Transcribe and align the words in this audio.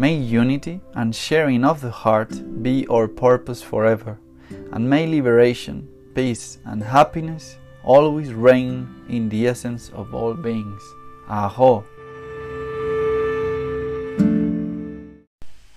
May 0.00 0.14
unity 0.14 0.80
and 0.94 1.12
sharing 1.12 1.64
of 1.64 1.80
the 1.80 1.90
heart 1.90 2.62
be 2.62 2.86
our 2.86 3.08
purpose 3.08 3.62
forever, 3.62 4.20
and 4.70 4.88
may 4.88 5.08
liberation, 5.08 5.88
peace, 6.14 6.58
and 6.64 6.84
happiness 6.84 7.56
always 7.82 8.32
reign 8.32 8.86
in 9.08 9.28
the 9.28 9.48
essence 9.48 9.90
of 9.90 10.14
all 10.14 10.34
beings. 10.34 10.80
Aho! 11.28 11.84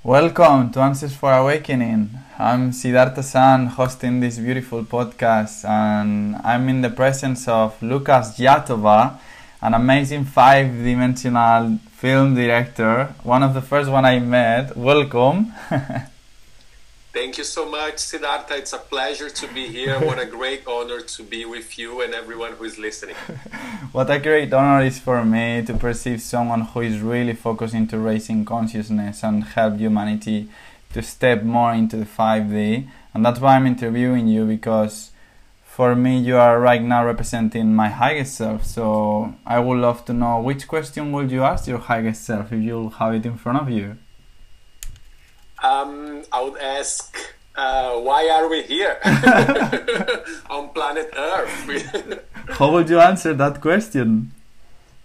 Welcome 0.03 0.71
to 0.73 0.81
Answers 0.81 1.15
for 1.15 1.33
Awakening. 1.33 2.11
I'm 2.37 2.73
Siddhartha 2.73 3.23
San 3.23 3.65
hosting 3.65 4.19
this 4.19 4.37
beautiful 4.37 4.83
podcast, 4.83 5.67
and 5.67 6.35
I'm 6.43 6.69
in 6.69 6.81
the 6.81 6.91
presence 6.91 7.47
of 7.47 7.81
Lucas 7.81 8.37
Jatobá, 8.37 9.17
an 9.61 9.75
amazing 9.75 10.25
five 10.25 10.65
dimensional 10.83 11.77
film 11.91 12.33
director, 12.33 13.13
one 13.23 13.43
of 13.43 13.53
the 13.53 13.61
first 13.61 13.91
one 13.91 14.05
I 14.05 14.17
met. 14.19 14.75
Welcome. 14.75 15.53
Thank 17.13 17.37
you 17.37 17.43
so 17.43 17.69
much, 17.69 17.99
Siddhartha. 17.99 18.55
It's 18.55 18.73
a 18.73 18.79
pleasure 18.79 19.29
to 19.29 19.47
be 19.49 19.67
here. 19.67 19.99
What 19.99 20.17
a 20.17 20.25
great 20.25 20.65
honor 20.65 21.01
to 21.01 21.23
be 21.23 21.45
with 21.45 21.77
you 21.77 22.01
and 22.01 22.13
everyone 22.15 22.53
who 22.53 22.63
is 22.63 22.79
listening. 22.79 23.15
what 23.91 24.09
a 24.09 24.17
great 24.17 24.51
honor 24.51 24.83
is 24.83 24.97
for 24.97 25.23
me 25.23 25.63
to 25.67 25.73
perceive 25.75 26.21
someone 26.21 26.61
who 26.61 26.79
is 26.79 26.99
really 26.99 27.33
focused 27.33 27.75
into 27.75 27.99
raising 27.99 28.45
consciousness 28.45 29.23
and 29.23 29.43
help 29.43 29.77
humanity 29.77 30.49
to 30.93 31.03
step 31.03 31.43
more 31.43 31.73
into 31.73 31.97
the 31.97 32.05
5D. 32.05 32.87
And 33.13 33.25
that's 33.25 33.39
why 33.39 33.57
I'm 33.57 33.67
interviewing 33.67 34.27
you 34.27 34.45
because 34.45 35.10
for 35.71 35.95
me 35.95 36.19
you 36.19 36.35
are 36.35 36.59
right 36.59 36.83
now 36.83 37.05
representing 37.05 37.73
my 37.73 37.87
highest 37.87 38.35
self 38.35 38.65
so 38.65 39.33
i 39.45 39.57
would 39.57 39.79
love 39.79 40.03
to 40.03 40.11
know 40.11 40.37
which 40.41 40.67
question 40.67 41.13
would 41.13 41.31
you 41.31 41.43
ask 41.43 41.65
your 41.65 41.77
highest 41.77 42.25
self 42.25 42.51
if 42.51 42.61
you 42.61 42.89
have 42.99 43.13
it 43.13 43.25
in 43.25 43.37
front 43.37 43.57
of 43.57 43.69
you? 43.69 43.97
Um, 45.63 46.23
i 46.33 46.41
would 46.43 46.59
ask 46.59 47.17
uh, 47.55 47.93
why 48.07 48.29
are 48.29 48.47
we 48.49 48.63
here? 48.63 48.97
On 50.49 50.69
planet 50.69 51.09
earth. 51.17 52.23
How 52.57 52.71
would 52.71 52.89
you 52.89 52.97
answer 52.99 53.33
that 53.33 53.61
question? 53.61 54.31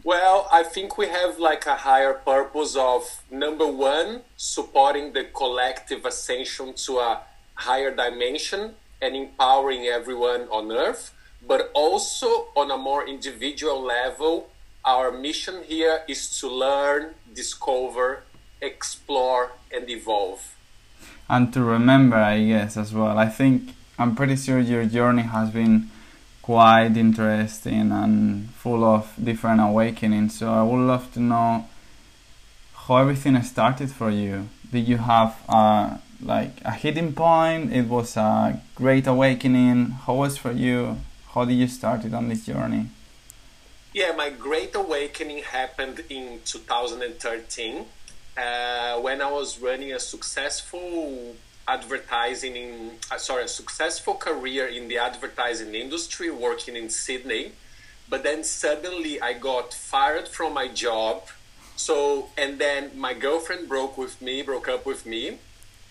Well 0.02 0.48
i 0.50 0.64
think 0.64 0.98
we 0.98 1.06
have 1.06 1.38
like 1.38 1.64
a 1.66 1.76
higher 1.76 2.14
purpose 2.14 2.74
of 2.74 3.02
number 3.30 3.68
one 3.68 4.22
supporting 4.36 5.12
the 5.12 5.24
collective 5.24 6.04
ascension 6.04 6.74
to 6.86 6.98
a 6.98 7.20
higher 7.54 7.94
dimension 7.94 8.74
and 9.00 9.14
empowering 9.14 9.86
everyone 9.86 10.42
on 10.50 10.72
earth, 10.72 11.14
but 11.46 11.70
also 11.74 12.48
on 12.56 12.70
a 12.70 12.76
more 12.76 13.06
individual 13.06 13.82
level. 13.82 14.48
Our 14.84 15.10
mission 15.10 15.64
here 15.64 16.02
is 16.08 16.38
to 16.40 16.48
learn, 16.48 17.14
discover, 17.34 18.22
explore, 18.60 19.52
and 19.72 19.88
evolve. 19.90 20.54
And 21.28 21.52
to 21.52 21.62
remember, 21.62 22.16
I 22.16 22.44
guess, 22.44 22.76
as 22.76 22.94
well. 22.94 23.18
I 23.18 23.28
think 23.28 23.70
I'm 23.98 24.14
pretty 24.14 24.36
sure 24.36 24.60
your 24.60 24.84
journey 24.84 25.22
has 25.22 25.50
been 25.50 25.90
quite 26.42 26.96
interesting 26.96 27.90
and 27.90 28.50
full 28.50 28.84
of 28.84 29.12
different 29.22 29.60
awakenings. 29.60 30.38
So 30.38 30.52
I 30.52 30.62
would 30.62 30.86
love 30.86 31.12
to 31.14 31.20
know 31.20 31.66
how 32.74 32.98
everything 32.98 33.42
started 33.42 33.90
for 33.90 34.10
you. 34.10 34.48
Did 34.70 34.86
you 34.86 34.98
have 34.98 35.36
a 35.48 36.00
like 36.20 36.60
a 36.64 36.72
hitting 36.72 37.12
point? 37.12 37.72
It 37.72 37.88
was 37.88 38.16
a 38.16 38.60
great 38.74 39.06
awakening. 39.06 39.90
How 40.06 40.14
was 40.14 40.36
for 40.36 40.52
you? 40.52 40.98
How 41.32 41.44
did 41.44 41.54
you 41.54 41.68
start 41.68 42.04
it 42.04 42.14
on 42.14 42.28
this 42.28 42.46
journey? 42.46 42.86
Yeah, 43.92 44.12
my 44.12 44.30
great 44.30 44.74
awakening 44.74 45.42
happened 45.44 46.04
in 46.10 46.40
2013 46.44 47.86
uh, 48.36 49.00
when 49.00 49.22
I 49.22 49.30
was 49.30 49.58
running 49.58 49.92
a 49.92 49.98
successful 50.00 51.36
advertising 51.68 52.54
in 52.56 52.90
uh, 53.10 53.18
sorry 53.18 53.44
a 53.44 53.48
successful 53.48 54.14
career 54.14 54.66
in 54.68 54.86
the 54.88 54.98
advertising 54.98 55.74
industry 55.74 56.30
working 56.30 56.76
in 56.76 56.88
Sydney 56.88 57.52
but 58.08 58.22
then 58.22 58.44
suddenly 58.44 59.20
I 59.20 59.32
got 59.32 59.74
fired 59.74 60.28
from 60.28 60.54
my 60.54 60.68
job 60.68 61.22
so 61.74 62.28
and 62.38 62.60
then 62.60 62.90
my 62.94 63.14
girlfriend 63.14 63.68
broke 63.68 63.98
with 63.98 64.22
me 64.22 64.42
broke 64.42 64.68
up 64.68 64.86
with 64.86 65.06
me 65.06 65.38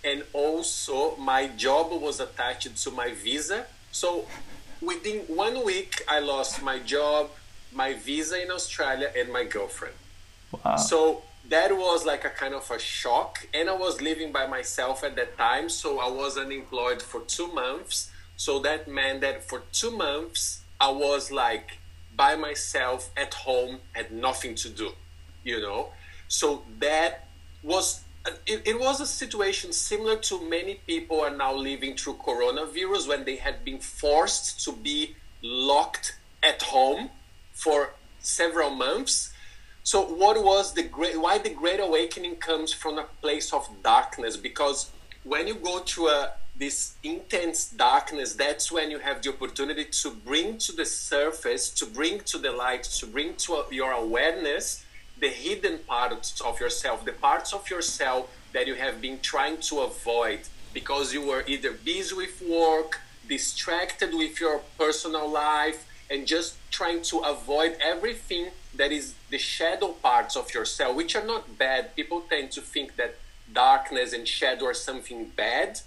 and 0.05 0.23
also 0.33 1.15
my 1.17 1.47
job 1.47 1.91
was 1.99 2.19
attached 2.19 2.77
to 2.83 2.91
my 2.91 3.11
visa. 3.11 3.65
So 3.91 4.27
within 4.81 5.21
one 5.21 5.65
week, 5.65 6.03
I 6.07 6.19
lost 6.19 6.61
my 6.61 6.79
job, 6.79 7.31
my 7.73 7.93
visa 7.93 8.41
in 8.41 8.51
Australia, 8.51 9.11
and 9.17 9.33
my 9.33 9.43
girlfriend. 9.43 9.95
Wow. 10.51 10.75
So 10.77 11.23
that 11.49 11.75
was 11.75 12.05
like 12.05 12.23
a 12.23 12.29
kind 12.29 12.53
of 12.53 12.69
a 12.69 12.79
shock. 12.79 13.47
And 13.53 13.69
I 13.69 13.73
was 13.73 14.01
living 14.01 14.31
by 14.31 14.45
myself 14.45 15.03
at 15.03 15.15
that 15.15 15.37
time, 15.37 15.69
so 15.69 15.99
I 15.99 16.09
was 16.09 16.37
unemployed 16.37 17.01
for 17.01 17.21
two 17.21 17.51
months. 17.51 18.11
So 18.37 18.59
that 18.59 18.87
meant 18.87 19.21
that 19.21 19.47
for 19.49 19.63
two 19.71 19.91
months, 19.91 20.61
I 20.79 20.91
was 20.91 21.31
like 21.31 21.77
by 22.15 22.35
myself 22.35 23.09
at 23.17 23.33
home, 23.33 23.79
had 23.93 24.11
nothing 24.11 24.55
to 24.55 24.69
do, 24.69 24.91
you 25.43 25.61
know? 25.61 25.89
So 26.27 26.63
that 26.79 27.27
was 27.63 28.04
it, 28.45 28.61
it, 28.65 28.79
was 28.79 29.01
a 29.01 29.05
situation 29.05 29.71
similar 29.71 30.17
to 30.17 30.49
many 30.49 30.75
people 30.87 31.21
are 31.21 31.35
now 31.35 31.53
living 31.53 31.95
through 31.95 32.15
coronavirus 32.15 33.07
when 33.07 33.25
they 33.25 33.35
had 33.35 33.63
been 33.63 33.79
forced 33.79 34.63
to 34.65 34.71
be 34.71 35.15
locked 35.41 36.17
at 36.41 36.61
home 36.63 37.09
for 37.53 37.93
several 38.19 38.71
months. 38.71 39.31
So, 39.83 40.01
what 40.01 40.43
was 40.43 40.73
the 40.73 40.83
great? 40.83 41.19
Why 41.19 41.37
the 41.37 41.51
Great 41.51 41.79
Awakening 41.79 42.37
comes 42.37 42.73
from 42.73 42.97
a 42.97 43.03
place 43.21 43.53
of 43.53 43.67
darkness? 43.83 44.35
Because 44.37 44.89
when 45.23 45.47
you 45.47 45.55
go 45.55 45.79
to 45.79 46.07
a 46.07 46.31
this 46.57 46.95
intense 47.03 47.69
darkness, 47.69 48.33
that's 48.33 48.71
when 48.71 48.89
you 48.89 48.99
have 48.99 49.21
the 49.21 49.29
opportunity 49.29 49.83
to 49.83 50.11
bring 50.11 50.57
to 50.57 50.71
the 50.71 50.85
surface, 50.85 51.69
to 51.69 51.85
bring 51.85 52.21
to 52.21 52.37
the 52.37 52.51
light, 52.51 52.83
to 52.83 53.05
bring 53.05 53.35
to 53.35 53.65
your 53.71 53.91
awareness 53.91 54.84
the 55.19 55.29
hidden 55.29 55.79
parts 55.79 56.41
of 56.41 56.59
yourself, 56.59 57.05
the 57.05 57.11
parts 57.11 57.53
of 57.53 57.69
yourself 57.69 58.29
that 58.53 58.67
you 58.67 58.75
have 58.75 59.01
been 59.01 59.19
trying 59.19 59.57
to 59.57 59.79
avoid 59.79 60.39
because 60.73 61.13
you 61.13 61.25
were 61.25 61.43
either 61.47 61.71
busy 61.71 62.15
with 62.15 62.41
work, 62.41 62.99
distracted 63.27 64.13
with 64.13 64.39
your 64.39 64.61
personal 64.77 65.29
life, 65.29 65.87
and 66.11 66.27
just 66.27 66.55
trying 66.69 67.01
to 67.01 67.19
avoid 67.19 67.75
everything 67.81 68.47
that 68.75 68.91
is 68.91 69.15
the 69.29 69.37
shadow 69.37 69.89
parts 69.93 70.35
of 70.35 70.53
yourself, 70.53 70.95
which 70.95 71.15
are 71.15 71.25
not 71.25 71.57
bad. 71.57 71.95
People 71.95 72.21
tend 72.29 72.51
to 72.51 72.61
think 72.61 72.95
that 72.97 73.15
darkness 73.51 74.13
and 74.13 74.27
shadow 74.27 74.65
are 74.65 74.73
something 74.73 75.25
bad 75.35 75.79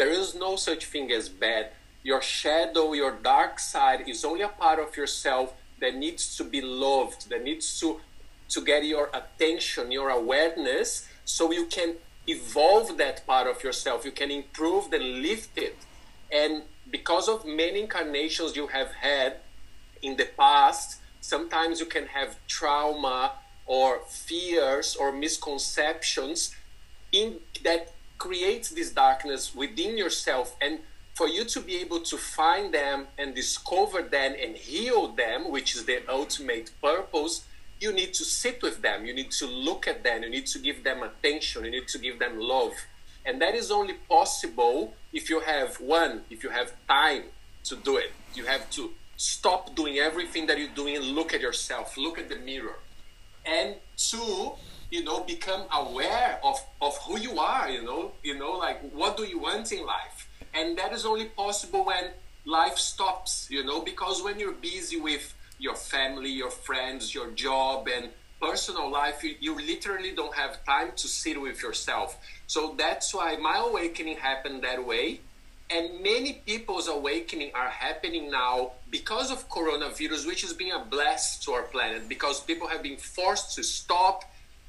there 0.00 0.08
is 0.08 0.34
no 0.34 0.56
such 0.56 0.86
thing 0.86 1.12
as 1.12 1.28
bad. 1.28 1.72
Your 2.02 2.22
shadow, 2.22 2.94
your 2.94 3.12
dark 3.12 3.58
side 3.58 4.08
is 4.08 4.24
only 4.24 4.40
a 4.40 4.48
part 4.48 4.78
of 4.78 4.96
yourself 4.96 5.52
that 5.78 5.94
needs 5.94 6.38
to 6.38 6.44
be 6.44 6.62
loved, 6.62 7.28
that 7.28 7.44
needs 7.44 7.78
to, 7.80 8.00
to 8.50 8.60
get 8.64 8.84
your 8.84 9.10
attention, 9.14 9.90
your 9.90 10.10
awareness, 10.10 11.08
so 11.24 11.50
you 11.52 11.66
can 11.66 11.94
evolve 12.26 12.98
that 12.98 13.26
part 13.26 13.46
of 13.46 13.62
yourself. 13.64 14.04
You 14.04 14.12
can 14.12 14.30
improve 14.30 14.92
and 14.92 15.22
lift 15.22 15.56
it. 15.56 15.76
And 16.30 16.62
because 16.90 17.28
of 17.28 17.44
many 17.44 17.80
incarnations 17.80 18.56
you 18.56 18.66
have 18.68 18.92
had 18.92 19.36
in 20.02 20.16
the 20.16 20.28
past, 20.36 21.00
sometimes 21.20 21.80
you 21.80 21.86
can 21.86 22.06
have 22.06 22.36
trauma 22.48 23.32
or 23.66 24.00
fears 24.08 24.96
or 24.96 25.12
misconceptions 25.12 26.54
in 27.12 27.36
that 27.62 27.92
creates 28.18 28.70
this 28.70 28.90
darkness 28.90 29.54
within 29.54 29.96
yourself 29.96 30.56
and 30.60 30.80
for 31.14 31.28
you 31.28 31.44
to 31.44 31.60
be 31.60 31.76
able 31.76 32.00
to 32.00 32.16
find 32.16 32.72
them 32.72 33.06
and 33.18 33.34
discover 33.34 34.02
them 34.02 34.34
and 34.40 34.56
heal 34.56 35.08
them 35.08 35.50
which 35.50 35.74
is 35.74 35.84
the 35.84 36.02
ultimate 36.08 36.70
purpose 36.82 37.44
you 37.80 37.92
need 37.92 38.12
to 38.14 38.24
sit 38.24 38.62
with 38.62 38.82
them. 38.82 39.06
You 39.06 39.14
need 39.14 39.30
to 39.32 39.46
look 39.46 39.88
at 39.88 40.04
them. 40.04 40.22
You 40.22 40.30
need 40.30 40.46
to 40.46 40.58
give 40.58 40.84
them 40.84 41.02
attention. 41.02 41.64
You 41.64 41.70
need 41.70 41.88
to 41.88 41.98
give 41.98 42.18
them 42.18 42.38
love. 42.38 42.74
And 43.24 43.40
that 43.40 43.54
is 43.54 43.70
only 43.70 43.94
possible 44.08 44.94
if 45.12 45.28
you 45.28 45.40
have 45.40 45.80
one 45.80 46.22
if 46.30 46.42
you 46.44 46.50
have 46.50 46.72
time 46.86 47.24
to 47.64 47.76
do 47.76 47.96
it. 47.96 48.12
You 48.34 48.44
have 48.44 48.68
to 48.70 48.92
stop 49.16 49.74
doing 49.74 49.98
everything 49.98 50.46
that 50.46 50.58
you're 50.58 50.68
doing 50.68 50.98
look 51.00 51.34
at 51.34 51.40
yourself. 51.40 51.96
Look 51.96 52.18
at 52.18 52.28
the 52.28 52.36
mirror. 52.36 52.78
And 53.44 53.76
two 53.96 54.52
you 54.90 55.04
know 55.04 55.20
become 55.20 55.62
aware 55.72 56.40
of 56.42 56.56
of 56.82 56.96
who 56.98 57.16
you 57.16 57.38
are 57.38 57.70
you 57.70 57.80
know 57.80 58.10
you 58.24 58.36
know 58.36 58.52
like 58.52 58.80
what 58.90 59.16
do 59.16 59.24
you 59.24 59.38
want 59.38 59.72
in 59.72 59.84
life? 59.86 60.28
And 60.52 60.76
that 60.78 60.92
is 60.92 61.06
only 61.06 61.26
possible 61.26 61.84
when 61.84 62.10
life 62.44 62.76
stops 62.76 63.46
you 63.50 63.64
know 63.64 63.80
because 63.82 64.22
when 64.22 64.38
you're 64.38 64.52
busy 64.52 64.98
with 65.00 65.34
your 65.60 65.76
family 65.76 66.30
your 66.30 66.50
friends 66.50 67.14
your 67.14 67.30
job 67.30 67.88
and 67.94 68.10
personal 68.40 68.90
life 68.90 69.22
you, 69.22 69.34
you 69.40 69.54
literally 69.54 70.12
don't 70.12 70.34
have 70.34 70.64
time 70.64 70.90
to 70.96 71.06
sit 71.06 71.40
with 71.40 71.62
yourself 71.62 72.18
so 72.46 72.74
that's 72.78 73.14
why 73.14 73.36
my 73.36 73.62
awakening 73.68 74.16
happened 74.16 74.62
that 74.62 74.84
way 74.84 75.20
and 75.70 76.02
many 76.02 76.42
people's 76.46 76.88
awakening 76.88 77.52
are 77.54 77.68
happening 77.68 78.30
now 78.30 78.72
because 78.90 79.30
of 79.30 79.48
coronavirus 79.48 80.26
which 80.26 80.42
is 80.42 80.52
being 80.52 80.72
a 80.72 80.84
blast 80.84 81.44
to 81.44 81.52
our 81.52 81.62
planet 81.62 82.08
because 82.08 82.40
people 82.40 82.66
have 82.66 82.82
been 82.82 82.96
forced 82.96 83.54
to 83.54 83.62
stop 83.62 84.24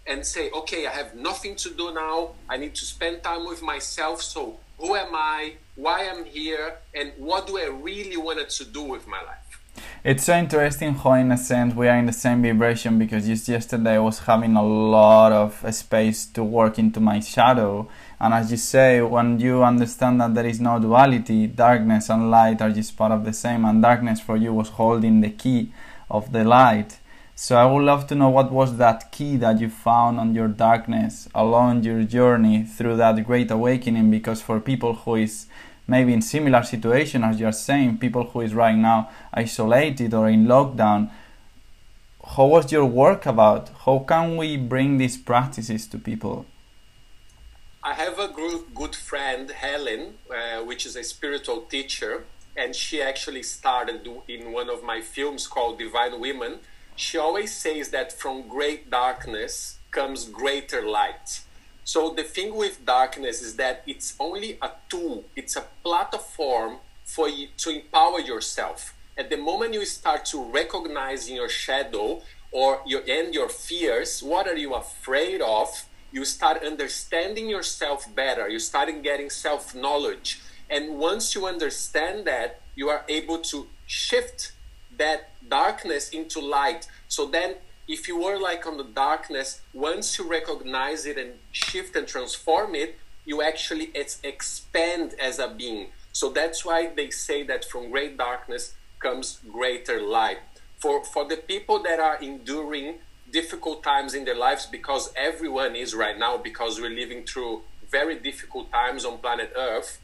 and 0.07 0.25
say, 0.25 0.49
okay, 0.51 0.87
I 0.87 0.91
have 0.91 1.15
nothing 1.15 1.55
to 1.57 1.69
do 1.69 1.93
now. 1.93 2.31
I 2.49 2.57
need 2.57 2.75
to 2.75 2.85
spend 2.85 3.23
time 3.23 3.45
with 3.45 3.61
myself. 3.61 4.21
So, 4.21 4.59
who 4.79 4.95
am 4.95 5.13
I? 5.13 5.53
Why 5.75 6.09
I'm 6.09 6.25
here? 6.25 6.77
And 6.95 7.11
what 7.17 7.47
do 7.47 7.57
I 7.59 7.67
really 7.67 8.17
wanted 8.17 8.49
to 8.49 8.65
do 8.65 8.81
with 8.81 9.07
my 9.07 9.21
life? 9.21 9.50
It's 10.03 10.23
so 10.23 10.33
interesting 10.33 10.95
how, 10.95 11.13
in 11.13 11.31
a 11.31 11.37
sense, 11.37 11.75
we 11.75 11.87
are 11.87 11.97
in 11.97 12.07
the 12.07 12.13
same 12.13 12.41
vibration 12.41 12.97
because 12.97 13.27
just 13.27 13.47
yesterday 13.47 13.95
I 13.95 13.99
was 13.99 14.19
having 14.19 14.55
a 14.55 14.63
lot 14.63 15.31
of 15.31 15.63
space 15.73 16.25
to 16.27 16.43
work 16.43 16.79
into 16.79 16.99
my 16.99 17.19
shadow. 17.19 17.87
And 18.19 18.33
as 18.33 18.51
you 18.51 18.57
say, 18.57 19.01
when 19.01 19.39
you 19.39 19.63
understand 19.63 20.19
that 20.21 20.33
there 20.33 20.47
is 20.47 20.59
no 20.59 20.79
duality, 20.79 21.47
darkness 21.47 22.09
and 22.09 22.31
light 22.31 22.61
are 22.61 22.71
just 22.71 22.97
part 22.97 23.11
of 23.11 23.25
the 23.25 23.33
same, 23.33 23.65
and 23.65 23.81
darkness 23.81 24.19
for 24.19 24.37
you 24.37 24.53
was 24.53 24.69
holding 24.69 25.21
the 25.21 25.29
key 25.29 25.71
of 26.09 26.31
the 26.31 26.43
light 26.43 26.97
so 27.41 27.57
I 27.57 27.65
would 27.65 27.83
love 27.83 28.05
to 28.05 28.13
know 28.13 28.29
what 28.29 28.51
was 28.51 28.77
that 28.77 29.11
key 29.11 29.35
that 29.37 29.59
you 29.59 29.67
found 29.67 30.19
on 30.19 30.35
your 30.35 30.47
darkness 30.47 31.27
along 31.33 31.83
your 31.83 32.03
journey 32.03 32.63
through 32.63 32.97
that 32.97 33.25
great 33.25 33.49
awakening 33.49 34.11
because 34.11 34.43
for 34.43 34.59
people 34.59 34.93
who 34.93 35.15
is 35.15 35.47
maybe 35.95 36.11
in 36.13 36.21
similar 36.21 36.63
situation 36.63 37.23
as 37.23 37.39
you're 37.39 37.59
saying, 37.69 37.97
people 38.05 38.23
who 38.29 38.41
is 38.41 38.53
right 38.53 38.79
now 38.91 39.09
isolated 39.33 40.13
or 40.13 40.25
in 40.29 40.45
lockdown, 40.45 41.11
how 42.35 42.47
was 42.55 42.71
your 42.71 42.85
work 42.85 43.25
about? 43.25 43.69
How 43.85 43.97
can 44.11 44.37
we 44.37 44.57
bring 44.57 44.97
these 44.97 45.17
practices 45.17 45.87
to 45.91 45.97
people? 45.97 46.45
I 47.83 47.93
have 47.93 48.17
a 48.19 48.29
good 48.81 48.95
friend, 48.95 49.49
Helen, 49.51 50.01
uh, 50.29 50.63
which 50.69 50.85
is 50.85 50.95
a 50.95 51.03
spiritual 51.03 51.61
teacher, 51.75 52.13
and 52.55 52.75
she 52.75 53.01
actually 53.01 53.43
started 53.43 54.07
in 54.27 54.51
one 54.59 54.69
of 54.69 54.83
my 54.83 54.99
films 55.01 55.47
called 55.47 55.79
Divine 55.79 56.19
Women 56.19 56.53
she 56.95 57.17
always 57.17 57.51
says 57.53 57.89
that 57.89 58.11
from 58.11 58.47
great 58.47 58.89
darkness 58.89 59.79
comes 59.91 60.25
greater 60.25 60.85
light. 60.87 61.41
So 61.83 62.13
the 62.13 62.23
thing 62.23 62.55
with 62.55 62.85
darkness 62.85 63.41
is 63.41 63.55
that 63.55 63.83
it's 63.87 64.15
only 64.19 64.57
a 64.61 64.71
tool, 64.89 65.25
it's 65.35 65.55
a 65.55 65.65
platform 65.83 66.77
for 67.03 67.27
you 67.27 67.47
to 67.57 67.69
empower 67.71 68.19
yourself. 68.19 68.93
At 69.17 69.29
the 69.29 69.37
moment 69.37 69.73
you 69.73 69.85
start 69.85 70.25
to 70.25 70.43
recognize 70.43 71.27
in 71.27 71.35
your 71.35 71.49
shadow 71.49 72.21
or 72.51 72.81
your 72.85 73.01
and 73.07 73.33
your 73.33 73.49
fears, 73.49 74.21
what 74.21 74.47
are 74.47 74.55
you 74.55 74.73
afraid 74.73 75.41
of? 75.41 75.67
You 76.11 76.25
start 76.25 76.63
understanding 76.63 77.49
yourself 77.49 78.13
better. 78.15 78.47
You 78.49 78.59
start 78.59 78.89
getting 79.01 79.29
self-knowledge. 79.29 80.39
And 80.69 80.99
once 80.99 81.35
you 81.35 81.45
understand 81.45 82.25
that, 82.25 82.61
you 82.75 82.89
are 82.89 83.03
able 83.09 83.39
to 83.39 83.67
shift 83.85 84.53
that 84.97 85.29
darkness 85.47 86.09
into 86.09 86.39
light. 86.39 86.87
So 87.07 87.25
then, 87.25 87.55
if 87.91 88.07
you 88.07 88.17
were 88.17 88.39
like 88.39 88.65
on 88.65 88.77
the 88.77 88.85
darkness, 88.85 89.61
once 89.73 90.17
you 90.17 90.29
recognize 90.29 91.05
it 91.05 91.17
and 91.17 91.33
shift 91.51 91.93
and 91.97 92.07
transform 92.07 92.73
it, 92.73 92.97
you 93.25 93.41
actually 93.41 93.91
expand 94.23 95.13
as 95.21 95.39
a 95.39 95.49
being. 95.49 95.87
So 96.13 96.29
that's 96.29 96.63
why 96.63 96.87
they 96.87 97.09
say 97.09 97.43
that 97.43 97.65
from 97.65 97.91
great 97.91 98.17
darkness 98.17 98.75
comes 98.99 99.41
greater 99.51 100.01
light. 100.01 100.39
For, 100.77 101.03
for 101.03 101.27
the 101.27 101.35
people 101.35 101.83
that 101.83 101.99
are 101.99 102.17
enduring 102.21 102.99
difficult 103.29 103.83
times 103.83 104.13
in 104.13 104.23
their 104.23 104.37
lives, 104.37 104.65
because 104.65 105.11
everyone 105.15 105.75
is 105.75 105.93
right 105.93 106.17
now, 106.17 106.37
because 106.37 106.79
we're 106.79 106.89
living 106.89 107.23
through 107.23 107.61
very 107.89 108.17
difficult 108.17 108.71
times 108.71 109.03
on 109.03 109.17
planet 109.17 109.51
Earth, 109.55 109.99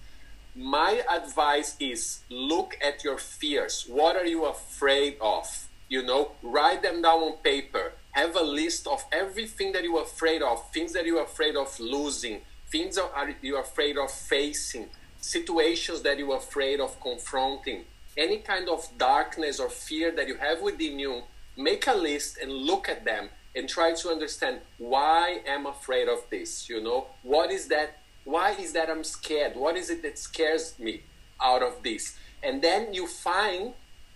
my 0.53 1.03
advice 1.09 1.77
is 1.79 2.19
look 2.29 2.77
at 2.83 3.03
your 3.05 3.17
fears. 3.17 3.85
What 3.87 4.17
are 4.17 4.25
you 4.25 4.45
afraid 4.45 5.17
of? 5.21 5.66
You 5.89 6.03
know, 6.03 6.31
write 6.41 6.81
them 6.81 7.01
down 7.01 7.19
on 7.21 7.37
paper. 7.37 7.93
Have 8.11 8.35
a 8.35 8.43
list 8.43 8.87
of 8.87 9.03
everything 9.11 9.71
that 9.73 9.83
you're 9.83 10.01
afraid 10.01 10.41
of, 10.41 10.71
things 10.71 10.93
that 10.93 11.05
you're 11.05 11.23
afraid 11.23 11.55
of 11.55 11.79
losing, 11.79 12.41
things 12.71 12.95
that 12.95 13.11
are 13.15 13.33
you're 13.41 13.61
afraid 13.61 13.97
of 13.97 14.11
facing, 14.11 14.87
situations 15.21 16.01
that 16.01 16.17
you're 16.17 16.35
afraid 16.35 16.79
of 16.79 16.99
confronting, 16.99 17.85
any 18.17 18.39
kind 18.39 18.67
of 18.69 18.85
darkness 18.97 19.59
or 19.59 19.69
fear 19.69 20.11
that 20.11 20.27
you 20.27 20.35
have 20.37 20.61
within 20.61 20.99
you. 20.99 21.21
Make 21.55 21.87
a 21.87 21.93
list 21.93 22.37
and 22.37 22.51
look 22.51 22.89
at 22.89 23.05
them 23.05 23.29
and 23.55 23.67
try 23.67 23.93
to 23.93 24.09
understand 24.09 24.59
why 24.77 25.41
am 25.47 25.65
afraid 25.65 26.07
of 26.07 26.19
this 26.29 26.69
you 26.69 26.79
know 26.79 27.07
what 27.23 27.49
is 27.49 27.67
that 27.69 27.97
why 28.27 28.51
is 28.59 28.73
that 28.73 28.89
I'm 28.89 29.05
scared? 29.05 29.55
What 29.55 29.77
is 29.77 29.89
it 29.89 30.01
that 30.01 30.19
scares 30.19 30.77
me 30.77 31.01
out 31.41 31.63
of 31.63 31.81
this? 31.81 32.17
And 32.43 32.61
then 32.61 32.93
you 32.93 33.07
find, 33.07 33.71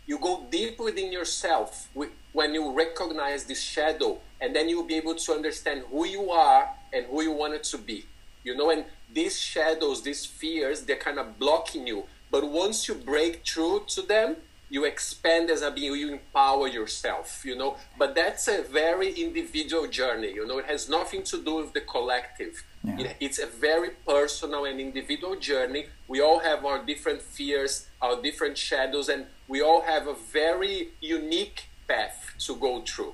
you 0.05 0.17
go 0.17 0.45
deep 0.49 0.79
within 0.79 1.11
yourself 1.11 1.89
when 2.33 2.53
you 2.53 2.71
recognize 2.73 3.45
this 3.45 3.61
shadow, 3.61 4.19
and 4.39 4.55
then 4.55 4.67
you'll 4.67 4.83
be 4.83 4.95
able 4.95 5.15
to 5.15 5.31
understand 5.33 5.83
who 5.91 6.05
you 6.05 6.31
are 6.31 6.69
and 6.91 7.05
who 7.05 7.21
you 7.21 7.31
wanted 7.31 7.63
to 7.63 7.77
be. 7.77 8.05
You 8.43 8.55
know, 8.57 8.71
and 8.71 8.85
these 9.13 9.39
shadows, 9.39 10.01
these 10.01 10.25
fears, 10.25 10.83
they're 10.83 10.95
kind 10.95 11.19
of 11.19 11.37
blocking 11.37 11.85
you. 11.85 12.05
But 12.31 12.49
once 12.49 12.87
you 12.87 12.95
break 12.95 13.45
through 13.45 13.83
to 13.89 14.01
them, 14.01 14.37
you 14.71 14.85
expand 14.85 15.51
as 15.51 15.61
a 15.61 15.69
being, 15.69 15.93
you 15.93 16.13
empower 16.13 16.65
yourself, 16.67 17.43
you 17.45 17.55
know. 17.57 17.75
But 17.99 18.15
that's 18.15 18.47
a 18.47 18.63
very 18.63 19.11
individual 19.11 19.85
journey, 19.85 20.31
you 20.33 20.47
know. 20.47 20.59
It 20.59 20.65
has 20.65 20.87
nothing 20.89 21.23
to 21.23 21.43
do 21.43 21.55
with 21.55 21.73
the 21.73 21.81
collective. 21.81 22.63
Yeah. 22.81 22.99
It, 22.99 23.15
it's 23.19 23.39
a 23.39 23.47
very 23.47 23.89
personal 24.07 24.63
and 24.63 24.79
individual 24.79 25.35
journey. 25.35 25.87
We 26.07 26.21
all 26.21 26.39
have 26.39 26.63
our 26.65 26.83
different 26.83 27.21
fears, 27.21 27.87
our 28.01 28.21
different 28.21 28.57
shadows, 28.57 29.09
and 29.09 29.25
we 29.49 29.61
all 29.61 29.81
have 29.81 30.07
a 30.07 30.15
very 30.15 30.91
unique 31.01 31.67
path 31.85 32.33
to 32.45 32.55
go 32.55 32.81
through. 32.81 33.13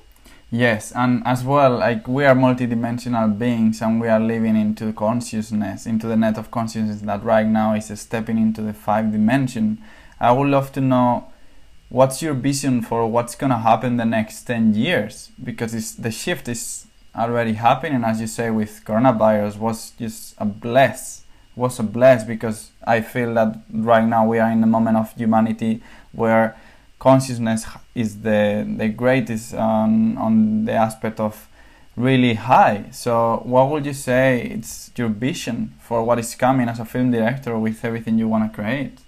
Yes, 0.51 0.93
and 0.95 1.23
as 1.25 1.43
well, 1.43 1.77
like 1.77 2.07
we 2.07 2.23
are 2.23 2.35
multidimensional 2.35 3.37
beings 3.37 3.81
and 3.81 3.99
we 3.99 4.07
are 4.07 4.19
living 4.19 4.55
into 4.55 4.93
consciousness, 4.93 5.85
into 5.85 6.07
the 6.07 6.15
net 6.15 6.37
of 6.37 6.51
consciousness 6.51 7.01
that 7.01 7.21
right 7.23 7.47
now 7.47 7.73
is 7.73 7.87
stepping 7.99 8.37
into 8.37 8.61
the 8.61 8.73
five 8.73 9.11
dimension. 9.11 9.79
I 10.21 10.31
would 10.31 10.47
love 10.47 10.71
to 10.73 10.81
know 10.81 11.33
what's 11.89 12.21
your 12.21 12.33
vision 12.33 12.81
for 12.81 13.07
what's 13.07 13.35
gonna 13.35 13.59
happen 13.59 13.97
the 13.97 14.05
next 14.05 14.43
ten 14.43 14.73
years 14.73 15.31
because 15.43 15.95
the 15.95 16.11
shift 16.11 16.47
is 16.47 16.87
already 17.15 17.53
happening, 17.53 18.03
as 18.03 18.21
you 18.21 18.27
say, 18.27 18.49
with 18.49 18.81
coronavirus 18.85 19.57
was 19.57 19.91
just 19.91 20.35
a 20.37 20.45
bless, 20.45 21.23
was 21.55 21.79
a 21.79 21.83
bless 21.83 22.23
because 22.23 22.71
I 22.85 23.01
feel 23.01 23.33
that 23.33 23.59
right 23.71 24.05
now 24.05 24.27
we 24.27 24.39
are 24.39 24.51
in 24.51 24.63
a 24.63 24.67
moment 24.67 24.97
of 24.97 25.13
humanity 25.13 25.81
where 26.11 26.55
consciousness 26.99 27.65
is 27.95 28.21
the 28.21 28.65
the 28.77 28.89
greatest 28.89 29.53
on 29.53 30.17
on 30.17 30.65
the 30.65 30.73
aspect 30.73 31.19
of 31.19 31.47
really 31.95 32.35
high. 32.35 32.85
So, 32.91 33.41
what 33.43 33.69
would 33.69 33.85
you 33.85 33.93
say 33.93 34.41
it's 34.41 34.91
your 34.95 35.09
vision 35.09 35.73
for 35.79 36.03
what 36.03 36.19
is 36.19 36.35
coming 36.35 36.69
as 36.69 36.79
a 36.79 36.85
film 36.85 37.11
director 37.11 37.57
with 37.57 37.83
everything 37.83 38.19
you 38.19 38.27
want 38.27 38.51
to 38.51 38.55
create? 38.55 38.99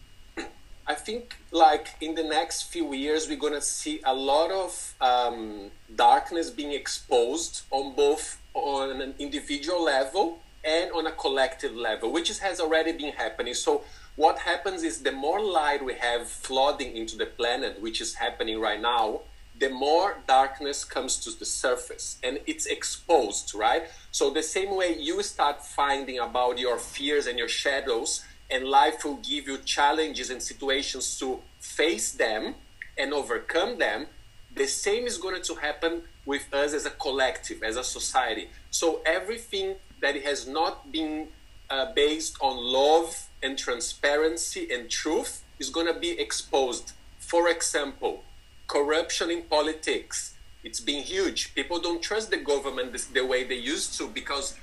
I 0.90 0.96
think, 0.96 1.38
like 1.52 1.90
in 2.02 2.16
the 2.16 2.24
next 2.24 2.64
few 2.64 2.96
years, 2.96 3.30
we're 3.30 3.38
gonna 3.38 3.62
see 3.62 4.02
a 4.04 4.14
lot 4.14 4.50
of 4.50 4.96
um, 5.00 5.70
darkness 5.96 6.50
being 6.50 6.72
exposed 6.72 7.62
on 7.70 7.94
both 7.94 8.42
on 8.56 9.00
an 9.00 9.14
individual 9.20 9.84
level 9.84 10.40
and 10.66 10.92
on 10.92 11.06
a 11.06 11.12
collective 11.12 11.76
level, 11.76 12.12
which 12.12 12.32
is, 12.32 12.40
has 12.40 12.60
already 12.60 12.92
been 12.92 13.14
happening. 13.14 13.54
So 13.54 13.84
what 14.16 14.40
happens 14.40 14.82
is 14.82 15.04
the 15.04 15.12
more 15.12 15.40
light 15.40 15.86
we 15.86 15.94
have 15.94 16.28
flooding 16.28 16.98
into 16.98 17.16
the 17.18 17.28
planet, 17.28 17.80
which 17.80 18.02
is 18.02 18.16
happening 18.16 18.60
right 18.60 18.82
now, 18.82 19.22
the 19.60 19.70
more 19.70 20.18
darkness 20.28 20.84
comes 20.84 21.18
to 21.18 21.38
the 21.38 21.46
surface 21.46 22.18
and 22.24 22.40
it's 22.48 22.66
exposed, 22.66 23.54
right? 23.54 23.84
So 24.12 24.32
the 24.32 24.42
same 24.42 24.76
way 24.76 24.98
you 24.98 25.22
start 25.22 25.64
finding 25.64 26.18
about 26.18 26.58
your 26.58 26.80
fears 26.80 27.28
and 27.28 27.38
your 27.38 27.50
shadows, 27.50 28.26
and 28.52 28.66
life 28.66 29.04
will 29.04 29.18
give 29.18 29.48
you 29.48 29.58
challenges 29.60 30.30
and 30.30 30.42
situations 30.42 31.20
to 31.20 31.40
face 31.60 32.12
them 32.12 32.56
and 32.98 33.14
overcome 33.14 33.78
them, 33.78 34.08
the 34.56 34.68
same 34.68 35.06
is 35.06 35.18
going 35.18 35.42
to 35.42 35.56
happen 35.56 36.02
with 36.26 36.54
us 36.54 36.74
as 36.74 36.86
a 36.86 36.90
collective, 36.92 37.64
as 37.64 37.78
a 37.78 37.84
society. 37.84 38.50
So 38.72 39.02
everything 39.06 39.76
that 40.02 40.16
has 40.24 40.48
not 40.48 40.92
been 40.92 41.28
uh, 41.70 41.94
based 41.94 42.38
on 42.42 42.58
love 42.58 43.28
and 43.44 43.58
transparency 43.58 44.68
and 44.72 44.90
truth 44.90 45.44
is 45.60 45.70
going 45.70 45.88
to 45.88 46.00
be 46.00 46.20
exposed. 46.20 46.94
For 47.20 47.50
example, 47.50 48.24
corruption 48.68 49.30
in 49.30 49.44
politics. 49.44 50.34
It's 50.64 50.80
been 50.80 51.04
huge. 51.04 51.54
People 51.56 51.80
don't 51.80 52.02
trust 52.02 52.32
the 52.32 52.38
government 52.38 52.96
the 53.14 53.26
way 53.26 53.44
they 53.44 53.56
used 53.56 53.98
to 53.98 54.08
because 54.10 54.58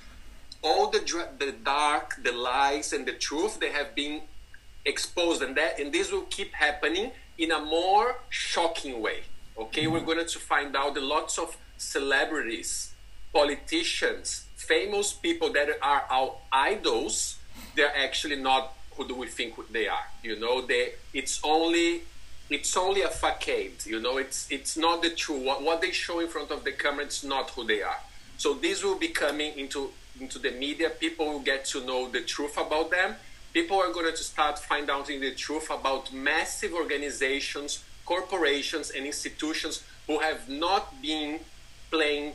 all 0.62 0.90
the 0.90 1.00
the 1.38 1.52
dark, 1.64 2.22
the 2.22 2.32
lies, 2.32 2.92
and 2.92 3.06
the 3.06 3.12
truth 3.12 3.60
they 3.60 3.70
have 3.70 3.94
been 3.94 4.22
exposed, 4.84 5.42
and 5.42 5.56
that 5.56 5.78
and 5.78 5.92
this 5.92 6.12
will 6.12 6.28
keep 6.30 6.52
happening 6.54 7.12
in 7.38 7.50
a 7.52 7.60
more 7.60 8.16
shocking 8.30 9.00
way. 9.00 9.20
Okay, 9.58 9.84
mm-hmm. 9.84 9.92
we're 9.92 10.00
going 10.00 10.26
to 10.26 10.38
find 10.38 10.76
out 10.76 10.94
that 10.94 11.02
lots 11.02 11.38
of 11.38 11.56
celebrities, 11.78 12.92
politicians, 13.32 14.46
famous 14.56 15.12
people 15.12 15.52
that 15.52 15.68
are 15.82 16.04
our 16.10 16.36
idols 16.52 17.38
they're 17.74 17.96
actually 17.96 18.36
not 18.36 18.74
who 18.96 19.06
do 19.06 19.14
we 19.14 19.26
think 19.26 19.54
they 19.70 19.86
are. 19.86 20.06
You 20.22 20.38
know, 20.38 20.62
they 20.62 20.94
it's 21.12 21.40
only 21.44 22.02
it's 22.48 22.76
only 22.76 23.02
a 23.02 23.08
facade. 23.08 23.84
You 23.84 24.00
know, 24.00 24.16
it's 24.16 24.50
it's 24.50 24.76
not 24.76 25.02
the 25.02 25.10
true 25.10 25.38
what, 25.38 25.62
what 25.62 25.80
they 25.80 25.92
show 25.92 26.20
in 26.20 26.28
front 26.28 26.50
of 26.50 26.64
the 26.64 26.72
camera. 26.72 27.04
It's 27.04 27.22
not 27.22 27.50
who 27.50 27.64
they 27.64 27.82
are. 27.82 28.00
So 28.38 28.54
this 28.54 28.82
will 28.82 28.98
be 28.98 29.08
coming 29.08 29.58
into 29.58 29.90
into 30.20 30.38
the 30.38 30.50
media. 30.50 30.90
People 30.90 31.26
will 31.26 31.40
get 31.40 31.64
to 31.66 31.84
know 31.84 32.08
the 32.08 32.20
truth 32.20 32.56
about 32.56 32.90
them. 32.90 33.16
People 33.52 33.78
are 33.78 33.92
going 33.92 34.10
to 34.10 34.16
start 34.16 34.58
finding 34.58 34.90
out 34.90 35.06
the 35.06 35.34
truth 35.34 35.70
about 35.70 36.12
massive 36.12 36.72
organizations, 36.74 37.82
corporations, 38.04 38.90
and 38.90 39.06
institutions 39.06 39.82
who 40.06 40.18
have 40.20 40.48
not 40.48 41.00
been 41.00 41.40
playing 41.90 42.32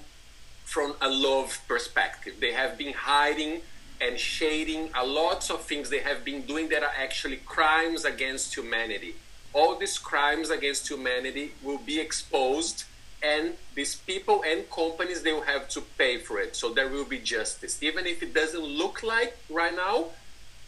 from 0.64 0.96
a 1.02 1.10
love 1.10 1.60
perspective. 1.68 2.36
They 2.40 2.54
have 2.54 2.78
been 2.78 2.94
hiding 2.94 3.62
and 4.00 4.18
shading 4.18 4.90
a 4.96 5.06
lots 5.06 5.52
of 5.52 5.62
things 5.62 5.90
they 5.90 6.00
have 6.00 6.26
been 6.26 6.42
doing 6.42 6.70
that 6.70 6.82
are 6.82 6.94
actually 6.98 7.38
crimes 7.46 8.04
against 8.04 8.56
humanity. 8.56 9.16
All 9.54 9.78
these 9.78 10.00
crimes 10.00 10.50
against 10.50 10.90
humanity 10.90 11.52
will 11.62 11.78
be 11.78 12.00
exposed 12.00 12.86
and 13.24 13.54
these 13.76 13.96
people 13.96 14.44
and 14.46 14.70
companies 14.70 15.22
they 15.22 15.32
will 15.32 15.42
have 15.42 15.70
to 15.70 15.82
pay 15.98 16.18
for 16.18 16.40
it. 16.40 16.56
So 16.56 16.74
there 16.74 16.88
will 16.88 17.06
be 17.06 17.20
justice. 17.20 17.82
Even 17.84 18.06
if 18.06 18.24
it 18.24 18.34
doesn't 18.34 18.64
look 18.64 19.04
like 19.04 19.38
right 19.50 19.76
now, 19.76 20.08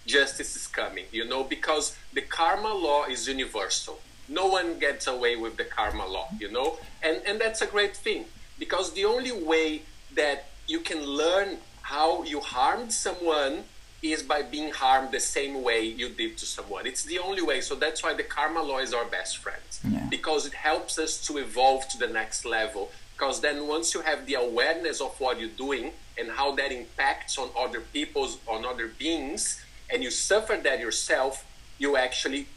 justice 0.05 0.55
is 0.55 0.67
coming, 0.67 1.05
you 1.11 1.25
know, 1.25 1.43
because 1.43 1.97
the 2.13 2.21
karma 2.21 2.73
law 2.73 3.05
is 3.05 3.27
universal. 3.27 3.99
No 4.29 4.47
one 4.47 4.79
gets 4.79 5.07
away 5.07 5.35
with 5.35 5.57
the 5.57 5.65
karma 5.65 6.05
law, 6.05 6.27
you 6.39 6.51
know? 6.51 6.77
And 7.01 7.21
and 7.25 7.39
that's 7.39 7.61
a 7.61 7.67
great 7.67 7.95
thing 7.95 8.25
because 8.59 8.93
the 8.93 9.05
only 9.05 9.31
way 9.31 9.81
that 10.15 10.49
you 10.67 10.79
can 10.79 11.03
learn 11.03 11.57
how 11.81 12.23
you 12.23 12.39
harmed 12.39 12.93
someone 12.93 13.65
is 14.03 14.21
by 14.21 14.41
being 14.41 14.71
harmed 14.71 15.11
the 15.11 15.19
same 15.19 15.63
way 15.63 15.81
you 15.81 16.09
did 16.09 16.37
to 16.37 16.45
someone. 16.45 16.85
It's 16.85 17.03
the 17.03 17.19
only 17.19 17.41
way. 17.41 17.61
So 17.61 17.75
that's 17.75 18.03
why 18.03 18.13
the 18.13 18.23
karma 18.23 18.61
law 18.61 18.79
is 18.79 18.93
our 18.93 19.05
best 19.05 19.37
friend 19.37 19.61
yeah. 19.89 20.05
because 20.09 20.45
it 20.45 20.53
helps 20.53 20.99
us 20.99 21.25
to 21.27 21.37
evolve 21.37 21.87
to 21.89 21.97
the 21.97 22.07
next 22.07 22.43
level. 22.45 22.91
Because 23.13 23.39
then 23.39 23.67
once 23.67 23.93
you 23.93 24.01
have 24.01 24.25
the 24.25 24.33
awareness 24.35 24.99
of 24.99 25.17
what 25.21 25.39
you're 25.39 25.49
doing 25.49 25.93
and 26.17 26.29
how 26.29 26.53
that 26.55 26.71
impacts 26.71 27.37
on 27.37 27.49
other 27.57 27.79
people's, 27.79 28.37
on 28.47 28.65
other 28.65 28.87
beings, 28.87 29.63
and 29.89 30.03
you 30.03 30.11
suffer 30.11 30.59
that 30.61 30.79
yourself, 30.79 31.45
you 31.77 31.95
actually 31.95 32.47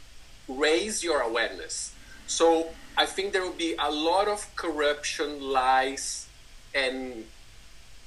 raise 0.47 1.03
your 1.03 1.21
awareness. 1.21 1.93
So 2.27 2.69
I 2.97 3.05
think 3.05 3.31
there 3.31 3.43
will 3.43 3.51
be 3.51 3.75
a 3.79 3.89
lot 3.89 4.27
of 4.27 4.53
corruption, 4.55 5.41
lies, 5.41 6.27
and 6.75 7.25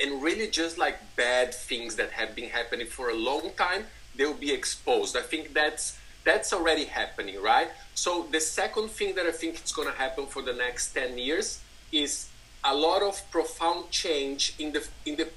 and 0.01 0.23
really 0.23 0.49
just 0.49 0.79
like 0.79 0.99
bad 1.17 1.55
things 1.55 1.97
that 1.97 2.11
have 2.11 2.35
been 2.35 2.49
happening 2.49 2.87
for 2.87 3.11
a 3.11 3.15
long 3.15 3.51
time 3.57 3.85
they'll 4.17 4.35
be 4.35 4.53
exposed. 4.53 5.17
I 5.17 5.23
think 5.23 5.55
that's 5.55 5.99
that's 6.25 6.53
already 6.53 6.85
happening 6.85 7.41
right? 7.41 7.69
So 7.95 8.27
the 8.31 8.41
second 8.41 8.91
thing 8.91 9.15
that 9.17 9.27
i 9.27 9.33
think 9.33 9.63
is 9.65 9.73
going 9.73 9.89
to 9.89 9.95
happen 9.95 10.27
for 10.27 10.43
the 10.43 10.53
next 10.53 10.93
10 10.93 11.19
years 11.19 11.61
is 11.93 12.29
a 12.65 12.75
lot 12.75 13.03
of 13.03 13.15
profound 13.31 13.91
change 13.91 14.55
in 14.59 14.73
the 14.73 14.87
in 15.07 15.17
the 15.17 15.29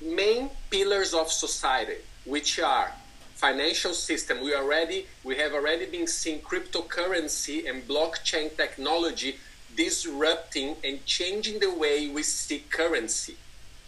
main 0.00 0.50
pillars 0.70 1.14
of 1.14 1.30
society 1.32 1.98
which 2.24 2.58
are 2.58 2.92
financial 3.34 3.92
system. 3.92 4.42
We 4.42 4.54
already 4.54 5.06
we 5.24 5.36
have 5.36 5.52
already 5.52 5.86
been 5.86 6.06
seeing 6.06 6.40
cryptocurrency 6.40 7.68
and 7.68 7.86
blockchain 7.86 8.56
technology 8.56 9.36
disrupting 9.76 10.76
and 10.84 11.04
changing 11.04 11.60
the 11.60 11.72
way 11.72 12.08
we 12.08 12.22
see 12.22 12.60
currency 12.70 13.36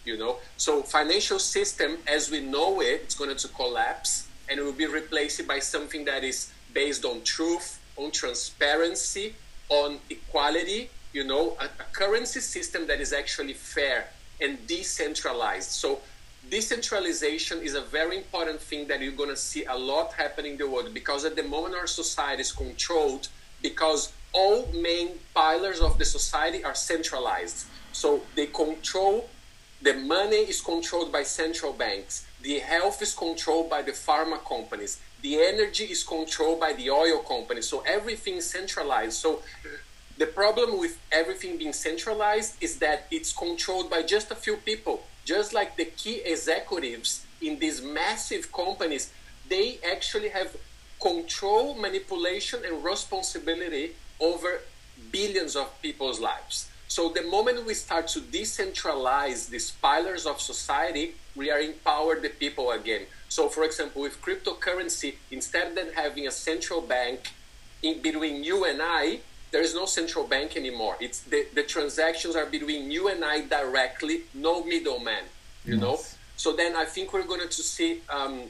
you 0.05 0.17
know. 0.17 0.37
So 0.57 0.83
financial 0.83 1.39
system 1.39 1.97
as 2.07 2.29
we 2.29 2.41
know 2.41 2.81
it 2.81 3.01
it's 3.03 3.15
going 3.15 3.35
to 3.35 3.47
collapse 3.49 4.27
and 4.49 4.59
it 4.59 4.63
will 4.63 4.73
be 4.73 4.87
replaced 4.87 5.47
by 5.47 5.59
something 5.59 6.05
that 6.05 6.23
is 6.23 6.51
based 6.73 7.05
on 7.05 7.21
truth 7.23 7.79
on 7.97 8.11
transparency 8.11 9.35
on 9.69 9.99
equality 10.09 10.89
you 11.13 11.23
know 11.23 11.57
a, 11.59 11.65
a 11.65 11.85
currency 11.91 12.39
system 12.39 12.87
that 12.87 12.99
is 13.01 13.13
actually 13.13 13.53
fair 13.53 14.07
and 14.41 14.65
decentralized. 14.67 15.71
So 15.71 15.99
decentralization 16.49 17.61
is 17.61 17.75
a 17.75 17.81
very 17.81 18.17
important 18.17 18.59
thing 18.61 18.87
that 18.87 19.01
you're 19.01 19.11
going 19.11 19.29
to 19.29 19.37
see 19.37 19.65
a 19.65 19.75
lot 19.75 20.13
happening 20.13 20.53
in 20.53 20.57
the 20.57 20.69
world 20.69 20.93
because 20.93 21.25
at 21.25 21.35
the 21.35 21.43
moment 21.43 21.75
our 21.75 21.87
society 21.87 22.41
is 22.41 22.51
controlled 22.51 23.27
because 23.61 24.13
all 24.33 24.67
main 24.73 25.19
pillars 25.35 25.79
of 25.79 25.97
the 25.97 26.05
society 26.05 26.63
are 26.63 26.75
centralized. 26.75 27.67
So 27.91 28.21
they 28.35 28.45
control 28.47 29.29
the 29.81 29.93
money 29.93 30.37
is 30.37 30.61
controlled 30.61 31.11
by 31.11 31.23
central 31.23 31.73
banks. 31.73 32.25
The 32.41 32.59
health 32.59 33.01
is 33.01 33.13
controlled 33.13 33.69
by 33.69 33.81
the 33.81 33.91
pharma 33.91 34.43
companies. 34.43 34.99
The 35.21 35.41
energy 35.41 35.85
is 35.85 36.03
controlled 36.03 36.59
by 36.59 36.73
the 36.73 36.89
oil 36.89 37.19
companies. 37.19 37.67
So 37.67 37.81
everything 37.85 38.35
is 38.35 38.49
centralized. 38.49 39.13
So 39.13 39.41
the 40.17 40.25
problem 40.25 40.79
with 40.79 40.99
everything 41.11 41.57
being 41.57 41.73
centralized 41.73 42.61
is 42.61 42.79
that 42.79 43.07
it's 43.09 43.31
controlled 43.31 43.89
by 43.89 44.01
just 44.01 44.31
a 44.31 44.35
few 44.35 44.57
people. 44.57 45.03
Just 45.23 45.53
like 45.53 45.77
the 45.77 45.85
key 45.85 46.21
executives 46.25 47.25
in 47.41 47.59
these 47.59 47.81
massive 47.81 48.51
companies, 48.51 49.11
they 49.47 49.79
actually 49.89 50.29
have 50.29 50.55
control, 51.01 51.75
manipulation, 51.75 52.59
and 52.65 52.83
responsibility 52.83 53.95
over 54.19 54.61
billions 55.11 55.55
of 55.55 55.81
people's 55.81 56.19
lives. 56.19 56.68
So 56.89 57.09
the 57.09 57.21
moment 57.21 57.67
we 57.67 57.75
start 57.75 58.07
to 58.09 58.19
decentralize 58.19 59.47
these 59.47 59.69
pillars 59.69 60.25
of 60.25 60.41
society, 60.41 61.13
we 61.35 61.51
are 61.51 61.59
empower 61.59 62.19
the 62.19 62.29
people 62.29 62.71
again. 62.71 63.03
So 63.29 63.47
for 63.47 63.63
example, 63.63 64.01
with 64.01 64.19
cryptocurrency, 64.23 65.13
instead 65.29 65.77
of 65.77 65.93
having 65.93 66.25
a 66.25 66.31
central 66.31 66.81
bank 66.81 67.29
in 67.83 68.01
between 68.01 68.43
you 68.43 68.65
and 68.65 68.79
I, 68.81 69.19
there 69.51 69.61
is 69.61 69.75
no 69.75 69.85
central 69.85 70.25
bank 70.25 70.57
anymore. 70.57 70.95
It's 70.99 71.21
the, 71.21 71.45
the 71.53 71.61
transactions 71.61 72.35
are 72.35 72.47
between 72.47 72.89
you 72.89 73.07
and 73.07 73.23
I 73.23 73.41
directly, 73.41 74.21
no 74.33 74.63
middleman. 74.63 75.25
You 75.65 75.75
yes. 75.75 75.81
know. 75.81 75.99
So 76.37 76.55
then 76.55 76.75
I 76.75 76.85
think 76.85 77.13
we're 77.13 77.27
going 77.27 77.47
to 77.47 77.51
see 77.51 78.01
um, 78.09 78.45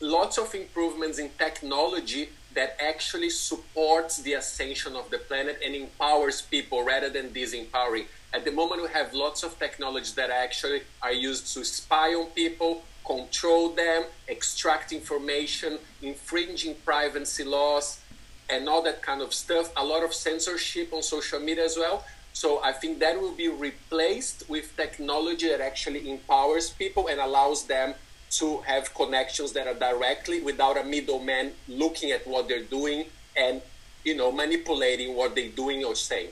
lots 0.00 0.36
of 0.36 0.52
improvements 0.52 1.20
in 1.20 1.30
technology 1.38 2.30
that 2.54 2.76
actually 2.80 3.30
supports 3.30 4.18
the 4.22 4.34
ascension 4.34 4.94
of 4.94 5.10
the 5.10 5.18
planet 5.18 5.60
and 5.64 5.74
empowers 5.74 6.40
people 6.42 6.84
rather 6.84 7.10
than 7.10 7.30
disempowering. 7.30 8.06
At 8.32 8.44
the 8.44 8.52
moment, 8.52 8.82
we 8.82 8.88
have 8.88 9.12
lots 9.12 9.42
of 9.42 9.58
technologies 9.58 10.14
that 10.14 10.30
actually 10.30 10.82
are 11.02 11.12
used 11.12 11.52
to 11.54 11.64
spy 11.64 12.14
on 12.14 12.26
people, 12.26 12.82
control 13.04 13.70
them, 13.70 14.04
extract 14.28 14.92
information, 14.92 15.78
infringing 16.02 16.74
privacy 16.84 17.44
laws, 17.44 18.00
and 18.48 18.68
all 18.68 18.82
that 18.82 19.02
kind 19.02 19.22
of 19.22 19.32
stuff. 19.34 19.72
A 19.76 19.84
lot 19.84 20.04
of 20.04 20.14
censorship 20.14 20.92
on 20.92 21.02
social 21.02 21.40
media 21.40 21.64
as 21.64 21.76
well. 21.76 22.04
So 22.32 22.60
I 22.62 22.72
think 22.72 22.98
that 22.98 23.20
will 23.20 23.34
be 23.34 23.48
replaced 23.48 24.48
with 24.48 24.76
technology 24.76 25.48
that 25.48 25.60
actually 25.60 26.10
empowers 26.10 26.70
people 26.70 27.06
and 27.06 27.20
allows 27.20 27.64
them 27.66 27.94
to 28.38 28.58
have 28.66 28.94
connections 28.94 29.52
that 29.52 29.66
are 29.66 29.74
directly 29.74 30.40
without 30.40 30.76
a 30.76 30.84
middleman 30.84 31.52
looking 31.68 32.10
at 32.10 32.26
what 32.26 32.48
they're 32.48 32.62
doing 32.64 33.06
and 33.36 33.60
you 34.04 34.16
know 34.16 34.30
manipulating 34.32 35.14
what 35.16 35.34
they're 35.34 35.50
doing 35.50 35.84
or 35.84 35.94
saying. 35.94 36.30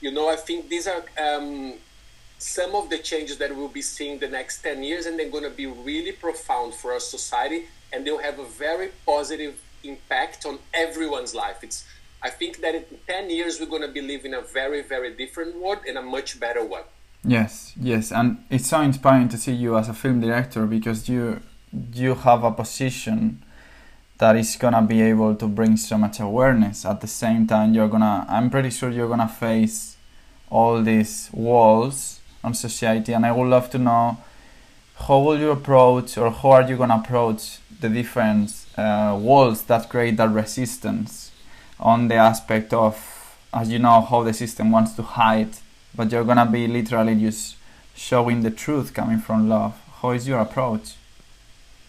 You 0.00 0.12
know, 0.12 0.28
I 0.28 0.36
think 0.36 0.68
these 0.68 0.86
are 0.86 1.04
um, 1.20 1.74
some 2.38 2.76
of 2.76 2.88
the 2.88 2.98
changes 2.98 3.36
that 3.38 3.54
we'll 3.54 3.68
be 3.68 3.82
seeing 3.82 4.18
the 4.20 4.28
next 4.28 4.62
10 4.62 4.82
years 4.84 5.06
and 5.06 5.18
they're 5.18 5.28
going 5.30 5.44
to 5.44 5.50
be 5.50 5.66
really 5.66 6.12
profound 6.12 6.72
for 6.72 6.92
our 6.92 7.00
society 7.00 7.66
and 7.92 8.06
they'll 8.06 8.18
have 8.18 8.38
a 8.38 8.44
very 8.44 8.90
positive 9.04 9.60
impact 9.82 10.46
on 10.46 10.58
everyone's 10.72 11.34
life 11.34 11.58
it's 11.62 11.84
i 12.22 12.30
think 12.30 12.60
that 12.60 12.74
in 12.74 12.84
10 13.06 13.30
years 13.30 13.58
we're 13.60 13.66
going 13.66 13.82
to 13.82 13.88
be 13.88 14.00
living 14.00 14.34
a 14.34 14.40
very 14.40 14.82
very 14.82 15.14
different 15.14 15.56
world 15.56 15.78
and 15.86 15.96
a 15.98 16.02
much 16.02 16.38
better 16.38 16.64
one 16.64 16.82
yes 17.24 17.72
yes 17.80 18.12
and 18.12 18.38
it's 18.48 18.68
so 18.68 18.80
inspiring 18.80 19.28
to 19.28 19.36
see 19.36 19.52
you 19.52 19.76
as 19.76 19.88
a 19.88 19.94
film 19.94 20.20
director 20.20 20.66
because 20.66 21.08
you 21.08 21.40
you 21.92 22.14
have 22.14 22.44
a 22.44 22.50
position 22.50 23.42
that 24.18 24.36
is 24.36 24.56
gonna 24.56 24.82
be 24.82 25.00
able 25.02 25.34
to 25.34 25.46
bring 25.46 25.76
so 25.76 25.96
much 25.96 26.18
awareness. 26.18 26.84
At 26.84 27.00
the 27.00 27.06
same 27.06 27.46
time 27.46 27.74
you're 27.74 27.88
gonna 27.88 28.24
i'm 28.28 28.50
pretty 28.50 28.70
sure 28.70 28.90
you're 28.90 29.08
gonna 29.08 29.28
face 29.28 29.96
all 30.50 30.82
these 30.82 31.28
walls 31.32 32.20
on 32.42 32.54
society 32.54 33.12
and 33.12 33.26
i 33.26 33.32
would 33.32 33.48
love 33.48 33.68
to 33.70 33.78
know 33.78 34.16
how 35.06 35.18
will 35.20 35.38
you 35.38 35.50
approach 35.50 36.18
or 36.18 36.30
how 36.30 36.50
are 36.50 36.68
you 36.68 36.76
going 36.76 36.88
to 36.88 36.96
approach 36.96 37.58
the 37.80 37.88
different 37.88 38.52
uh, 38.76 39.16
walls 39.20 39.62
that 39.62 39.88
create 39.88 40.16
that 40.16 40.30
resistance 40.30 41.30
on 41.78 42.08
the 42.08 42.14
aspect 42.14 42.72
of 42.72 43.36
as 43.54 43.70
you 43.70 43.78
know 43.78 44.00
how 44.00 44.22
the 44.22 44.32
system 44.32 44.70
wants 44.70 44.92
to 44.94 45.02
hide 45.02 45.50
but 45.94 46.10
you're 46.12 46.24
going 46.24 46.36
to 46.36 46.46
be 46.46 46.66
literally 46.66 47.14
just 47.14 47.56
showing 47.94 48.42
the 48.42 48.50
truth 48.50 48.94
coming 48.94 49.18
from 49.18 49.48
love 49.48 49.80
how 50.00 50.10
is 50.10 50.28
your 50.28 50.40
approach 50.40 50.94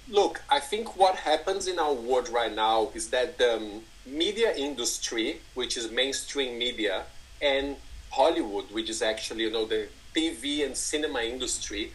look 0.10 0.42
i 0.50 0.60
think 0.60 0.98
what 0.98 1.16
happens 1.16 1.68
in 1.68 1.78
our 1.78 1.94
world 1.94 2.30
right 2.30 2.56
now 2.56 2.90
is 2.96 3.10
that 3.10 3.38
the 3.38 3.82
media 4.06 4.56
industry 4.56 5.40
which 5.54 5.78
is 5.78 5.92
mainstream 5.92 6.58
media 6.58 7.04
and 7.42 7.76
hollywood 8.12 8.66
which 8.72 8.90
is 8.90 9.02
actually 9.02 9.44
you 9.44 9.52
know 9.52 9.66
the 9.66 9.88
TV 10.16 10.66
and 10.66 10.76
cinema 10.76 11.22
industry, 11.22 11.92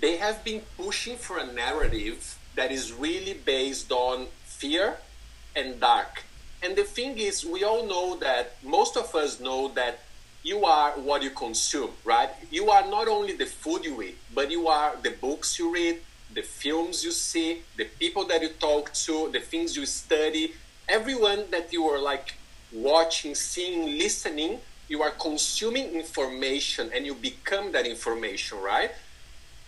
they 0.00 0.16
have 0.16 0.44
been 0.44 0.62
pushing 0.76 1.16
for 1.16 1.38
a 1.38 1.46
narrative 1.46 2.38
that 2.56 2.70
is 2.70 2.92
really 2.92 3.34
based 3.34 3.90
on 3.90 4.26
fear 4.44 4.98
and 5.56 5.80
dark. 5.80 6.24
And 6.62 6.76
the 6.76 6.84
thing 6.84 7.18
is, 7.18 7.44
we 7.44 7.62
all 7.64 7.86
know 7.86 8.16
that 8.16 8.56
most 8.62 8.96
of 8.96 9.14
us 9.14 9.40
know 9.40 9.68
that 9.74 10.00
you 10.44 10.64
are 10.64 10.92
what 10.92 11.22
you 11.22 11.30
consume, 11.30 11.90
right? 12.04 12.30
You 12.50 12.70
are 12.70 12.86
not 12.88 13.08
only 13.08 13.34
the 13.34 13.46
food 13.46 13.84
you 13.84 14.00
eat, 14.02 14.18
but 14.32 14.50
you 14.50 14.68
are 14.68 14.94
the 15.02 15.10
books 15.10 15.58
you 15.58 15.72
read, 15.74 16.00
the 16.32 16.42
films 16.42 17.02
you 17.02 17.10
see, 17.10 17.62
the 17.76 17.86
people 17.98 18.24
that 18.26 18.42
you 18.42 18.50
talk 18.50 18.92
to, 18.92 19.30
the 19.32 19.40
things 19.40 19.76
you 19.76 19.86
study. 19.86 20.52
Everyone 20.88 21.44
that 21.50 21.72
you 21.72 21.84
are 21.86 21.98
like 21.98 22.34
watching, 22.72 23.34
seeing, 23.34 23.98
listening 23.98 24.60
you 24.88 25.02
are 25.02 25.10
consuming 25.10 25.92
information 25.94 26.90
and 26.94 27.06
you 27.06 27.14
become 27.14 27.72
that 27.72 27.86
information, 27.86 28.60
right? 28.60 28.90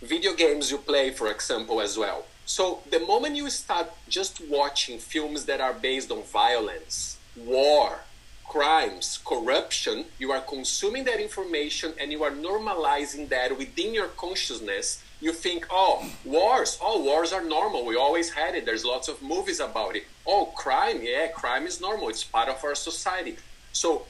Video 0.01 0.33
games 0.33 0.69
you 0.69 0.77
play, 0.77 1.09
for 1.11 1.31
example, 1.31 1.81
as 1.81 1.97
well. 1.97 2.25
So 2.45 2.81
the 2.89 2.99
moment 2.99 3.35
you 3.35 3.49
start 3.49 3.91
just 4.07 4.41
watching 4.47 4.99
films 4.99 5.45
that 5.45 5.59
are 5.59 5.73
based 5.73 6.11
on 6.11 6.21
violence, 6.23 7.17
war, 7.35 8.01
crimes, 8.47 9.19
corruption, 9.25 10.05
you 10.19 10.31
are 10.31 10.41
consuming 10.41 11.03
that 11.05 11.19
information 11.19 11.93
and 11.99 12.11
you 12.11 12.23
are 12.23 12.31
normalizing 12.31 13.27
that 13.29 13.57
within 13.57 13.93
your 13.93 14.07
consciousness. 14.07 15.03
You 15.19 15.33
think, 15.33 15.65
oh, 15.71 16.07
wars, 16.23 16.77
oh, 16.81 17.03
wars 17.03 17.33
are 17.33 17.43
normal. 17.43 17.85
We 17.85 17.95
always 17.95 18.29
had 18.29 18.53
it. 18.55 18.65
There's 18.65 18.85
lots 18.85 19.07
of 19.07 19.21
movies 19.21 19.59
about 19.59 19.95
it. 19.95 20.05
Oh, 20.27 20.45
crime, 20.55 20.99
yeah, 21.01 21.27
crime 21.27 21.65
is 21.65 21.81
normal. 21.81 22.09
It's 22.09 22.23
part 22.23 22.49
of 22.49 22.63
our 22.63 22.75
society. 22.75 23.37
So 23.73 24.05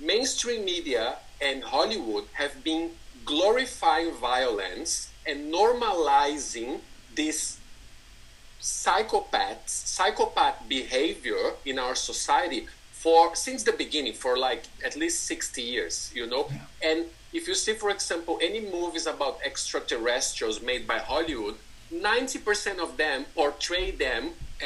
mainstream 0.00 0.64
media 0.64 1.16
and 1.40 1.62
Hollywood 1.62 2.24
have 2.32 2.64
been 2.64 2.92
glorifying 3.24 4.12
violence 4.14 5.10
and 5.26 5.52
normalizing 5.52 6.80
this 7.14 7.58
psychopath 8.60 9.68
psychopath 9.68 10.68
behavior 10.68 11.52
in 11.64 11.78
our 11.78 11.94
society 11.94 12.66
for 13.08 13.34
since 13.34 13.62
the 13.62 13.72
beginning 13.84 14.12
for 14.12 14.36
like 14.36 14.62
at 14.84 14.94
least 14.96 15.24
60 15.24 15.62
years 15.62 16.10
you 16.14 16.26
know 16.26 16.46
yeah. 16.50 16.90
and 16.90 17.06
if 17.32 17.48
you 17.48 17.54
see 17.54 17.74
for 17.82 17.90
example 17.90 18.38
any 18.42 18.60
movies 18.60 19.06
about 19.06 19.38
extraterrestrials 19.50 20.60
made 20.70 20.86
by 20.86 20.98
hollywood 20.98 21.56
90% 21.90 22.78
of 22.86 22.98
them 22.98 23.24
portray 23.34 23.90
them 23.90 24.22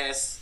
as 0.08 0.40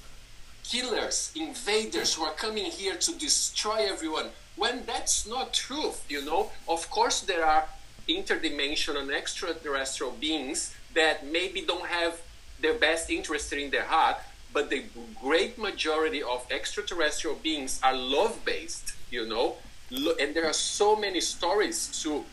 killers 0.64 1.30
invaders 1.36 2.14
who 2.14 2.22
are 2.28 2.36
coming 2.46 2.64
here 2.64 2.96
to 2.96 3.10
destroy 3.18 3.80
everyone 3.94 4.28
when 4.60 4.84
that's 4.84 5.26
not 5.26 5.54
true, 5.54 5.92
you 6.08 6.22
know. 6.22 6.50
Of 6.68 6.90
course, 6.90 7.22
there 7.22 7.44
are 7.44 7.64
interdimensional 8.06 9.00
and 9.00 9.10
extraterrestrial 9.10 10.12
beings 10.12 10.74
that 10.94 11.26
maybe 11.26 11.62
don't 11.62 11.86
have 11.86 12.20
their 12.60 12.74
best 12.74 13.10
interest 13.10 13.52
in 13.54 13.70
their 13.70 13.84
heart, 13.84 14.18
but 14.52 14.70
the 14.70 14.84
great 15.20 15.58
majority 15.58 16.22
of 16.22 16.46
extraterrestrial 16.50 17.36
beings 17.36 17.80
are 17.82 17.94
love 17.94 18.44
based, 18.44 18.94
you 19.10 19.26
know. 19.26 19.56
And 19.90 20.34
there 20.34 20.46
are 20.46 20.52
so 20.52 20.96
many 20.96 21.20
stories 21.20 21.88
to 22.02 22.24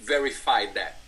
verify 0.00 0.66
that. 0.74 1.00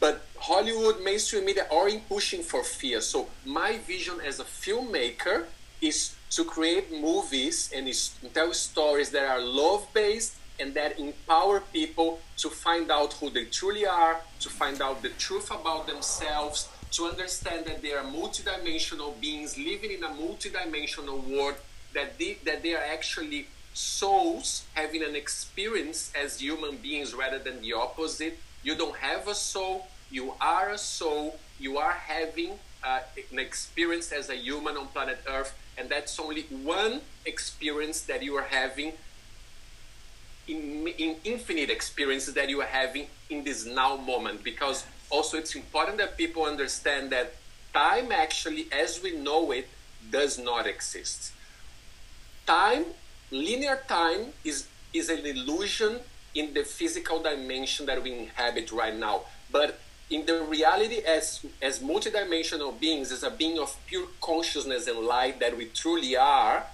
But 0.00 0.26
Hollywood, 0.38 1.02
mainstream 1.02 1.44
media 1.44 1.66
are 1.70 1.88
in 1.88 2.00
pushing 2.00 2.42
for 2.42 2.64
fear. 2.64 3.00
So 3.00 3.28
my 3.44 3.78
vision 3.78 4.20
as 4.26 4.40
a 4.40 4.44
filmmaker 4.44 5.46
is 5.80 6.14
to 6.30 6.44
create 6.44 6.90
movies 6.90 7.70
and 7.74 7.86
tell 8.34 8.52
stories 8.52 9.10
that 9.10 9.28
are 9.28 9.40
love 9.40 9.86
based 9.94 10.34
and 10.58 10.74
that 10.74 10.98
empower 10.98 11.60
people 11.72 12.20
to 12.36 12.48
find 12.48 12.90
out 12.90 13.12
who 13.14 13.30
they 13.30 13.44
truly 13.44 13.86
are, 13.86 14.20
to 14.40 14.48
find 14.48 14.80
out 14.82 15.02
the 15.02 15.08
truth 15.10 15.50
about 15.50 15.86
themselves, 15.86 16.68
to 16.92 17.06
understand 17.06 17.64
that 17.66 17.82
they 17.82 17.92
are 17.92 18.04
multidimensional 18.04 19.18
beings 19.20 19.56
living 19.56 19.92
in 19.92 20.04
a 20.04 20.08
multidimensional 20.08 21.24
world, 21.26 21.54
that 21.94 22.18
they, 22.18 22.38
that 22.44 22.62
they 22.62 22.74
are 22.74 22.84
actually 22.92 23.46
souls 23.74 24.64
having 24.74 25.02
an 25.02 25.16
experience 25.16 26.12
as 26.14 26.40
human 26.40 26.76
beings 26.76 27.14
rather 27.14 27.38
than 27.38 27.60
the 27.62 27.72
opposite. 27.72 28.38
You 28.62 28.76
don't 28.76 28.96
have 28.96 29.26
a 29.26 29.34
soul, 29.34 29.86
you 30.10 30.34
are 30.40 30.70
a 30.70 30.78
soul, 30.78 31.38
you 31.58 31.78
are 31.78 31.92
having 31.92 32.58
uh, 32.84 33.00
an 33.30 33.38
experience 33.38 34.12
as 34.12 34.28
a 34.28 34.36
human 34.36 34.76
on 34.76 34.88
planet 34.88 35.20
Earth 35.26 35.54
and 35.78 35.88
that's 35.88 36.18
only 36.18 36.42
one 36.42 37.00
experience 37.24 38.02
that 38.02 38.22
you 38.22 38.36
are 38.36 38.46
having 38.50 38.92
in, 40.48 40.88
in 40.98 41.16
infinite 41.24 41.70
experiences 41.70 42.34
that 42.34 42.48
you 42.48 42.60
are 42.60 42.66
having 42.66 43.06
in 43.30 43.44
this 43.44 43.64
now 43.64 43.96
moment 43.96 44.42
because 44.42 44.84
also 45.12 45.36
it's 45.36 45.54
important 45.54 45.98
that 45.98 46.16
people 46.16 46.44
understand 46.44 47.10
that 47.10 47.34
time 47.74 48.10
actually 48.10 48.66
as 48.72 49.00
we 49.02 49.16
know 49.16 49.52
it 49.52 49.68
does 50.10 50.38
not 50.38 50.66
exist. 50.66 51.32
Time 52.46 52.86
linear 53.30 53.78
time 53.86 54.32
is 54.44 54.66
is 54.92 55.08
an 55.08 55.24
illusion 55.24 56.00
in 56.34 56.54
the 56.54 56.64
physical 56.64 57.22
dimension 57.22 57.86
that 57.86 58.02
we 58.02 58.12
inhabit 58.12 58.72
right 58.72 58.96
now. 58.96 59.22
But 59.50 59.78
in 60.10 60.26
the 60.26 60.42
reality 60.42 60.98
as 61.16 61.44
as 61.60 61.80
multidimensional 61.80 62.78
beings 62.78 63.12
as 63.12 63.22
a 63.22 63.30
being 63.30 63.58
of 63.58 63.76
pure 63.86 64.08
consciousness 64.20 64.86
and 64.86 64.98
light 65.00 65.40
that 65.40 65.56
we 65.56 65.66
truly 65.66 66.16
are 66.16 66.66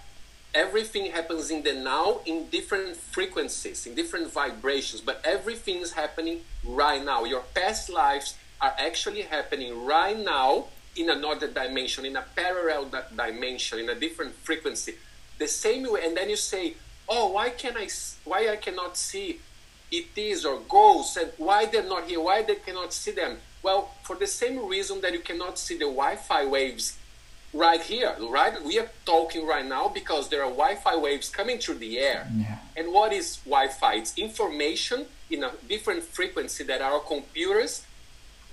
everything 0.58 1.12
happens 1.12 1.52
in 1.52 1.62
the 1.62 1.72
now 1.72 2.20
in 2.26 2.48
different 2.48 2.96
frequencies, 2.96 3.86
in 3.86 3.94
different 3.94 4.32
vibrations, 4.32 5.00
but 5.00 5.20
everything 5.24 5.76
is 5.76 5.92
happening 5.92 6.40
right 6.64 7.02
now. 7.04 7.22
Your 7.22 7.44
past 7.54 7.88
lives 7.88 8.34
are 8.60 8.74
actually 8.76 9.22
happening 9.22 9.86
right 9.86 10.18
now 10.18 10.66
in 10.96 11.10
another 11.10 11.46
dimension, 11.46 12.04
in 12.04 12.16
a 12.16 12.24
parallel 12.34 12.90
dimension, 13.14 13.78
in 13.78 13.88
a 13.88 13.94
different 13.94 14.34
frequency. 14.34 14.94
The 15.38 15.46
same 15.46 15.84
way, 15.92 16.04
and 16.04 16.16
then 16.16 16.28
you 16.28 16.40
say, 16.52 16.74
"Oh, 17.08 17.26
why 17.36 17.50
can 17.50 17.76
I? 17.76 17.86
Why 18.24 18.50
I 18.50 18.56
cannot 18.56 18.96
see 18.96 19.40
it 19.92 20.08
is 20.16 20.44
or 20.44 20.58
ghosts, 20.58 21.16
and 21.16 21.30
why 21.36 21.66
they're 21.66 21.90
not 21.94 22.08
here? 22.10 22.20
Why 22.20 22.42
they 22.42 22.56
cannot 22.56 22.92
see 22.92 23.12
them?" 23.12 23.38
Well, 23.62 23.94
for 24.02 24.16
the 24.16 24.26
same 24.26 24.58
reason 24.66 25.00
that 25.02 25.12
you 25.12 25.22
cannot 25.30 25.54
see 25.64 25.76
the 25.78 25.90
Wi-Fi 26.00 26.42
waves 26.46 26.97
right 27.52 27.80
here, 27.80 28.14
right? 28.28 28.62
We 28.62 28.78
are 28.78 28.90
talking 29.06 29.46
right 29.46 29.66
now 29.66 29.88
because 29.88 30.28
there 30.28 30.42
are 30.42 30.50
Wi-Fi 30.50 30.96
waves 30.96 31.28
coming 31.30 31.58
through 31.58 31.76
the 31.76 31.98
air. 31.98 32.28
Yeah. 32.36 32.58
And 32.76 32.92
what 32.92 33.12
is 33.12 33.36
Wi-Fi? 33.44 33.94
It's 33.94 34.16
information 34.18 35.06
in 35.30 35.44
a 35.44 35.52
different 35.68 36.02
frequency 36.02 36.64
that 36.64 36.80
our 36.80 37.00
computers 37.00 37.84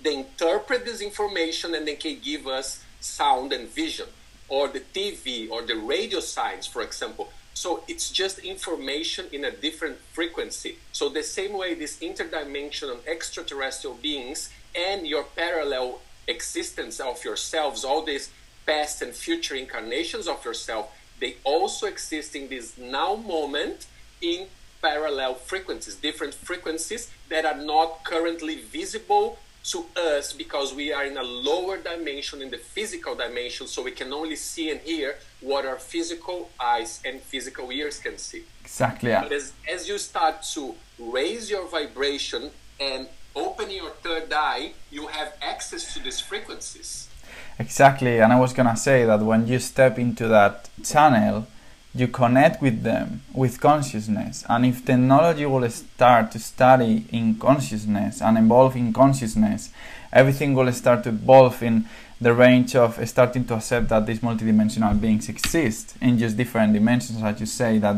they 0.05 0.15
interpret 0.15 0.85
this 0.85 1.01
information 1.01 1.73
and 1.73 1.87
they 1.87 1.95
can 1.95 2.19
give 2.23 2.47
us 2.47 2.83
sound 3.01 3.51
and 3.51 3.67
vision, 3.67 4.07
or 4.47 4.67
the 4.67 4.79
TV 4.79 5.49
or 5.49 5.63
the 5.63 5.75
radio 5.75 6.19
signs, 6.19 6.67
for 6.67 6.81
example. 6.81 7.29
So 7.53 7.83
it's 7.87 8.11
just 8.11 8.39
information 8.39 9.25
in 9.31 9.45
a 9.45 9.51
different 9.51 9.97
frequency. 10.13 10.77
So 10.91 11.09
the 11.09 11.23
same 11.23 11.53
way 11.53 11.73
these 11.73 11.99
interdimensional 11.99 12.99
extraterrestrial 13.07 13.95
beings 13.95 14.51
and 14.75 15.07
your 15.07 15.23
parallel 15.23 16.01
existence 16.27 16.99
of 16.99 17.23
yourselves, 17.23 17.83
all 17.83 18.03
these 18.03 18.29
past 18.65 19.01
and 19.01 19.13
future 19.13 19.55
incarnations 19.55 20.27
of 20.27 20.43
yourself, 20.43 20.91
they 21.19 21.37
also 21.43 21.87
exist 21.87 22.35
in 22.35 22.49
this 22.49 22.77
now 22.77 23.15
moment 23.15 23.87
in 24.21 24.47
parallel 24.81 25.35
frequencies, 25.35 25.95
different 25.95 26.33
frequencies 26.33 27.09
that 27.29 27.45
are 27.45 27.57
not 27.57 28.03
currently 28.03 28.55
visible 28.55 29.39
to 29.65 29.83
us 29.97 30.31
because 30.31 30.75
we 30.75 30.93
are 30.93 31.05
in 31.05 31.17
a 31.17 31.23
lower 31.23 31.77
dimension 31.77 32.41
in 32.41 32.51
the 32.51 32.57
physical 32.57 33.15
dimension 33.15 33.65
so 33.65 33.81
we 33.81 33.91
can 33.91 34.13
only 34.13 34.35
see 34.35 34.69
and 34.69 34.79
hear 34.81 35.15
what 35.41 35.65
our 35.65 35.79
physical 35.79 36.49
eyes 36.59 37.01
and 37.03 37.19
physical 37.21 37.71
ears 37.71 37.97
can 37.97 38.15
see 38.17 38.43
exactly 38.61 39.09
yeah. 39.09 39.25
as, 39.31 39.53
as 39.67 39.89
you 39.89 39.97
start 39.97 40.43
to 40.43 40.75
raise 40.99 41.49
your 41.49 41.67
vibration 41.67 42.51
and 42.79 43.07
open 43.35 43.71
your 43.71 43.89
third 43.89 44.31
eye 44.31 44.71
you 44.91 45.07
have 45.07 45.33
access 45.41 45.95
to 45.95 45.99
these 45.99 46.19
frequencies 46.19 47.09
exactly 47.57 48.19
and 48.19 48.33
i 48.33 48.39
was 48.39 48.53
gonna 48.53 48.75
say 48.75 49.05
that 49.05 49.19
when 49.21 49.47
you 49.47 49.59
step 49.59 49.97
into 49.97 50.27
that 50.27 50.69
channel 50.83 51.47
you 51.95 52.09
connect 52.09 52.61
with 52.61 52.83
them 52.83 53.21
with 53.33 53.61
consciousness. 53.61 54.43
And 54.49 54.65
if 54.65 54.83
technology 54.85 55.45
will 55.45 55.67
start 55.69 56.29
to 56.33 56.39
study 56.39 57.05
in 57.09 57.35
consciousness 57.35 58.21
and 58.21 58.37
evolve 58.37 58.75
in 58.75 58.91
consciousness 58.91 59.71
everything 60.11 60.53
will 60.53 60.71
start 60.73 61.03
to 61.03 61.09
evolve 61.09 61.63
in 61.63 61.85
the 62.19 62.33
range 62.33 62.75
of 62.75 63.07
starting 63.07 63.45
to 63.45 63.55
accept 63.55 63.89
that 63.89 64.05
these 64.05 64.19
multidimensional 64.19 64.99
beings 64.99 65.29
exist 65.29 65.95
in 66.01 66.17
just 66.17 66.35
different 66.37 66.73
dimensions 66.73 67.21
as 67.23 67.39
you 67.39 67.45
say 67.45 67.77
that 67.77 67.95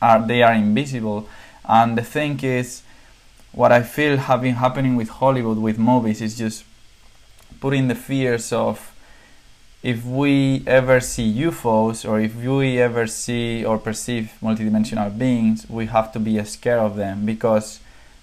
are 0.00 0.26
they 0.26 0.42
are 0.42 0.52
invisible. 0.52 1.26
And 1.64 1.96
the 1.96 2.02
thing 2.02 2.38
is 2.40 2.82
what 3.52 3.70
i 3.70 3.82
feel 3.82 4.16
been 4.40 4.54
happening 4.54 4.96
with 4.96 5.10
hollywood 5.10 5.58
with 5.58 5.78
movies 5.78 6.22
is 6.22 6.38
just 6.38 6.64
putting 7.62 7.86
the 7.86 7.94
fears 7.94 8.52
of 8.52 8.92
if 9.84 10.04
we 10.04 10.62
ever 10.66 10.98
see 10.98 11.32
UFOs 11.46 11.98
or 12.08 12.18
if 12.18 12.34
we 12.34 12.80
ever 12.80 13.06
see 13.06 13.64
or 13.64 13.78
perceive 13.78 14.32
multidimensional 14.42 15.16
beings, 15.16 15.58
we 15.70 15.86
have 15.86 16.12
to 16.12 16.18
be 16.18 16.42
scared 16.44 16.80
of 16.80 16.96
them 16.96 17.24
because 17.24 17.78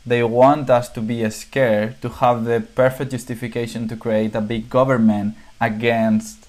they 0.05 0.21
want 0.23 0.69
us 0.69 0.89
to 0.89 1.01
be 1.01 1.17
scared 1.29 2.01
to 2.01 2.09
have 2.09 2.43
the 2.43 2.59
perfect 2.81 3.11
justification 3.11 3.87
to 3.87 3.95
create 3.95 4.35
a 4.35 4.41
big 4.41 4.69
government 4.69 5.35
against 5.61 6.47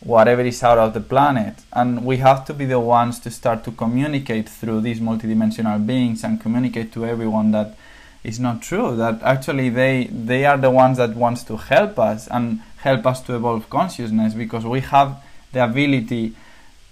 whatever 0.00 0.42
is 0.42 0.62
out 0.62 0.78
of 0.78 0.92
the 0.92 1.00
planet. 1.00 1.54
And 1.72 2.04
we 2.04 2.18
have 2.18 2.44
to 2.46 2.52
be 2.54 2.66
the 2.66 2.80
ones 2.80 3.18
to 3.20 3.30
start 3.30 3.64
to 3.64 3.70
communicate 3.70 4.46
through 4.48 4.82
these 4.82 5.00
multidimensional 5.00 5.86
beings 5.86 6.22
and 6.22 6.38
communicate 6.40 6.92
to 6.92 7.06
everyone 7.06 7.52
that 7.52 7.76
it's 8.22 8.38
not 8.38 8.60
true 8.62 8.96
that 8.96 9.22
actually 9.22 9.70
they 9.70 10.04
they 10.04 10.44
are 10.44 10.58
the 10.58 10.70
ones 10.70 10.98
that 10.98 11.14
wants 11.14 11.42
to 11.44 11.56
help 11.56 11.98
us 11.98 12.28
and 12.28 12.60
help 12.78 13.06
us 13.06 13.20
to 13.22 13.34
evolve 13.34 13.68
consciousness 13.70 14.34
because 14.34 14.64
we 14.64 14.80
have 14.80 15.22
the 15.52 15.62
ability 15.64 16.34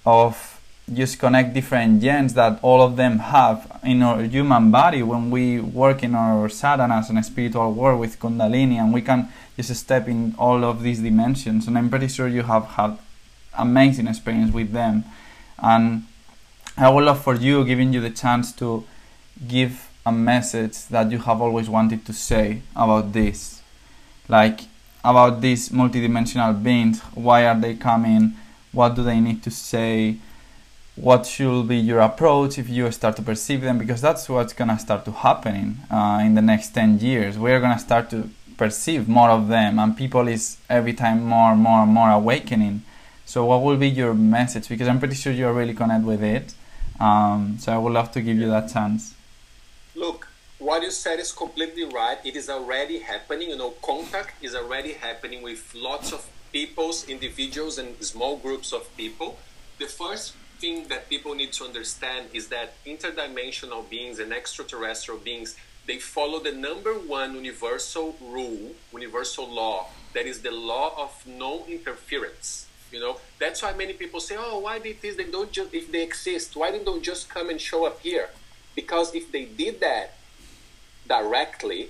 of 0.07 0.59
just 0.93 1.19
connect 1.19 1.53
different 1.53 2.01
gens 2.01 2.35
that 2.35 2.59
all 2.63 2.81
of 2.81 2.97
them 2.97 3.19
have 3.19 3.79
in 3.85 4.03
our 4.03 4.23
human 4.23 4.71
body. 4.71 5.03
When 5.03 5.31
we 5.31 5.61
work 5.61 6.03
in 6.03 6.15
our 6.15 6.49
sadhanas 6.49 7.11
and 7.11 7.23
spiritual 7.25 7.73
world 7.73 8.01
with 8.01 8.19
kundalini 8.19 8.77
and 8.77 8.93
we 8.93 9.03
can 9.03 9.29
just 9.57 9.75
step 9.75 10.09
in 10.09 10.35
all 10.39 10.65
of 10.65 10.83
these 10.83 11.01
dimensions 11.01 11.67
and 11.67 11.77
i'm 11.77 11.91
pretty 11.91 12.09
sure 12.09 12.29
you 12.29 12.43
have 12.43 12.65
had 12.65 12.97
amazing 13.57 14.07
experience 14.07 14.53
with 14.53 14.73
them. 14.73 15.05
And 15.59 16.05
i 16.77 16.89
would 16.89 17.05
love 17.05 17.23
for 17.23 17.35
you 17.35 17.65
giving 17.65 17.93
you 17.93 18.01
the 18.01 18.11
chance 18.11 18.53
to 18.53 18.85
give 19.47 19.88
a 20.09 20.13
message 20.13 20.87
that 20.87 21.11
you 21.11 21.19
have 21.19 21.41
always 21.41 21.69
wanted 21.69 22.05
to 22.07 22.13
say 22.13 22.63
about 22.75 23.13
this. 23.13 23.63
Like 24.29 24.61
about 25.05 25.41
these 25.41 25.69
multidimensional 25.69 26.63
beings 26.63 27.01
why 27.15 27.47
are 27.47 27.59
they 27.59 27.75
coming? 27.75 28.35
What 28.73 28.95
do 28.97 29.03
they 29.03 29.21
need 29.21 29.43
to 29.45 29.51
say? 29.51 30.17
What 30.97 31.27
should 31.27 31.69
be 31.69 31.77
your 31.77 32.01
approach 32.01 32.59
if 32.59 32.69
you 32.69 32.91
start 32.91 33.17
to 33.17 33.23
perceive 33.23 33.61
them? 33.61 33.79
Because 33.79 34.01
that's 34.01 34.29
what's 34.29 34.53
going 34.53 34.69
to 34.69 34.79
start 34.79 35.05
to 35.05 35.13
happening 35.13 35.79
uh, 35.91 36.21
in 36.23 36.35
the 36.35 36.43
next 36.43 36.71
10 36.71 36.99
years. 36.99 37.39
We're 37.39 37.61
going 37.61 37.73
to 37.73 37.79
start 37.79 38.11
to 38.11 38.29
perceive 38.57 39.09
more 39.09 39.31
of 39.31 39.47
them 39.47 39.79
and 39.79 39.97
people 39.97 40.27
is 40.27 40.59
every 40.69 40.93
time 40.93 41.23
more 41.25 41.53
and 41.53 41.61
more 41.61 41.83
and 41.85 41.93
more 41.93 42.11
awakening. 42.11 42.83
So 43.25 43.45
what 43.45 43.63
will 43.63 43.77
be 43.77 43.89
your 43.89 44.15
message? 44.15 44.69
Because 44.69 44.89
i'm 44.89 44.99
pretty 44.99 45.15
sure 45.15 45.33
you're 45.33 45.53
really 45.53 45.75
connected 45.75 46.07
with 46.07 46.23
it. 46.23 46.55
Um, 46.99 47.59
so 47.61 47.73
i 47.73 47.79
would 47.79 47.93
love 47.93 48.11
to 48.13 48.21
give 48.21 48.37
you 48.37 48.49
that 48.51 48.73
chance 48.73 49.15
Look, 49.99 50.29
what 50.61 50.85
you 50.85 50.93
said 50.93 51.19
is 51.19 51.33
completely 51.33 51.83
right. 51.83 52.19
It 52.25 52.37
is 52.37 52.49
already 52.49 53.01
happening. 53.01 53.51
You 53.51 53.57
know, 53.57 53.71
contact 53.83 54.41
is 54.41 54.55
already 54.55 54.93
happening 54.93 55.43
with 55.43 55.75
lots 55.75 56.13
of 56.13 56.25
peoples, 56.53 57.09
individuals, 57.09 57.79
and 57.79 58.01
small 58.01 58.37
groups 58.37 58.73
of 58.73 58.97
people. 58.97 59.39
The 59.81 59.87
first 59.87 60.35
thing 60.61 60.87
that 60.87 61.09
people 61.09 61.35
need 61.35 61.53
to 61.55 61.65
understand 61.65 62.29
is 62.33 62.47
that 62.47 62.75
interdimensional 62.87 63.91
beings 63.91 64.21
and 64.21 64.33
extraterrestrial 64.33 65.19
beings 65.19 65.57
they 65.89 65.99
follow 65.99 66.39
the 66.39 66.53
number 66.53 66.95
one 66.95 67.35
universal 67.35 68.15
rule, 68.21 68.77
universal 68.93 69.49
law, 69.49 69.87
that 70.13 70.27
is 70.27 70.43
the 70.43 70.51
law 70.53 70.93
of 70.97 71.27
no 71.27 71.65
interference. 71.67 72.67
You 72.93 73.01
know, 73.01 73.17
that's 73.41 73.63
why 73.63 73.73
many 73.73 73.95
people 73.95 74.21
say, 74.21 74.37
"Oh, 74.39 74.59
why 74.61 74.79
did 74.79 75.01
this? 75.03 75.17
They 75.17 75.25
don't 75.25 75.51
just 75.51 75.75
if 75.75 75.91
they 75.91 76.03
exist, 76.03 76.55
why 76.55 76.71
they 76.71 76.85
don't 76.85 77.03
just 77.03 77.29
come 77.29 77.49
and 77.51 77.61
show 77.61 77.85
up 77.85 78.01
here?" 78.01 78.29
Because 78.79 79.13
if 79.13 79.33
they 79.33 79.45
did 79.45 79.81
that 79.81 80.15
directly, 81.09 81.89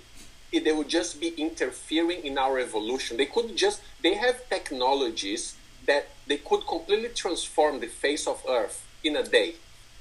it, 0.51 0.65
they 0.65 0.73
would 0.73 0.89
just 0.89 1.21
be 1.21 1.29
interfering 1.37 2.25
in 2.25 2.39
our 2.39 2.59
evolution. 2.59 3.19
They 3.19 3.27
could 3.27 3.55
just, 3.55 3.83
they 4.03 4.15
have 4.15 4.49
technologies 4.49 5.55
that 5.85 6.09
they 6.27 6.39
could 6.39 6.67
completely 6.67 7.11
transform 7.11 7.81
the 7.81 7.89
face 7.89 8.27
of 8.27 8.43
Earth 8.49 8.87
in 9.05 9.17
a 9.17 9.23
day. 9.23 9.57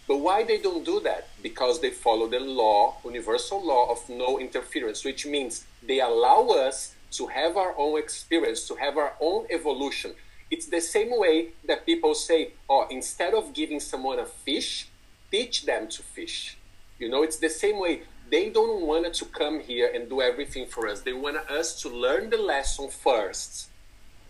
But 0.08 0.19
why 0.19 0.45
they 0.45 0.60
don't 0.60 0.86
do 0.86 1.02
that? 1.02 1.28
Because 1.43 1.82
they 1.82 1.89
follow 1.89 2.26
the 2.30 2.39
law, 2.39 2.95
universal 3.04 3.60
law 3.62 3.91
of 3.91 4.08
no 4.08 4.39
interference, 4.39 5.04
which 5.04 5.26
means 5.26 5.65
they 5.86 6.00
allow 6.00 6.47
us 6.67 6.95
to 7.17 7.28
have 7.28 7.58
our 7.58 7.73
own 7.78 8.00
experience, 8.00 8.65
to 8.69 8.76
have 8.76 8.95
our 8.95 9.12
own 9.19 9.45
evolution. 9.50 10.15
It's 10.50 10.67
the 10.67 10.80
same 10.80 11.12
way 11.12 11.50
that 11.67 11.86
people 11.86 12.15
say, 12.15 12.54
oh, 12.69 12.88
instead 12.89 13.34
of 13.34 13.54
giving 13.54 13.82
someone 13.82 14.19
a 14.19 14.26
fish, 14.26 14.88
teach 15.30 15.65
them 15.65 15.89
to 15.89 16.02
fish. 16.02 16.56
You 16.99 17.10
know, 17.10 17.23
it's 17.23 17.38
the 17.38 17.49
same 17.49 17.79
way. 17.79 18.03
They 18.29 18.49
don't 18.49 18.81
want 18.81 19.13
to 19.13 19.25
come 19.25 19.60
here 19.60 19.89
and 19.93 20.10
do 20.10 20.21
everything 20.21 20.65
for 20.65 20.88
us. 20.88 21.01
They 21.01 21.13
want 21.13 21.38
us 21.49 21.81
to 21.81 21.89
learn 21.89 22.29
the 22.29 22.38
lesson 22.38 22.89
first. 22.89 23.69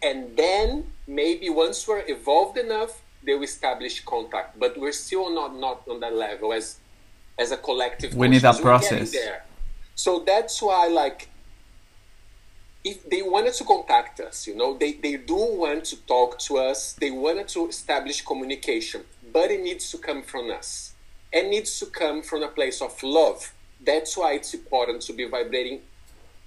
And 0.03 0.38
then 0.38 0.91
maybe 1.08 1.49
once 1.49 1.88
we're 1.88 2.03
evolved 2.08 2.58
enough, 2.58 3.01
they 3.25 3.34
will 3.34 3.43
establish 3.43 4.03
contact. 4.06 4.60
But 4.60 4.77
we're 4.77 4.91
still 4.91 5.34
not, 5.34 5.56
not 5.56 5.82
on 5.89 5.99
that 6.01 6.13
level 6.13 6.53
as 6.53 6.80
as 7.39 7.51
a 7.51 7.58
collective. 7.58 8.15
We 8.15 8.27
need 8.27 8.41
that 8.41 8.62
process. 8.62 9.12
There. 9.12 9.45
So 9.95 10.23
that's 10.25 10.62
why 10.62 10.88
like 10.88 11.30
if 12.84 13.10
they 13.10 13.21
wanted 13.21 13.53
to 13.53 13.63
contact 13.63 14.19
us, 14.19 14.47
you 14.47 14.56
know, 14.56 14.77
they, 14.77 14.93
they 14.93 15.17
do 15.17 15.36
want 15.36 15.84
to 15.86 15.97
talk 16.06 16.39
to 16.39 16.58
us, 16.58 16.93
they 16.93 17.12
wanted 17.12 17.47
to 17.49 17.67
establish 17.67 18.21
communication, 18.23 19.03
but 19.34 19.51
it 19.51 19.62
needs 19.62 19.91
to 19.91 19.97
come 19.97 20.23
from 20.23 20.51
us 20.51 20.93
and 21.34 21.50
needs 21.50 21.80
to 21.80 21.86
come 21.86 22.22
from 22.22 22.44
a 22.44 22.48
place 22.48 22.82
of 22.82 23.02
love. 23.04 23.54
That's 23.86 24.18
why 24.18 24.34
it's 24.34 24.54
important 24.54 25.02
to 25.04 25.13
be 25.13 25.26
vibrating 25.26 25.82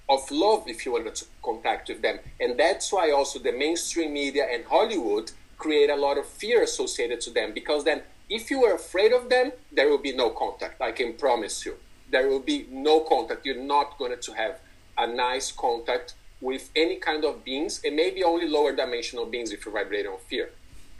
of 0.08 0.28
love 0.30 0.64
if 0.66 0.84
you 0.84 0.92
want 0.92 1.14
to 1.14 1.24
contact 1.42 1.88
with 1.88 2.02
them. 2.02 2.18
And 2.40 2.58
that's 2.58 2.92
why 2.92 3.10
also 3.10 3.38
the 3.38 3.52
mainstream 3.52 4.12
media 4.12 4.46
and 4.50 4.64
Hollywood 4.64 5.32
create 5.58 5.90
a 5.90 5.96
lot 5.96 6.18
of 6.18 6.26
fear 6.26 6.62
associated 6.62 7.20
to 7.22 7.30
them 7.30 7.52
because 7.52 7.84
then 7.84 8.02
If 8.30 8.48
you 8.48 8.64
are 8.64 8.76
afraid 8.76 9.12
of 9.12 9.28
them, 9.28 9.50
there 9.72 9.88
will 9.88 9.98
be 9.98 10.12
no 10.12 10.30
contact. 10.30 10.80
I 10.80 10.92
can 10.92 11.14
promise 11.14 11.66
you. 11.66 11.74
There 12.12 12.28
will 12.28 12.38
be 12.38 12.64
no 12.70 13.00
contact. 13.00 13.44
You're 13.44 13.60
not 13.60 13.98
going 13.98 14.16
to 14.20 14.32
have 14.34 14.60
a 14.96 15.06
nice 15.08 15.50
contact 15.50 16.14
with 16.40 16.70
any 16.76 16.96
kind 16.96 17.24
of 17.24 17.44
beings, 17.44 17.80
and 17.84 17.96
maybe 17.96 18.22
only 18.22 18.48
lower 18.48 18.74
dimensional 18.74 19.26
beings 19.26 19.50
if 19.50 19.66
you 19.66 19.72
vibrate 19.72 20.06
on 20.06 20.18
fear. 20.28 20.50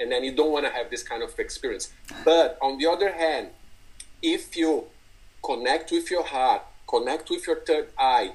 And 0.01 0.11
then 0.11 0.25
you 0.25 0.35
don't 0.35 0.51
want 0.51 0.67
to 0.67 0.73
have 0.73 0.91
this 0.91 1.05
kind 1.05 1.23
of 1.23 1.39
experience. 1.39 1.93
But 2.25 2.59
on 2.61 2.79
the 2.79 2.87
other 2.89 3.13
hand, 3.13 3.51
if 4.23 4.57
you 4.57 4.87
connect 5.43 5.91
with 5.91 6.11
your 6.11 6.25
heart, 6.25 6.63
connect 6.87 7.31
with 7.31 7.47
your 7.47 7.57
third 7.61 7.89
eye, 7.99 8.33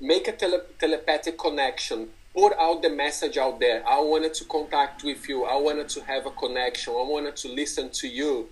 make 0.00 0.28
a 0.28 0.32
tele- 0.32 0.62
telepathic 0.78 1.38
connection, 1.38 2.08
put 2.34 2.52
out 2.58 2.82
the 2.82 2.90
message 2.90 3.38
out 3.38 3.60
there. 3.60 3.86
I 3.86 4.00
wanted 4.00 4.34
to 4.34 4.44
contact 4.44 5.04
with 5.04 5.28
you. 5.28 5.44
I 5.44 5.56
wanted 5.56 5.88
to 5.90 6.04
have 6.04 6.26
a 6.26 6.30
connection. 6.30 6.92
I 6.94 7.02
wanted 7.02 7.36
to 7.36 7.48
listen 7.48 7.90
to 7.90 8.08
you. 8.08 8.48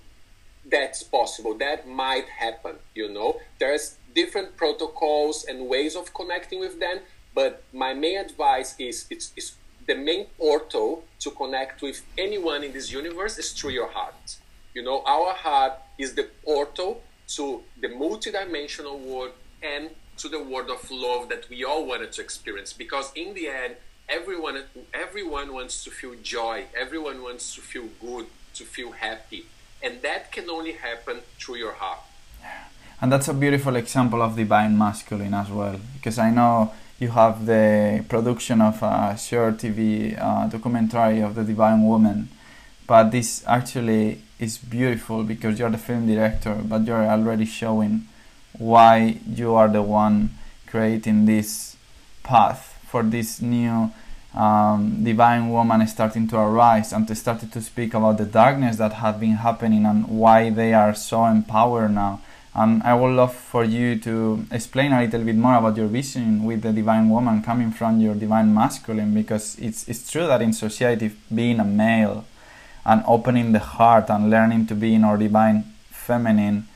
That's 0.65 1.03
possible. 1.03 1.55
That 1.59 1.89
might 1.89 2.29
happen. 2.29 2.77
You 2.95 3.13
know, 3.13 3.41
there's 3.59 3.97
different 4.15 4.57
protocols 4.57 5.45
and 5.45 5.69
ways 5.69 5.97
of 5.97 6.15
connecting 6.15 6.61
with 6.61 6.79
them. 6.79 7.01
But 7.35 7.65
my 7.73 7.95
main 7.95 8.19
advice 8.19 8.75
is 8.79 9.07
it's, 9.11 9.33
it's 9.37 9.57
the 9.87 9.97
main 9.97 10.27
portal 10.39 11.05
to 11.21 11.31
connect 11.31 11.83
with 11.83 12.03
anyone 12.17 12.63
in 12.63 12.73
this 12.73 12.93
universe 12.93 13.39
is 13.39 13.53
through 13.53 13.71
your 13.71 13.89
heart. 13.89 14.37
You 14.75 14.83
know, 14.83 15.03
our 15.05 15.35
heart 15.35 15.75
is 15.99 16.15
the 16.15 16.29
portal 16.45 17.03
to 17.37 17.63
the 17.81 17.89
multidimensional 17.89 18.99
world 19.01 19.33
and 19.63 19.91
to 20.19 20.29
the 20.29 20.43
world 20.43 20.71
of 20.71 20.91
love 20.91 21.29
that 21.29 21.49
we 21.51 21.65
all 21.65 21.87
wanted 21.87 22.13
to 22.13 22.23
experience. 22.23 22.73
Because 22.73 23.13
in 23.15 23.35
the 23.35 23.49
end 23.49 23.77
everyone 24.09 24.63
everyone 24.93 25.53
wants 25.53 25.85
to 25.85 25.91
feel 25.91 26.15
joy. 26.23 26.65
Everyone 26.79 27.23
wants 27.23 27.55
to 27.55 27.61
feel 27.61 27.89
good 28.01 28.27
to 28.55 28.65
feel 28.65 28.93
happy. 28.93 29.47
And 29.83 30.01
that 30.03 30.33
can 30.33 30.49
only 30.49 30.73
happen 30.73 31.21
through 31.39 31.57
your 31.57 31.73
heart. 31.73 32.01
And 33.01 33.11
that's 33.11 33.29
a 33.29 33.35
beautiful 33.35 33.75
example 33.77 34.23
of 34.23 34.37
divine 34.37 34.79
masculine 34.79 35.35
as 35.35 35.51
well. 35.51 35.79
Because 35.95 36.19
i 36.19 36.31
know 36.31 36.73
you 36.99 37.09
have 37.09 37.47
the 37.47 38.05
production 38.09 38.61
of 38.61 38.81
a 38.83 39.17
short 39.19 39.57
tv 39.59 40.17
uh, 40.21 40.47
documentary 40.47 41.21
of 41.21 41.35
the 41.35 41.45
divine 41.45 41.83
woman. 41.85 42.29
But 42.87 43.11
this 43.11 43.45
actually 43.47 44.21
is 44.43 44.59
beautiful 44.59 45.23
because 45.23 45.59
you're 45.59 45.71
the 45.71 45.79
film 45.79 46.07
director 46.07 46.55
but 46.65 46.85
you're 46.85 47.07
already 47.07 47.45
showing 47.45 48.07
why 48.59 49.17
you 49.27 49.55
are 49.55 49.69
the 49.69 49.83
one 49.83 50.31
creating 50.67 51.27
this 51.27 51.77
path 52.25 52.77
for 52.89 53.03
this 53.03 53.41
new 53.41 53.91
um, 54.35 55.05
divine 55.05 55.51
woman 55.51 55.87
starting 55.87 56.27
to 56.27 56.37
arise 56.39 56.93
and 56.93 57.07
to 57.07 57.15
started 57.15 57.53
to 57.53 57.61
speak 57.61 57.95
about 57.95 58.19
the 58.19 58.25
darkness 58.25 58.77
that 58.79 58.95
had 58.95 59.21
been 59.21 59.37
happening 59.37 59.87
and 59.87 60.09
why 60.09 60.51
they 60.51 60.73
are 60.73 60.95
so 60.95 61.25
empowered 61.27 61.93
now. 61.93 62.21
And 62.55 62.83
I 62.83 62.95
would 62.95 63.15
love 63.15 63.35
for 63.35 63.65
you 63.65 63.99
to 64.01 64.47
explain 64.51 64.93
a 64.93 65.01
little 65.01 65.25
bit 65.25 65.37
more 65.37 65.55
about 65.55 65.77
your 65.77 65.87
vision 65.87 66.45
with 66.45 66.63
the 66.63 66.73
divine 66.73 67.09
woman 67.09 67.43
coming 67.43 67.71
from 67.71 68.01
your 68.01 68.15
divine 68.15 68.53
masculine 68.53 69.15
because 69.15 69.59
it's 69.59 69.89
it's 69.89 70.11
true 70.11 70.27
that 70.27 70.43
in 70.43 70.53
society 70.53 71.13
being 71.35 71.61
a 71.61 71.65
male 71.65 72.25
and 72.85 73.03
opening 73.07 73.53
the 73.53 73.59
heart 73.59 74.11
and 74.11 74.31
learning 74.31 74.67
to 74.67 74.75
be 74.75 74.95
in 74.95 75.05
our 75.05 75.17
divine 75.17 75.65
feminine 75.91 76.67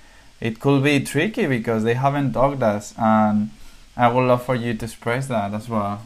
it 0.40 0.60
could 0.60 0.82
be 0.82 1.00
tricky 1.00 1.46
because 1.46 1.82
they 1.84 1.94
haven't 1.94 2.32
taught 2.32 2.62
us, 2.62 2.94
and 2.98 3.50
I 3.96 4.08
would 4.08 4.26
love 4.26 4.44
for 4.44 4.54
you 4.54 4.74
to 4.74 4.84
express 4.84 5.28
that 5.28 5.54
as 5.54 5.68
well. 5.68 6.04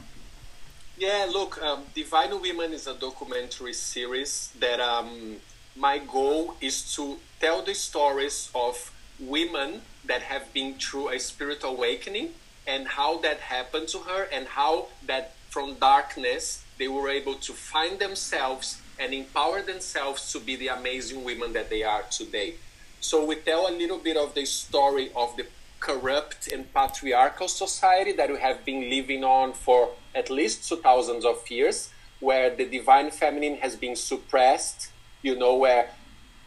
Yeah, 0.97 1.27
look, 1.31 1.61
um, 1.63 1.85
Divine 1.95 2.41
Women 2.41 2.73
is 2.73 2.87
a 2.87 2.95
documentary 2.95 3.73
series 3.73 4.53
that 4.61 4.79
um, 4.79 5.37
my 5.75 5.99
goal 5.99 6.55
is 6.61 6.95
to 6.95 7.19
tell 7.41 7.63
the 7.63 7.75
stories 7.75 8.51
of 8.55 8.93
women 9.19 9.83
that 10.05 10.23
have 10.23 10.53
been 10.53 10.75
through 10.75 11.09
a 11.09 11.19
spiritual 11.19 11.71
awakening 11.71 12.31
and 12.67 12.87
how 12.87 13.19
that 13.19 13.41
happened 13.41 13.89
to 13.89 13.99
her 13.99 14.29
and 14.33 14.47
how 14.47 14.87
that 15.07 15.35
from 15.49 15.75
darkness 15.75 16.63
they 16.79 16.87
were 16.87 17.09
able 17.09 17.35
to 17.35 17.53
find 17.53 17.99
themselves 17.99 18.81
and 19.01 19.15
empower 19.15 19.63
themselves 19.63 20.31
to 20.33 20.39
be 20.39 20.57
the 20.57 20.69
amazing 20.69 21.25
women 21.25 21.53
that 21.55 21.71
they 21.71 21.83
are 21.83 22.03
today. 22.11 22.55
So 23.01 23.25
we 23.25 23.37
tell 23.37 23.67
a 23.67 23.73
little 23.73 23.99
bit 23.99 24.17
of 24.17 24.35
the 24.35 24.45
story 24.45 25.11
of 25.17 25.37
the 25.37 25.47
corrupt 25.81 26.53
and 26.53 26.73
patriarchal 26.75 27.49
society 27.49 28.13
that 28.13 28.31
we 28.31 28.39
have 28.39 28.65
been 28.65 28.91
living 28.91 29.25
on 29.25 29.55
for 29.55 29.91
at 30.15 30.29
least 30.29 30.69
two 30.69 30.77
thousands 30.77 31.25
of 31.25 31.51
years, 31.51 31.91
where 32.21 32.55
the 32.55 32.67
divine 32.67 33.11
feminine 33.11 33.57
has 33.57 33.75
been 33.75 33.97
suppressed, 33.97 34.91
you 35.23 35.35
know, 35.35 35.57
where 35.57 35.89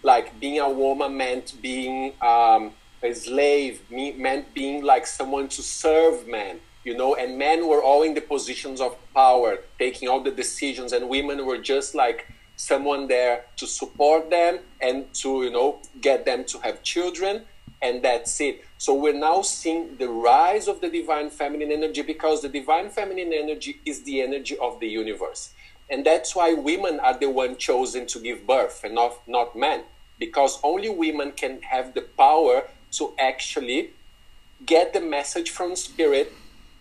like 0.04 0.39
being 0.39 0.60
a 0.60 0.70
woman 0.70 1.18
meant 1.18 1.56
being 1.62 2.13
um, 2.22 2.72
a 3.02 3.13
slave, 3.13 3.82
meant 3.89 4.54
being 4.54 4.84
like 4.84 5.08
someone 5.08 5.48
to 5.48 5.63
serve 5.63 6.28
men, 6.28 6.60
you 6.84 6.96
know, 6.96 7.16
and 7.16 7.38
men 7.38 7.68
were 7.68 7.82
all 7.82 8.04
in 8.04 8.13
the 8.13 8.22
positions 8.22 8.80
of 8.80 8.96
power, 9.16 9.58
taking 9.80 10.08
all 10.08 10.20
the 10.20 10.32
decisions, 10.32 10.94
and 10.94 11.10
women 11.10 11.44
were 11.46 11.58
just 11.58 11.96
like 11.96 12.28
someone 12.63 13.08
there 13.08 13.45
to 13.58 13.67
support 13.67 14.30
them 14.30 14.60
and 14.80 15.13
to 15.13 15.43
you 15.43 15.52
know 15.52 15.80
get 16.02 16.26
them 16.26 16.45
to 16.45 16.58
have 16.60 16.82
children 16.84 17.41
and 17.82 18.02
that's 18.02 18.39
it. 18.39 18.63
So 18.78 18.93
we're 18.93 19.19
now 19.30 19.41
seeing 19.41 19.97
the 19.97 20.08
rise 20.08 20.69
of 20.69 20.80
the 20.80 20.89
divine 20.89 21.30
feminine 21.30 21.69
energy 21.69 22.02
because 22.02 22.41
the 22.41 22.47
divine 22.47 22.89
feminine 22.89 23.34
energy 23.34 23.82
is 23.86 24.04
the 24.04 24.21
energy 24.21 24.58
of 24.58 24.80
the 24.80 24.88
universe. 24.88 25.54
And 25.89 26.06
that's 26.06 26.34
why 26.34 26.54
women 26.54 27.02
are 27.02 27.17
the 27.19 27.30
one 27.30 27.58
chosen 27.58 28.08
to 28.08 28.19
give 28.19 28.47
birth 28.47 28.86
and 28.86 28.95
not 28.95 29.28
not 29.28 29.56
men 29.56 29.84
because 30.17 30.60
only 30.63 30.89
women 30.89 31.34
can 31.34 31.62
have 31.73 31.93
the 31.93 32.06
power 32.17 32.63
to 32.91 33.13
actually 33.19 33.91
get 34.65 34.93
the 34.93 35.02
message 35.02 35.49
from 35.49 35.76
spirit 35.76 36.32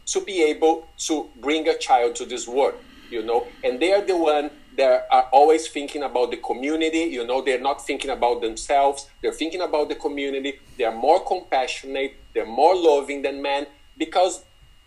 to 0.06 0.20
be 0.20 0.42
able 0.44 0.86
to 1.08 1.28
bring 1.40 1.66
a 1.66 1.76
child 1.76 2.14
to 2.16 2.24
this 2.24 2.46
world 2.46 2.78
you 3.12 3.22
know? 3.22 3.46
And 3.62 3.78
they 3.78 3.92
are 3.92 4.00
the 4.00 4.16
one 4.16 4.50
they 4.76 5.00
are 5.10 5.28
always 5.32 5.68
thinking 5.68 6.02
about 6.02 6.30
the 6.30 6.36
community. 6.38 7.00
You 7.00 7.26
know 7.26 7.42
they're 7.42 7.60
not 7.60 7.84
thinking 7.86 8.10
about 8.10 8.40
themselves. 8.40 9.08
They're 9.20 9.32
thinking 9.32 9.60
about 9.60 9.88
the 9.88 9.96
community. 9.96 10.60
They're 10.78 10.94
more 10.94 11.24
compassionate. 11.24 12.16
They're 12.34 12.46
more 12.46 12.74
loving 12.74 13.22
than 13.22 13.42
men 13.42 13.66
because 13.98 14.44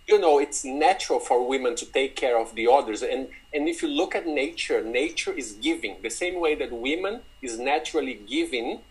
you 0.08 0.20
know 0.20 0.40
it's 0.40 0.66
natural 0.66 1.20
for 1.20 1.48
women 1.48 1.76
to 1.76 1.86
take 1.86 2.16
care 2.16 2.38
of 2.40 2.56
the 2.56 2.68
others. 2.68 3.02
And 3.04 3.28
and 3.54 3.68
if 3.68 3.82
you 3.82 3.90
look 3.90 4.16
at 4.16 4.26
nature 4.26 4.84
nature 4.84 5.34
is 5.34 5.54
giving. 5.54 5.98
The 6.02 6.10
same 6.10 6.40
way 6.40 6.56
that 6.56 6.72
women 6.72 7.22
is 7.42 7.60
naturally 7.60 8.16
giving 8.28 8.82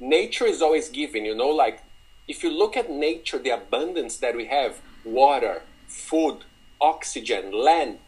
nature 0.00 0.46
is 0.46 0.62
always 0.62 0.88
giving 0.88 1.24
you 1.24 1.34
know 1.34 1.48
like 1.48 1.82
if 2.28 2.44
you 2.44 2.50
look 2.50 2.76
at 2.76 2.90
nature 2.90 3.38
the 3.38 3.50
abundance 3.50 4.18
that 4.18 4.36
we 4.36 4.46
have 4.46 4.80
water 5.04 5.62
food 5.86 6.38
oxygen 6.80 7.50
land 7.52 7.98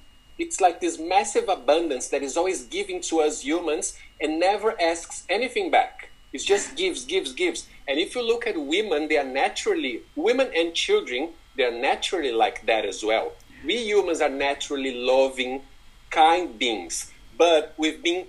it's 0.40 0.58
like 0.58 0.80
this 0.80 0.98
massive 0.98 1.50
abundance 1.50 2.08
that 2.08 2.22
is 2.22 2.34
always 2.34 2.64
giving 2.64 3.02
to 3.02 3.20
us 3.20 3.42
humans 3.42 3.98
and 4.20 4.40
never 4.40 4.74
asks 4.80 5.24
anything 5.28 5.70
back. 5.70 6.08
It 6.32 6.38
just 6.38 6.76
gives, 6.76 7.04
gives, 7.04 7.34
gives. 7.34 7.66
And 7.86 7.98
if 7.98 8.14
you 8.14 8.26
look 8.26 8.46
at 8.46 8.56
women, 8.56 9.08
they 9.08 9.18
are 9.18 9.24
naturally, 9.24 10.00
women 10.16 10.50
and 10.56 10.74
children, 10.74 11.30
they 11.56 11.64
are 11.64 11.78
naturally 11.78 12.32
like 12.32 12.64
that 12.64 12.86
as 12.86 13.04
well. 13.04 13.32
We 13.66 13.84
humans 13.84 14.22
are 14.22 14.30
naturally 14.30 14.94
loving, 14.94 15.60
kind 16.08 16.58
beings, 16.58 17.12
but 17.36 17.74
we've 17.76 18.02
been 18.02 18.24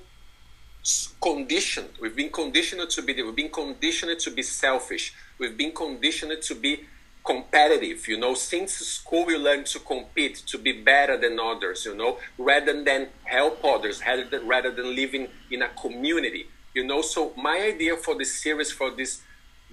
conditioned. 1.22 1.92
We've 2.02 2.16
been 2.16 2.32
conditioned 2.32 2.90
to 2.90 3.02
be, 3.02 3.24
we've 3.24 3.36
been 3.36 3.52
conditioned 3.52 4.20
to 4.20 4.32
be 4.32 4.44
selfish. 4.44 5.14
We've 5.38 5.56
been 5.56 5.72
conditioned 5.72 6.42
to 6.42 6.56
be 6.56 6.86
competitive 7.24 8.08
you 8.08 8.18
know. 8.18 8.34
Since 8.34 8.74
school 8.74 9.26
we 9.26 9.38
learn 9.38 9.64
to 9.66 9.80
compete 9.80 10.44
to 10.48 10.58
be 10.58 10.72
better 10.72 11.18
than 11.18 11.40
others 11.40 11.86
you 11.86 11.96
know. 11.96 12.18
Rather 12.38 12.84
than 12.84 13.10
help 13.24 13.64
others 13.64 14.02
rather 14.06 14.26
than, 14.26 14.48
rather 14.48 14.72
than 14.72 14.96
living 14.96 15.28
in 15.50 15.62
a 15.62 15.70
community 15.70 16.48
you 16.74 16.86
know. 16.86 17.02
So 17.02 17.34
my 17.38 17.60
idea 17.60 17.98
for 17.98 18.18
this 18.18 18.42
series 18.42 18.72
for 18.72 18.92
this 18.92 19.22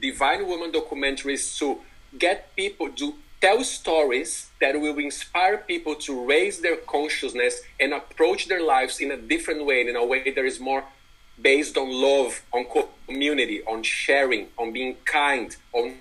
divine 0.01 0.47
woman 0.47 0.71
documentary 0.73 1.35
is 1.35 1.59
to 1.59 1.79
get 2.17 2.55
people 2.57 2.91
to 2.91 3.15
tell 3.41 3.63
stories 3.63 4.51
that 4.61 4.81
will 4.81 4.99
inspire 4.99 5.59
people 5.59 5.95
to 5.95 6.25
raise 6.27 6.61
their 6.61 6.77
consciousness 6.77 7.61
and 7.79 7.93
approach 7.93 8.49
their 8.49 8.63
lives 8.63 9.01
in 9.01 9.13
a 9.13 9.17
different 9.17 9.65
way 9.65 9.87
in 9.87 9.97
a 9.97 10.05
way 10.05 10.31
that 10.31 10.45
is 10.45 10.59
more 10.59 10.85
based 11.41 11.77
on 11.77 11.89
love 11.89 12.43
on 12.53 12.67
community 13.07 13.63
on 13.63 13.83
sharing 13.83 14.49
on 14.59 14.73
being 14.73 14.97
kind 15.05 15.57
on 15.73 15.95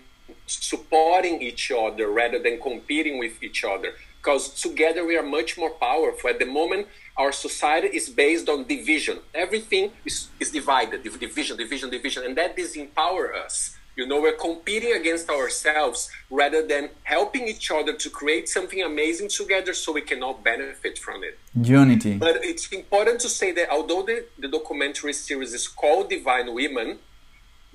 supporting 0.48 1.42
each 1.42 1.72
other 1.72 2.10
rather 2.10 2.40
than 2.40 2.60
competing 2.60 3.20
with 3.20 3.42
each 3.44 3.64
other. 3.64 3.94
Because 4.18 4.50
together 4.62 5.06
we 5.06 5.16
are 5.16 5.24
much 5.24 5.58
more 5.58 5.70
powerful. 5.70 6.30
At 6.30 6.40
the 6.40 6.46
moment, 6.46 6.88
our 7.16 7.32
society 7.32 7.88
is 7.88 8.10
based 8.10 8.50
on 8.50 8.66
division. 8.66 9.20
Everything 9.34 9.92
is, 10.06 10.28
is 10.40 10.52
divided, 10.52 11.04
division, 11.04 11.58
division, 11.58 11.90
division, 11.90 12.24
and 12.26 12.36
that 12.38 12.58
disempowers 12.58 13.36
us. 13.36 13.78
You 13.96 14.06
know, 14.06 14.22
we're 14.22 14.34
competing 14.34 14.94
against 14.94 15.28
ourselves 15.28 16.12
rather 16.30 16.66
than 16.66 16.90
helping 17.04 17.48
each 17.48 17.72
other 17.72 17.94
to 17.94 18.10
create 18.12 18.48
something 18.48 18.84
amazing 18.84 19.30
together 19.30 19.74
so 19.74 19.92
we 19.92 20.02
can 20.02 20.22
all 20.22 20.36
benefit 20.36 21.00
from 21.00 21.24
it. 21.24 21.40
Unity. 21.60 22.18
But 22.18 22.42
it's 22.44 22.72
important 22.72 23.20
to 23.22 23.30
say 23.30 23.52
that 23.54 23.72
although 23.72 24.04
the, 24.04 24.26
the 24.38 24.50
documentary 24.50 25.14
series 25.14 25.52
is 25.54 25.68
called 25.68 26.12
Divine 26.12 26.54
Women, 26.54 27.00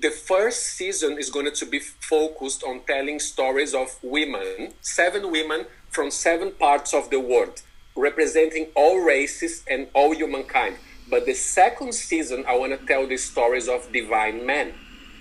the 0.03 0.11
first 0.11 0.61
season 0.77 1.17
is 1.17 1.31
going 1.31 1.51
to 1.51 1.65
be 1.65 1.79
focused 1.79 2.63
on 2.63 2.81
telling 2.85 3.19
stories 3.19 3.73
of 3.73 3.97
women, 4.03 4.73
seven 4.81 5.31
women 5.31 5.65
from 5.89 6.11
seven 6.11 6.51
parts 6.51 6.93
of 6.93 7.09
the 7.09 7.19
world, 7.19 7.63
representing 7.95 8.67
all 8.75 8.99
races 8.99 9.63
and 9.67 9.87
all 9.95 10.13
humankind. 10.13 10.75
But 11.09 11.25
the 11.25 11.33
second 11.33 11.93
season, 11.93 12.45
I 12.47 12.55
want 12.55 12.79
to 12.79 12.85
tell 12.85 13.07
the 13.07 13.17
stories 13.17 13.67
of 13.67 13.91
divine 13.91 14.45
men 14.45 14.73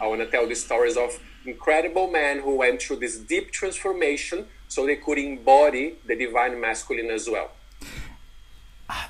I 0.03 0.07
want 0.09 0.21
to 0.21 0.27
tell 0.27 0.49
the 0.49 0.57
stories 0.57 0.97
of 0.97 1.16
incredible 1.47 2.11
men 2.11 2.40
who 2.40 2.57
went 2.57 2.83
through 2.83 2.97
this 2.97 3.18
deep 3.18 3.53
transformation 3.53 4.47
so 4.66 4.85
they 4.85 4.97
could 4.97 5.16
embody 5.16 5.95
the 6.05 6.16
divine 6.16 6.61
masculine 6.61 7.09
as 7.11 7.31
well. 7.31 7.53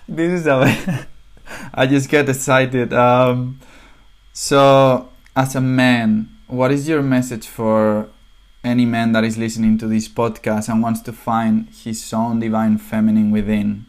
This 0.06 0.40
is 0.40 0.46
a. 0.46 1.08
I 1.74 1.86
just 1.86 2.10
get 2.10 2.28
excited. 2.28 2.92
Um, 2.92 3.58
so, 4.34 5.08
as 5.34 5.54
a 5.54 5.60
man, 5.60 6.28
what 6.46 6.70
is 6.70 6.88
your 6.88 7.02
message 7.02 7.46
for 7.46 8.08
any 8.62 8.84
man 8.84 9.12
that 9.12 9.24
is 9.24 9.38
listening 9.38 9.78
to 9.78 9.86
this 9.86 10.08
podcast 10.08 10.68
and 10.68 10.82
wants 10.82 11.00
to 11.00 11.12
find 11.12 11.68
his 11.70 12.12
own 12.12 12.38
divine 12.38 12.78
feminine 12.78 13.30
within? 13.30 13.86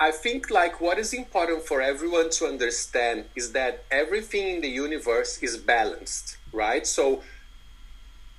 I 0.00 0.10
think 0.12 0.50
like 0.50 0.80
what 0.80 0.98
is 0.98 1.12
important 1.12 1.64
for 1.66 1.80
everyone 1.80 2.30
to 2.30 2.46
understand 2.46 3.26
is 3.34 3.52
that 3.52 3.84
everything 3.90 4.56
in 4.56 4.60
the 4.60 4.68
universe 4.68 5.38
is 5.42 5.56
balanced, 5.56 6.36
right? 6.52 6.86
So 6.86 7.22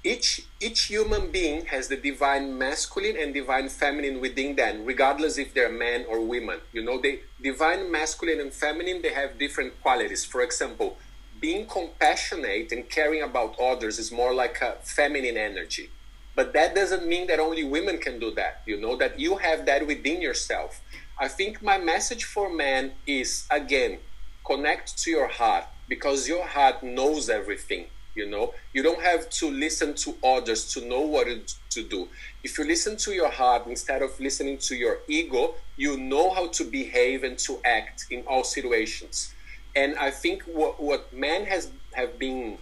each 0.04 0.44
each 0.62 0.86
human 0.86 1.32
being 1.32 1.66
has 1.66 1.90
the 1.90 1.98
divine 1.98 2.58
masculine 2.58 3.18
and 3.18 3.34
divine 3.34 3.68
feminine 3.68 4.22
within 4.22 4.56
them, 4.56 4.86
regardless 4.86 5.38
if 5.38 5.54
they're 5.54 5.72
men 5.72 6.06
or 6.08 6.22
women. 6.22 6.60
You 6.72 6.84
know, 6.84 7.02
the 7.02 7.20
divine 7.42 7.92
masculine 7.92 8.40
and 8.40 8.54
feminine 8.54 9.02
they 9.02 9.14
have 9.14 9.38
different 9.38 9.82
qualities. 9.82 10.24
For 10.24 10.42
example, 10.42 10.98
being 11.40 11.66
compassionate 11.66 12.72
and 12.72 12.90
caring 12.90 13.22
about 13.22 13.60
others 13.60 14.00
is 14.00 14.12
more 14.12 14.34
like 14.34 14.62
a 14.62 14.78
feminine 14.84 15.38
energy. 15.38 15.90
But 16.36 16.54
that 16.54 16.76
doesn't 16.76 17.06
mean 17.06 17.28
that 17.28 17.40
only 17.40 17.64
women 17.64 17.98
can 17.98 18.20
do 18.20 18.32
that. 18.36 18.62
You 18.66 18.80
know, 18.80 18.96
that 18.98 19.20
you 19.20 19.38
have 19.38 19.66
that 19.66 19.86
within 19.86 20.22
yourself 20.22 20.82
I 21.22 21.28
think 21.28 21.62
my 21.62 21.78
message 21.78 22.24
for 22.24 22.50
men 22.50 22.94
is 23.06 23.46
again, 23.52 24.00
connect 24.46 24.98
to 25.00 25.12
your 25.12 25.28
heart 25.28 25.66
because 25.90 26.30
your 26.30 26.48
heart 26.48 26.82
knows 26.82 27.30
everything. 27.30 27.88
You 28.16 28.30
know, 28.30 28.54
you 28.74 28.82
don't 28.82 29.02
have 29.02 29.30
to 29.32 29.52
listen 29.52 29.96
to 29.96 30.16
others 30.24 30.72
to 30.74 30.86
know 30.88 31.02
what 31.02 31.28
to 31.72 31.84
do. 31.84 32.08
If 32.42 32.58
you 32.58 32.64
listen 32.64 32.96
to 32.98 33.12
your 33.12 33.30
heart 33.30 33.68
instead 33.68 34.02
of 34.02 34.18
listening 34.18 34.60
to 34.60 34.76
your 34.76 35.00
ego, 35.10 35.56
you 35.76 35.98
know 35.98 36.30
how 36.34 36.48
to 36.48 36.64
behave 36.64 37.26
and 37.26 37.38
to 37.40 37.60
act 37.66 38.06
in 38.10 38.22
all 38.22 38.46
situations. 38.46 39.34
And 39.76 39.98
I 39.98 40.12
think 40.12 40.44
what, 40.44 40.82
what 40.82 41.14
men 41.14 41.46
has 41.46 41.72
have 41.94 42.20
been 42.20 42.58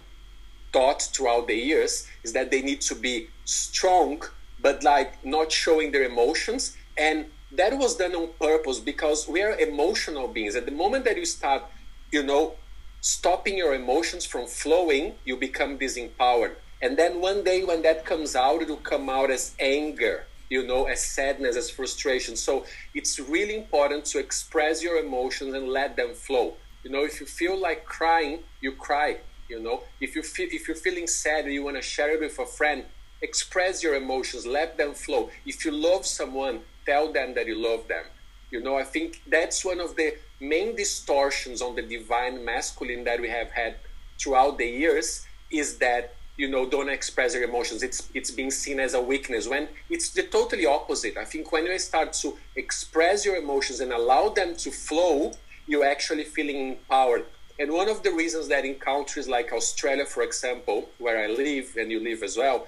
taught 0.72 1.02
throughout 1.02 1.46
the 1.46 1.54
years 1.54 2.06
is 2.22 2.32
that 2.32 2.50
they 2.50 2.62
need 2.62 2.80
to 2.82 2.94
be 2.94 3.28
strong, 3.44 4.22
but 4.60 4.82
like 4.82 5.24
not 5.24 5.50
showing 5.50 5.92
their 5.92 6.04
emotions 6.04 6.76
and 6.98 7.26
that 7.52 7.78
was 7.78 7.96
done 7.96 8.14
on 8.14 8.28
purpose 8.40 8.78
because 8.78 9.26
we 9.26 9.42
are 9.42 9.56
emotional 9.58 10.28
beings. 10.28 10.54
At 10.56 10.66
the 10.66 10.72
moment 10.72 11.04
that 11.06 11.16
you 11.16 11.24
start, 11.24 11.62
you 12.10 12.22
know, 12.22 12.54
stopping 13.00 13.56
your 13.56 13.74
emotions 13.74 14.26
from 14.26 14.46
flowing, 14.46 15.14
you 15.24 15.36
become 15.36 15.78
disempowered. 15.78 16.56
And 16.82 16.96
then 16.96 17.20
one 17.20 17.44
day 17.44 17.64
when 17.64 17.82
that 17.82 18.04
comes 18.04 18.36
out, 18.36 18.62
it 18.62 18.68
will 18.68 18.76
come 18.76 19.08
out 19.08 19.30
as 19.30 19.54
anger, 19.58 20.26
you 20.50 20.66
know, 20.66 20.84
as 20.84 21.02
sadness, 21.04 21.56
as 21.56 21.70
frustration. 21.70 22.36
So 22.36 22.66
it's 22.94 23.18
really 23.18 23.56
important 23.56 24.04
to 24.06 24.18
express 24.18 24.82
your 24.82 24.98
emotions 24.98 25.54
and 25.54 25.68
let 25.68 25.96
them 25.96 26.14
flow. 26.14 26.54
You 26.82 26.90
know, 26.90 27.04
if 27.04 27.20
you 27.20 27.26
feel 27.26 27.56
like 27.60 27.84
crying, 27.84 28.40
you 28.60 28.72
cry. 28.72 29.18
You 29.48 29.60
know, 29.60 29.82
if 30.00 30.14
you 30.14 30.22
feel 30.22 30.48
if 30.50 30.68
you're 30.68 30.76
feeling 30.76 31.06
sad 31.06 31.44
and 31.44 31.54
you 31.54 31.64
want 31.64 31.76
to 31.76 31.82
share 31.82 32.10
it 32.10 32.20
with 32.20 32.38
a 32.38 32.46
friend, 32.46 32.84
express 33.22 33.82
your 33.82 33.94
emotions, 33.94 34.46
let 34.46 34.76
them 34.76 34.94
flow. 34.94 35.30
If 35.46 35.64
you 35.64 35.72
love 35.72 36.04
someone, 36.04 36.60
tell 36.84 37.12
them 37.12 37.34
that 37.34 37.46
you 37.46 37.56
love 37.56 37.88
them. 37.88 38.04
You 38.50 38.62
know, 38.62 38.76
I 38.76 38.84
think 38.84 39.22
that's 39.26 39.64
one 39.64 39.80
of 39.80 39.96
the 39.96 40.16
main 40.40 40.76
distortions 40.76 41.60
on 41.62 41.74
the 41.74 41.82
divine 41.82 42.44
masculine 42.44 43.04
that 43.04 43.20
we 43.20 43.28
have 43.28 43.50
had 43.50 43.76
throughout 44.18 44.58
the 44.58 44.66
years 44.66 45.26
is 45.50 45.78
that 45.78 46.14
you 46.36 46.48
know 46.48 46.68
don't 46.68 46.88
express 46.88 47.34
your 47.34 47.42
emotions 47.42 47.82
it's 47.82 48.08
it's 48.14 48.30
being 48.30 48.50
seen 48.50 48.78
as 48.78 48.94
a 48.94 49.02
weakness 49.02 49.48
when 49.48 49.66
it's 49.90 50.10
the 50.10 50.22
totally 50.22 50.66
opposite 50.66 51.16
i 51.16 51.24
think 51.24 51.50
when 51.50 51.66
you 51.66 51.76
start 51.78 52.12
to 52.12 52.36
express 52.54 53.24
your 53.26 53.36
emotions 53.36 53.80
and 53.80 53.92
allow 53.92 54.28
them 54.28 54.54
to 54.54 54.70
flow 54.70 55.32
you're 55.68 55.84
actually 55.84 56.24
feeling 56.24 56.70
empowered 56.70 57.24
and 57.60 57.72
one 57.72 57.88
of 57.88 58.02
the 58.02 58.12
reasons 58.12 58.48
that 58.48 58.64
in 58.64 58.74
countries 58.74 59.28
like 59.28 59.52
australia 59.52 60.04
for 60.04 60.22
example 60.22 60.88
where 60.98 61.18
i 61.24 61.26
live 61.28 61.76
and 61.76 61.92
you 61.92 62.00
live 62.00 62.22
as 62.22 62.36
well 62.36 62.66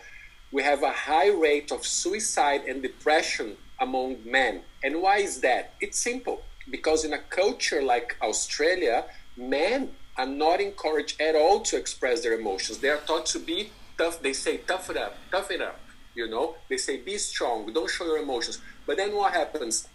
we 0.53 0.63
have 0.65 0.83
a 0.83 0.91
high 0.91 1.31
rate 1.31 1.71
of 1.71 1.87
suicide 1.87 2.63
and 2.67 2.83
depression 2.83 3.57
among 3.79 4.19
men. 4.25 4.63
And 4.83 5.01
why 5.01 5.19
is 5.19 5.41
that? 5.41 5.75
It's 5.81 5.99
simple 5.99 6.43
because 6.71 7.05
in 7.05 7.13
a 7.13 7.19
culture 7.19 7.83
like 7.83 8.17
Australia, 8.21 9.05
men 9.37 9.91
are 10.17 10.27
not 10.27 10.61
encouraged 10.61 11.21
at 11.21 11.35
all 11.37 11.61
to 11.61 11.77
express 11.77 12.23
their 12.23 12.39
emotions. 12.39 12.79
They 12.79 12.91
are 12.91 12.99
taught 12.99 13.27
to 13.27 13.39
be 13.39 13.71
tough. 13.97 14.21
They 14.21 14.33
say, 14.33 14.59
tough 14.59 14.91
it 14.91 14.97
up, 14.97 15.17
tough 15.31 15.51
it 15.51 15.61
up. 15.61 15.81
You 16.15 16.29
know, 16.29 16.57
they 16.69 16.77
say, 16.77 16.99
be 16.99 17.17
strong, 17.17 17.73
don't 17.73 17.89
show 17.89 18.05
your 18.05 18.19
emotions. 18.19 18.61
But 18.85 18.97
then 18.97 19.15
what 19.15 19.33
happens? 19.33 19.89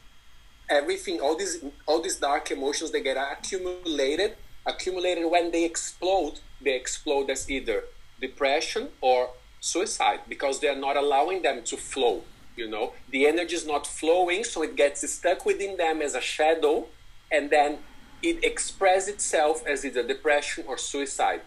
Everything, 0.69 1.19
all 1.19 1.38
these, 1.38 1.63
all 1.86 2.01
these 2.01 2.17
dark 2.17 2.51
emotions, 2.51 2.91
they 2.91 3.01
get 3.01 3.17
accumulated. 3.17 4.36
Accumulated 4.65 5.30
when 5.30 5.51
they 5.51 5.63
explode, 5.63 6.39
they 6.62 6.75
explode 6.75 7.30
as 7.30 7.49
either 7.49 7.84
depression 8.19 8.89
or 9.01 9.30
suicide 9.60 10.21
because 10.28 10.60
they 10.60 10.67
are 10.67 10.75
not 10.75 10.95
allowing 10.95 11.41
them 11.41 11.63
to 11.63 11.75
flow 11.75 12.23
you 12.56 12.69
know 12.69 12.93
the 13.10 13.28
energy 13.28 13.56
is 13.56 13.65
not 13.65 13.86
flowing 13.86 14.43
so 14.43 14.62
it 14.62 14.75
gets 14.75 15.10
stuck 15.12 15.45
within 15.45 15.75
them 15.78 16.01
as 16.01 16.15
a 16.15 16.21
shadow 16.21 16.86
and 17.32 17.49
then 17.49 17.80
it 18.21 18.43
expresses 18.43 19.10
itself 19.10 19.65
as 19.67 19.86
either 19.86 20.04
depression 20.04 20.63
or 20.67 20.78
suicide 20.78 21.41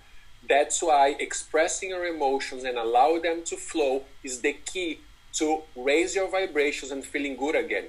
that's 0.49 0.83
why 0.83 1.15
expressing 1.19 1.91
your 1.91 2.07
emotions 2.07 2.65
and 2.65 2.77
allow 2.77 3.19
them 3.19 3.43
to 3.45 3.57
flow 3.57 4.03
is 4.23 4.41
the 4.41 4.53
key 4.53 5.01
to 5.33 5.63
raise 5.77 6.15
your 6.15 6.31
vibrations 6.31 6.91
and 6.91 7.05
feeling 7.05 7.37
good 7.37 7.55
again 7.55 7.85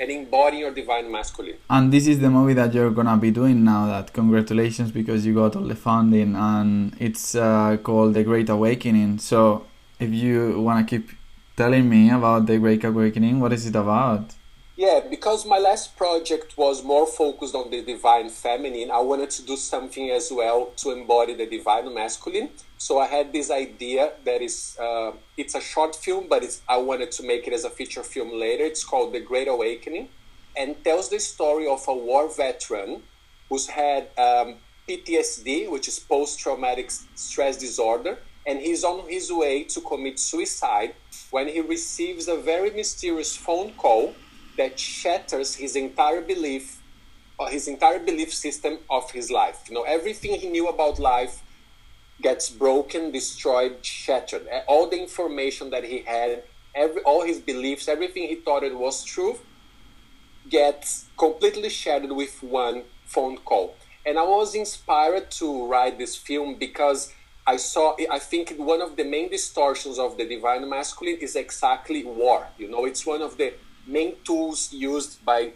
and 0.00 0.10
embodying 0.10 0.62
your 0.62 0.72
divine 0.72 1.10
masculine. 1.10 1.56
And 1.70 1.92
this 1.92 2.06
is 2.06 2.20
the 2.20 2.30
movie 2.30 2.54
that 2.54 2.74
you're 2.74 2.90
gonna 2.90 3.16
be 3.16 3.30
doing 3.30 3.64
now. 3.64 3.86
That 3.86 4.12
congratulations 4.12 4.90
because 4.90 5.24
you 5.26 5.34
got 5.34 5.56
all 5.56 5.62
the 5.62 5.76
funding, 5.76 6.34
and 6.36 6.96
it's 6.98 7.34
uh, 7.34 7.76
called 7.82 8.14
The 8.14 8.24
Great 8.24 8.48
Awakening. 8.48 9.18
So 9.18 9.66
if 9.98 10.10
you 10.10 10.60
wanna 10.60 10.84
keep 10.84 11.10
telling 11.56 11.88
me 11.88 12.10
about 12.10 12.46
the 12.46 12.58
Great 12.58 12.84
Awakening. 12.84 13.40
What 13.40 13.52
is 13.52 13.66
it 13.66 13.76
about? 13.76 14.34
Yeah, 14.76 15.02
because 15.08 15.46
my 15.46 15.58
last 15.58 15.96
project 15.96 16.58
was 16.58 16.82
more 16.82 17.06
focused 17.06 17.54
on 17.54 17.70
the 17.70 17.80
divine 17.82 18.28
feminine, 18.28 18.90
I 18.90 18.98
wanted 18.98 19.30
to 19.30 19.42
do 19.42 19.56
something 19.56 20.10
as 20.10 20.32
well 20.32 20.72
to 20.78 20.90
embody 20.90 21.34
the 21.34 21.46
divine 21.46 21.94
masculine. 21.94 22.48
So 22.76 22.98
I 22.98 23.06
had 23.06 23.32
this 23.32 23.52
idea 23.52 24.14
that 24.24 24.42
is, 24.42 24.76
uh, 24.80 25.12
it's 25.36 25.54
a 25.54 25.60
short 25.60 25.94
film, 25.94 26.26
but 26.28 26.42
it's, 26.42 26.60
I 26.68 26.78
wanted 26.78 27.12
to 27.12 27.22
make 27.22 27.46
it 27.46 27.52
as 27.52 27.62
a 27.62 27.70
feature 27.70 28.02
film 28.02 28.32
later. 28.32 28.64
It's 28.64 28.82
called 28.82 29.12
The 29.12 29.20
Great 29.20 29.46
Awakening 29.46 30.08
and 30.56 30.82
tells 30.82 31.08
the 31.08 31.20
story 31.20 31.68
of 31.68 31.84
a 31.86 31.94
war 31.94 32.28
veteran 32.28 33.04
who's 33.48 33.68
had 33.68 34.08
um, 34.18 34.56
PTSD, 34.88 35.70
which 35.70 35.86
is 35.86 36.00
post 36.00 36.40
traumatic 36.40 36.90
stress 37.14 37.56
disorder, 37.56 38.18
and 38.44 38.58
he's 38.58 38.82
on 38.82 39.08
his 39.08 39.32
way 39.32 39.62
to 39.64 39.80
commit 39.80 40.18
suicide 40.18 40.94
when 41.30 41.46
he 41.46 41.60
receives 41.60 42.26
a 42.26 42.36
very 42.36 42.70
mysterious 42.70 43.36
phone 43.36 43.72
call 43.74 44.14
that 44.56 44.78
shatters 44.78 45.56
his 45.56 45.76
entire 45.76 46.20
belief 46.20 46.80
uh, 47.38 47.46
his 47.46 47.66
entire 47.68 47.98
belief 47.98 48.32
system 48.32 48.78
of 48.88 49.10
his 49.10 49.30
life. 49.30 49.64
You 49.68 49.74
know, 49.74 49.82
everything 49.82 50.38
he 50.38 50.48
knew 50.48 50.68
about 50.68 50.98
life 50.98 51.42
gets 52.22 52.48
broken, 52.48 53.10
destroyed, 53.10 53.84
shattered. 53.84 54.46
All 54.68 54.88
the 54.88 55.00
information 55.00 55.70
that 55.70 55.84
he 55.84 56.02
had, 56.02 56.44
every 56.74 57.02
all 57.02 57.24
his 57.24 57.40
beliefs, 57.40 57.88
everything 57.88 58.28
he 58.28 58.36
thought 58.36 58.62
it 58.62 58.78
was 58.78 59.04
true, 59.04 59.38
gets 60.48 61.06
completely 61.18 61.68
shattered 61.68 62.12
with 62.12 62.42
one 62.42 62.84
phone 63.04 63.38
call. 63.38 63.74
And 64.06 64.18
I 64.18 64.22
was 64.22 64.54
inspired 64.54 65.30
to 65.32 65.66
write 65.66 65.98
this 65.98 66.14
film 66.14 66.56
because 66.56 67.12
I 67.46 67.56
saw, 67.56 67.96
I 68.10 68.18
think 68.18 68.54
one 68.56 68.80
of 68.80 68.96
the 68.96 69.04
main 69.04 69.30
distortions 69.30 69.98
of 69.98 70.16
the 70.16 70.24
divine 70.26 70.68
masculine 70.68 71.16
is 71.16 71.36
exactly 71.36 72.04
war. 72.04 72.48
You 72.58 72.70
know, 72.70 72.84
it's 72.84 73.04
one 73.04 73.22
of 73.22 73.36
the 73.38 73.54
main 73.86 74.14
tools 74.24 74.72
used 74.72 75.24
by 75.24 75.52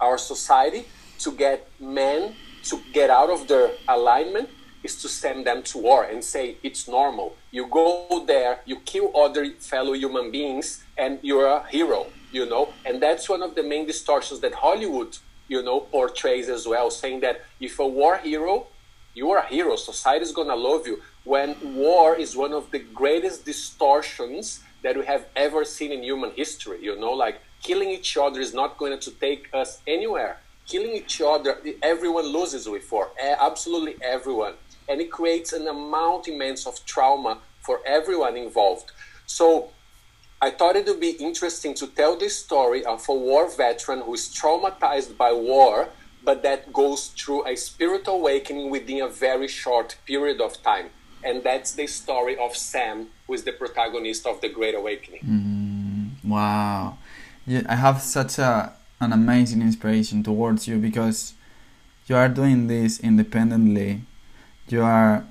our 0.00 0.18
society 0.18 0.84
to 1.18 1.32
get 1.32 1.68
men 1.80 2.34
to 2.64 2.80
get 2.92 3.10
out 3.10 3.30
of 3.30 3.46
their 3.46 3.72
alignment 3.88 4.48
is 4.82 5.00
to 5.02 5.08
send 5.08 5.46
them 5.46 5.62
to 5.62 5.78
war 5.78 6.04
and 6.04 6.22
say 6.22 6.56
it's 6.62 6.88
normal. 6.88 7.36
You 7.50 7.66
go 7.66 8.24
there, 8.26 8.60
you 8.64 8.80
kill 8.80 9.16
other 9.16 9.50
fellow 9.52 9.92
human 9.94 10.30
beings, 10.30 10.84
and 10.96 11.18
you're 11.22 11.46
a 11.46 11.66
hero, 11.68 12.06
you 12.32 12.46
know? 12.46 12.72
And 12.84 13.02
that's 13.02 13.28
one 13.28 13.42
of 13.42 13.54
the 13.54 13.62
main 13.62 13.86
distortions 13.86 14.40
that 14.40 14.54
Hollywood, 14.54 15.16
you 15.48 15.62
know, 15.62 15.80
portrays 15.80 16.48
as 16.48 16.66
well, 16.66 16.90
saying 16.90 17.20
that 17.20 17.42
if 17.60 17.78
a 17.78 17.86
war 17.86 18.18
hero, 18.18 18.66
you 19.14 19.30
are 19.30 19.38
a 19.38 19.46
hero, 19.46 19.76
society 19.76 20.24
is 20.24 20.32
gonna 20.32 20.56
love 20.56 20.86
you. 20.86 21.00
When 21.24 21.56
war 21.76 22.14
is 22.16 22.36
one 22.36 22.52
of 22.52 22.70
the 22.70 22.80
greatest 22.80 23.44
distortions 23.44 24.60
that 24.84 24.96
we 24.96 25.04
have 25.06 25.24
ever 25.34 25.64
seen 25.64 25.90
in 25.90 26.02
human 26.02 26.30
history, 26.32 26.78
you 26.80 26.94
know, 27.00 27.12
like 27.12 27.40
killing 27.62 27.88
each 27.88 28.16
other 28.18 28.38
is 28.38 28.52
not 28.52 28.76
going 28.76 29.00
to 29.00 29.10
take 29.12 29.48
us 29.52 29.80
anywhere. 29.86 30.38
Killing 30.68 30.92
each 30.92 31.20
other, 31.20 31.58
everyone 31.82 32.26
loses 32.26 32.68
with 32.68 32.90
war, 32.92 33.10
eh, 33.18 33.34
absolutely 33.40 33.96
everyone. 34.02 34.54
And 34.88 35.00
it 35.00 35.10
creates 35.10 35.52
an 35.54 35.66
amount 35.66 36.28
immense 36.28 36.66
of 36.66 36.84
trauma 36.84 37.38
for 37.60 37.80
everyone 37.86 38.36
involved. 38.36 38.92
So 39.26 39.70
I 40.40 40.50
thought 40.50 40.76
it 40.76 40.86
would 40.86 41.00
be 41.00 41.12
interesting 41.12 41.72
to 41.76 41.86
tell 41.86 42.16
this 42.16 42.36
story 42.36 42.84
of 42.84 43.08
a 43.08 43.14
war 43.14 43.48
veteran 43.48 44.02
who 44.02 44.12
is 44.12 44.28
traumatized 44.28 45.16
by 45.16 45.32
war, 45.32 45.88
but 46.22 46.42
that 46.42 46.72
goes 46.74 47.08
through 47.08 47.46
a 47.46 47.56
spiritual 47.56 48.16
awakening 48.16 48.68
within 48.70 49.00
a 49.00 49.08
very 49.08 49.48
short 49.48 49.96
period 50.06 50.42
of 50.42 50.62
time. 50.62 50.90
And 51.24 51.42
that's 51.42 51.72
the 51.72 51.86
story 51.86 52.36
of 52.36 52.54
Sam, 52.56 53.08
who 53.26 53.34
is 53.34 53.44
the 53.44 53.52
protagonist 53.52 54.26
of 54.26 54.40
The 54.40 54.50
Great 54.50 54.74
Awakening. 54.74 55.20
Mm, 55.24 56.28
wow. 56.28 56.98
Yeah, 57.46 57.62
I 57.66 57.76
have 57.76 58.02
such 58.02 58.38
a, 58.38 58.74
an 59.00 59.12
amazing 59.12 59.62
inspiration 59.62 60.22
towards 60.22 60.68
you 60.68 60.78
because 60.78 61.32
you 62.06 62.16
are 62.16 62.28
doing 62.28 62.66
this 62.66 63.00
independently. 63.00 64.02
You 64.68 64.82
are 64.82 65.24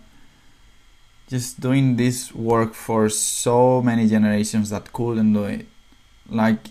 just 1.27 1.59
doing 1.59 1.95
this 1.95 2.33
work 2.33 2.73
for 2.73 3.09
so 3.09 3.81
many 3.81 4.07
generations 4.07 4.69
that 4.71 4.93
couldn't 4.93 5.33
do 5.33 5.43
it. 5.45 5.65
Like 6.29 6.67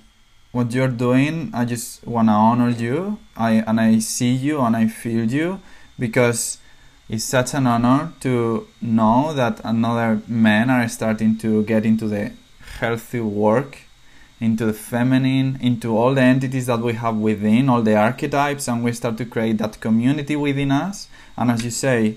what 0.52 0.72
you're 0.72 0.88
doing, 0.88 1.50
I 1.54 1.64
just 1.64 2.06
wanna 2.06 2.32
honor 2.32 2.70
you. 2.70 3.18
I 3.36 3.64
and 3.66 3.80
I 3.80 3.98
see 4.00 4.32
you 4.32 4.60
and 4.60 4.76
I 4.76 4.86
feel 4.88 5.24
you 5.30 5.60
because 5.98 6.58
it's 7.12 7.24
such 7.24 7.52
an 7.52 7.66
honor 7.66 8.10
to 8.20 8.66
know 8.80 9.34
that 9.34 9.60
another 9.64 10.22
men 10.26 10.70
are 10.70 10.88
starting 10.88 11.36
to 11.36 11.62
get 11.64 11.84
into 11.84 12.08
the 12.08 12.32
healthy 12.78 13.20
work 13.20 13.80
into 14.40 14.64
the 14.64 14.72
feminine 14.72 15.58
into 15.60 15.96
all 15.96 16.14
the 16.14 16.22
entities 16.22 16.66
that 16.66 16.80
we 16.80 16.94
have 16.94 17.16
within 17.16 17.68
all 17.68 17.82
the 17.82 17.94
archetypes 17.94 18.66
and 18.66 18.82
we 18.82 18.92
start 18.92 19.18
to 19.18 19.26
create 19.26 19.58
that 19.58 19.78
community 19.78 20.34
within 20.34 20.72
us. 20.72 21.08
And 21.36 21.50
as 21.50 21.62
you 21.64 21.70
say 21.70 22.16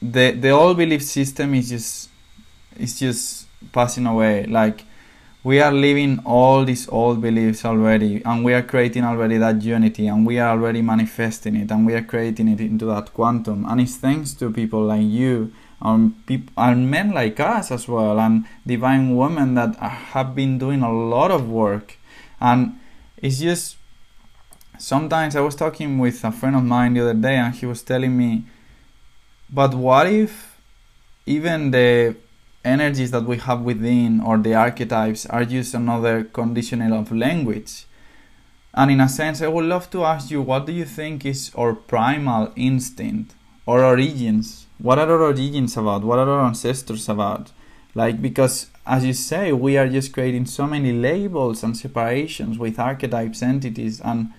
the 0.00 0.32
the 0.32 0.50
old 0.50 0.78
belief 0.78 1.02
system 1.02 1.54
is 1.54 1.68
just 1.68 2.08
is 2.76 2.98
just 2.98 3.46
passing 3.70 4.06
away. 4.06 4.46
Like 4.46 4.82
we 5.48 5.60
are 5.62 5.72
living 5.72 6.20
all 6.26 6.62
these 6.66 6.86
old 6.90 7.22
beliefs 7.22 7.64
already 7.64 8.22
and 8.22 8.44
we 8.44 8.52
are 8.52 8.60
creating 8.62 9.02
already 9.02 9.38
that 9.38 9.62
unity 9.62 10.06
and 10.06 10.26
we 10.26 10.38
are 10.38 10.50
already 10.50 10.82
manifesting 10.82 11.56
it 11.56 11.70
and 11.70 11.86
we 11.86 11.94
are 11.94 12.02
creating 12.02 12.48
it 12.48 12.60
into 12.60 12.84
that 12.84 13.14
quantum. 13.14 13.64
And 13.64 13.80
it's 13.80 13.96
thanks 13.96 14.34
to 14.34 14.52
people 14.52 14.82
like 14.82 15.06
you 15.06 15.50
and, 15.80 16.26
people, 16.26 16.52
and 16.58 16.90
men 16.90 17.12
like 17.12 17.40
us 17.40 17.70
as 17.70 17.88
well 17.88 18.20
and 18.20 18.44
divine 18.66 19.16
women 19.16 19.54
that 19.54 19.74
have 19.76 20.34
been 20.34 20.58
doing 20.58 20.82
a 20.82 20.92
lot 20.92 21.30
of 21.30 21.48
work. 21.48 21.96
And 22.42 22.78
it's 23.16 23.38
just 23.38 23.76
sometimes 24.78 25.34
i 25.34 25.40
was 25.40 25.56
talking 25.56 25.98
with 25.98 26.22
a 26.22 26.30
friend 26.30 26.54
of 26.54 26.62
mine 26.62 26.94
the 26.94 27.00
other 27.00 27.14
day 27.14 27.34
and 27.34 27.52
he 27.52 27.66
was 27.66 27.82
telling 27.82 28.16
me 28.16 28.44
but 29.50 29.74
what 29.74 30.06
if 30.06 30.60
even 31.26 31.72
the 31.72 32.14
energies 32.64 33.10
that 33.10 33.24
we 33.24 33.38
have 33.38 33.62
within 33.62 34.20
or 34.20 34.38
the 34.38 34.54
archetypes 34.54 35.26
are 35.26 35.44
just 35.44 35.74
another 35.74 36.24
conditional 36.24 36.98
of 36.98 37.12
language? 37.12 37.86
And 38.74 38.90
in 38.90 39.00
a 39.00 39.08
sense, 39.08 39.42
I 39.42 39.48
would 39.48 39.64
love 39.64 39.90
to 39.90 40.04
ask 40.04 40.30
you 40.30 40.42
what 40.42 40.66
do 40.66 40.72
you 40.72 40.84
think 40.84 41.24
is 41.24 41.50
our 41.54 41.74
primal 41.74 42.52
instinct 42.56 43.34
or 43.66 43.84
origins? 43.84 44.66
What 44.78 44.98
are 44.98 45.10
our 45.10 45.22
origins 45.22 45.76
about? 45.76 46.02
What 46.04 46.18
are 46.18 46.28
our 46.28 46.46
ancestors 46.46 47.08
about? 47.08 47.52
Like, 47.94 48.22
because 48.22 48.70
as 48.86 49.04
you 49.04 49.12
say, 49.12 49.52
we 49.52 49.76
are 49.76 49.88
just 49.88 50.12
creating 50.12 50.46
so 50.46 50.66
many 50.66 50.92
labels 50.92 51.62
and 51.62 51.76
separations 51.76 52.58
with 52.58 52.78
archetypes, 52.78 53.42
entities, 53.42 54.00
and 54.00 54.32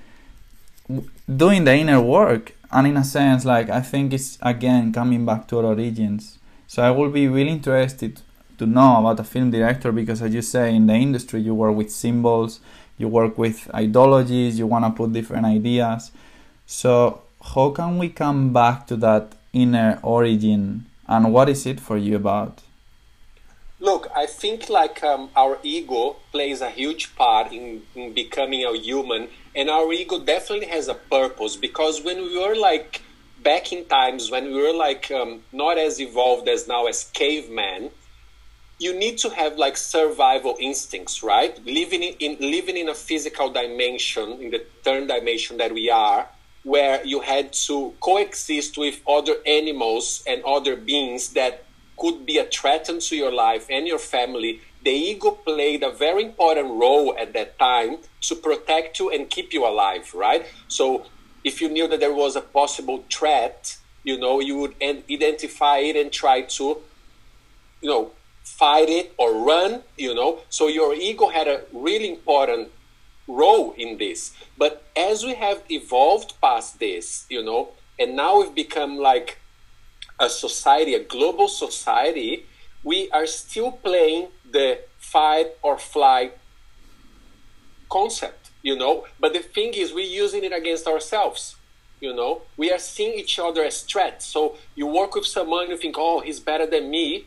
doing 1.35 1.65
the 1.65 1.73
inner 1.73 2.01
work 2.01 2.55
and 2.71 2.87
in 2.87 2.97
a 2.97 3.03
sense 3.03 3.45
like 3.45 3.69
i 3.69 3.79
think 3.79 4.11
it's 4.11 4.39
again 4.41 4.91
coming 4.91 5.23
back 5.23 5.47
to 5.47 5.59
our 5.59 5.65
origins 5.65 6.38
so 6.71 6.77
i 6.89 6.91
will 6.97 7.11
be 7.19 7.25
really 7.27 7.53
interested 7.59 8.13
to 8.59 8.65
know 8.65 8.91
about 8.99 9.19
a 9.19 9.27
film 9.33 9.49
director 9.57 9.91
because 9.91 10.21
as 10.21 10.31
you 10.37 10.43
say 10.53 10.65
in 10.75 10.85
the 10.87 10.97
industry 11.07 11.39
you 11.47 11.53
work 11.63 11.75
with 11.75 11.89
symbols 12.05 12.59
you 12.99 13.07
work 13.07 13.37
with 13.37 13.73
ideologies 13.73 14.59
you 14.59 14.67
want 14.67 14.85
to 14.85 14.91
put 14.91 15.11
different 15.13 15.45
ideas. 15.45 16.11
So 16.67 17.23
how 17.53 17.71
can 17.71 17.97
we 17.97 18.09
come 18.09 18.53
back 18.53 18.85
to 18.87 18.97
that 18.97 19.33
inner 19.53 19.99
origin 20.03 20.85
and 21.07 21.33
what 21.33 21.49
is 21.49 21.65
it 21.65 21.79
for 21.79 21.97
you 21.97 22.17
about? 22.17 22.61
Look, 23.79 24.11
I 24.13 24.25
think 24.25 24.69
like 24.69 25.01
um, 25.03 25.29
our 25.37 25.57
ego 25.63 26.17
plays 26.33 26.59
a 26.59 26.69
huge 26.69 27.15
part 27.15 27.53
in, 27.53 27.81
in 27.95 28.13
becoming 28.13 28.65
a 28.65 28.77
human, 28.77 29.29
and 29.55 29.69
our 29.69 29.93
ego 29.93 30.19
definitely 30.19 30.67
has 30.67 30.89
a 30.89 30.93
purpose 30.93 31.55
because 31.55 32.03
when 32.03 32.17
we 32.17 32.37
were 32.37 32.55
like 32.55 33.01
back 33.43 33.71
in 33.71 33.85
times 33.85 34.31
when 34.31 34.45
we 34.45 34.61
were 34.61 34.73
like 34.73 35.11
um, 35.11 35.41
not 35.51 35.77
as 35.77 35.99
evolved 35.99 36.47
as 36.47 36.67
now 36.67 36.87
as 36.87 37.05
cavemen, 37.13 37.91
you 38.77 38.97
need 38.97 39.17
to 39.19 39.29
have 39.29 39.57
like 39.57 39.77
survival 39.77 40.55
instincts, 40.59 41.21
right? 41.21 41.63
Living 41.65 42.01
in, 42.01 42.15
in 42.19 42.37
living 42.39 42.77
in 42.77 42.87
a 42.89 42.93
physical 42.93 43.49
dimension, 43.49 44.41
in 44.41 44.51
the 44.51 44.63
third 44.83 45.07
dimension 45.07 45.57
that 45.57 45.73
we 45.73 45.89
are, 45.89 46.27
where 46.63 47.05
you 47.05 47.21
had 47.21 47.51
to 47.51 47.93
coexist 47.99 48.77
with 48.77 49.01
other 49.07 49.35
animals 49.45 50.23
and 50.25 50.43
other 50.43 50.75
beings 50.75 51.29
that 51.33 51.65
could 51.97 52.25
be 52.25 52.37
a 52.37 52.45
threat 52.45 52.85
to 52.85 53.15
your 53.15 53.31
life 53.31 53.67
and 53.69 53.85
your 53.85 53.99
family, 53.99 54.61
the 54.83 54.91
ego 54.91 55.31
played 55.31 55.83
a 55.83 55.91
very 55.91 56.23
important 56.23 56.67
role 56.67 57.13
at 57.19 57.33
that 57.33 57.59
time 57.59 57.97
to 58.21 58.35
protect 58.35 58.99
you 58.99 59.09
and 59.09 59.29
keep 59.29 59.51
you 59.51 59.67
alive, 59.67 60.13
right? 60.13 60.45
So 60.69 61.05
if 61.43 61.61
you 61.61 61.69
knew 61.69 61.87
that 61.87 61.99
there 61.99 62.13
was 62.13 62.35
a 62.35 62.41
possible 62.41 63.03
threat, 63.11 63.77
you 64.03 64.17
know, 64.17 64.39
you 64.39 64.57
would 64.57 64.75
identify 64.81 65.77
it 65.77 65.95
and 65.95 66.11
try 66.11 66.41
to, 66.41 66.77
you 67.81 67.89
know, 67.89 68.11
fight 68.43 68.89
it 68.89 69.13
or 69.17 69.33
run, 69.33 69.83
you 69.97 70.13
know. 70.13 70.39
So 70.49 70.67
your 70.67 70.93
ego 70.93 71.29
had 71.29 71.47
a 71.47 71.61
really 71.71 72.09
important 72.09 72.69
role 73.27 73.73
in 73.77 73.97
this. 73.97 74.33
But 74.57 74.83
as 74.95 75.23
we 75.23 75.35
have 75.35 75.63
evolved 75.69 76.33
past 76.41 76.79
this, 76.79 77.25
you 77.29 77.43
know, 77.43 77.69
and 77.99 78.15
now 78.15 78.39
we've 78.39 78.55
become 78.55 78.97
like 78.97 79.39
a 80.19 80.29
society, 80.29 80.93
a 80.95 81.03
global 81.03 81.47
society, 81.47 82.45
we 82.83 83.09
are 83.11 83.25
still 83.25 83.71
playing 83.71 84.29
the 84.49 84.79
fight 84.97 85.47
or 85.61 85.77
flight 85.77 86.37
concept, 87.89 88.38
you 88.61 88.75
know. 88.77 89.05
But 89.19 89.33
the 89.33 89.39
thing 89.39 89.73
is, 89.73 89.93
we're 89.93 90.05
using 90.05 90.43
it 90.43 90.53
against 90.53 90.87
ourselves, 90.87 91.55
you 91.99 92.13
know. 92.13 92.41
We 92.57 92.71
are 92.71 92.79
seeing 92.79 93.17
each 93.17 93.39
other 93.39 93.63
as 93.63 93.81
threats. 93.81 94.25
So 94.25 94.57
you 94.75 94.87
work 94.87 95.15
with 95.15 95.25
someone, 95.25 95.69
you 95.69 95.77
think, 95.77 95.95
oh, 95.97 96.19
he's 96.19 96.39
better 96.39 96.65
than 96.65 96.89
me, 96.89 97.25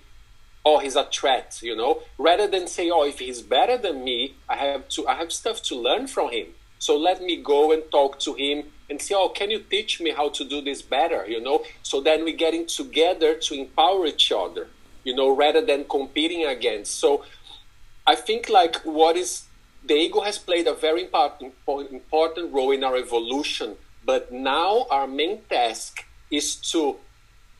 or 0.64 0.80
he's 0.80 0.97
a 0.97 1.05
threat, 1.05 1.59
you 1.62 1.76
know. 1.76 2.03
Rather 2.18 2.47
than 2.47 2.66
say, 2.66 2.91
oh, 2.91 3.05
if 3.05 3.18
he's 3.18 3.43
better 3.43 3.76
than 3.76 4.05
me, 4.05 4.35
I 4.49 4.57
have 4.57 4.89
to, 4.91 5.09
I 5.09 5.14
have 5.14 5.33
stuff 5.33 5.62
to 5.64 5.74
learn 5.74 6.07
from 6.07 6.30
him. 6.30 6.49
So 6.78 6.97
let 6.97 7.22
me 7.22 7.37
go 7.37 7.72
and 7.72 7.83
talk 7.91 8.18
to 8.20 8.35
him 8.35 8.64
and 8.91 9.01
say, 9.01 9.14
oh, 9.16 9.28
can 9.28 9.51
you 9.51 9.61
teach 9.61 10.01
me 10.01 10.11
how 10.11 10.28
to 10.30 10.45
do 10.45 10.61
this 10.61 10.83
better? 10.83 11.24
You 11.26 11.41
know, 11.41 11.64
so 11.83 12.01
then 12.01 12.24
we're 12.24 12.37
getting 12.37 12.66
together 12.66 13.35
to 13.37 13.55
empower 13.55 14.07
each 14.07 14.33
other, 14.33 14.68
you 15.05 15.14
know, 15.14 15.35
rather 15.35 15.64
than 15.64 15.85
competing 15.85 16.45
against. 16.45 16.99
So 16.99 17.24
I 18.07 18.16
think 18.16 18.49
like 18.49 18.76
what 18.85 19.16
is 19.16 19.45
the 19.85 19.95
ego 19.95 20.20
has 20.20 20.39
played 20.39 20.66
a 20.66 20.74
very 20.74 21.03
important, 21.03 21.55
important 21.91 22.53
role 22.53 22.70
in 22.70 22.85
our 22.85 22.97
evolution, 22.97 23.76
but 24.05 24.33
now 24.33 24.87
our 24.91 25.07
main 25.07 25.43
task 25.51 26.05
is 26.30 26.57
to 26.57 26.97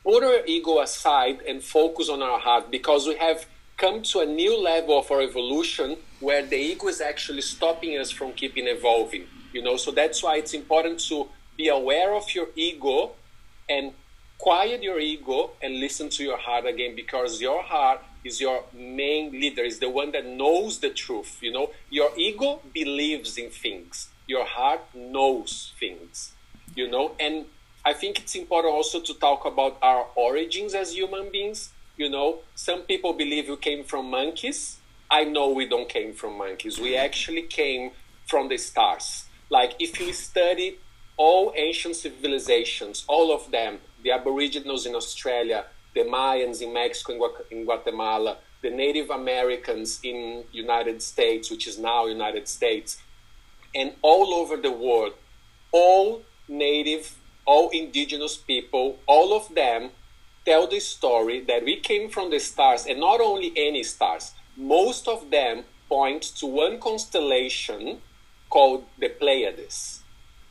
put 0.03 0.23
our 0.23 0.45
ego 0.45 0.81
aside 0.81 1.41
and 1.47 1.63
focus 1.63 2.09
on 2.09 2.21
our 2.21 2.39
heart 2.39 2.71
because 2.71 3.07
we 3.07 3.15
have 3.15 3.45
come 3.77 4.01
to 4.01 4.19
a 4.19 4.25
new 4.25 4.57
level 4.61 4.99
of 4.99 5.09
our 5.11 5.21
evolution 5.21 5.97
where 6.19 6.45
the 6.45 6.55
ego 6.55 6.87
is 6.87 7.01
actually 7.01 7.41
stopping 7.41 7.97
us 7.97 8.11
from 8.11 8.31
keeping 8.33 8.67
evolving 8.67 9.25
you 9.53 9.61
know? 9.61 9.77
So 9.77 9.91
that's 9.91 10.21
why 10.21 10.37
it's 10.37 10.53
important 10.53 10.99
to 11.07 11.29
be 11.55 11.69
aware 11.69 12.13
of 12.15 12.33
your 12.33 12.47
ego 12.55 13.11
and 13.69 13.93
quiet 14.37 14.83
your 14.83 14.99
ego 14.99 15.51
and 15.61 15.79
listen 15.79 16.09
to 16.09 16.23
your 16.23 16.37
heart 16.37 16.65
again 16.65 16.95
because 16.95 17.39
your 17.39 17.61
heart 17.61 18.01
is 18.23 18.39
your 18.39 18.63
main 18.73 19.31
leader 19.31 19.63
is 19.63 19.79
the 19.79 19.89
one 19.89 20.11
that 20.11 20.25
knows 20.25 20.79
the 20.79 20.89
truth 20.89 21.37
you 21.41 21.51
know 21.51 21.69
your 21.89 22.11
ego 22.15 22.61
believes 22.73 23.37
in 23.37 23.49
things 23.49 24.09
your 24.27 24.45
heart 24.45 24.81
knows 24.93 25.73
things 25.79 26.33
you 26.75 26.89
know 26.89 27.11
and 27.19 27.45
I 27.85 27.93
think 27.93 28.19
it's 28.19 28.35
important 28.35 28.73
also 28.73 29.01
to 29.01 29.13
talk 29.15 29.45
about 29.45 29.77
our 29.81 30.07
origins 30.15 30.73
as 30.73 30.95
human 30.95 31.29
beings. 31.29 31.71
You 31.97 32.09
know, 32.09 32.39
some 32.55 32.83
people 32.83 33.11
believe 33.13 33.49
we 33.49 33.57
came 33.57 33.83
from 33.83 34.09
monkeys. 34.09 34.77
I 35.11 35.25
know 35.25 35.49
we 35.49 35.67
don't 35.67 35.89
came 35.89 36.13
from 36.13 36.37
monkeys. 36.37 36.79
We 36.79 36.95
actually 36.95 37.43
came 37.43 37.91
from 38.25 38.47
the 38.47 38.57
stars. 38.57 39.25
Like 39.49 39.75
if 39.79 39.99
you 39.99 40.13
study 40.13 40.79
all 41.17 41.53
ancient 41.55 41.97
civilizations, 41.97 43.03
all 43.07 43.33
of 43.35 43.51
them, 43.51 43.79
the 44.01 44.11
Aboriginals 44.11 44.85
in 44.85 44.95
Australia, 44.95 45.65
the 45.93 46.01
Mayans 46.01 46.61
in 46.61 46.73
Mexico 46.73 47.31
in 47.51 47.65
Guatemala, 47.65 48.37
the 48.61 48.69
Native 48.69 49.09
Americans 49.09 49.99
in 50.03 50.43
United 50.51 51.01
States, 51.01 51.51
which 51.51 51.67
is 51.67 51.77
now 51.77 52.05
United 52.05 52.47
States, 52.47 53.01
and 53.75 53.93
all 54.01 54.33
over 54.33 54.57
the 54.57 54.71
world, 54.71 55.13
all 55.71 56.23
native, 56.47 57.15
all 57.45 57.69
indigenous 57.69 58.37
people, 58.37 58.99
all 59.05 59.35
of 59.35 59.53
them 59.53 59.89
tell 60.45 60.67
the 60.67 60.79
story 60.79 61.41
that 61.41 61.63
we 61.63 61.77
came 61.77 62.09
from 62.09 62.29
the 62.29 62.39
stars, 62.39 62.85
and 62.85 62.99
not 62.99 63.21
only 63.21 63.51
any 63.55 63.83
stars, 63.83 64.31
most 64.55 65.07
of 65.07 65.29
them 65.29 65.63
point 65.89 66.23
to 66.23 66.45
one 66.45 66.79
constellation 66.79 68.01
called 68.49 68.85
the 68.99 69.09
Pleiades. 69.09 70.03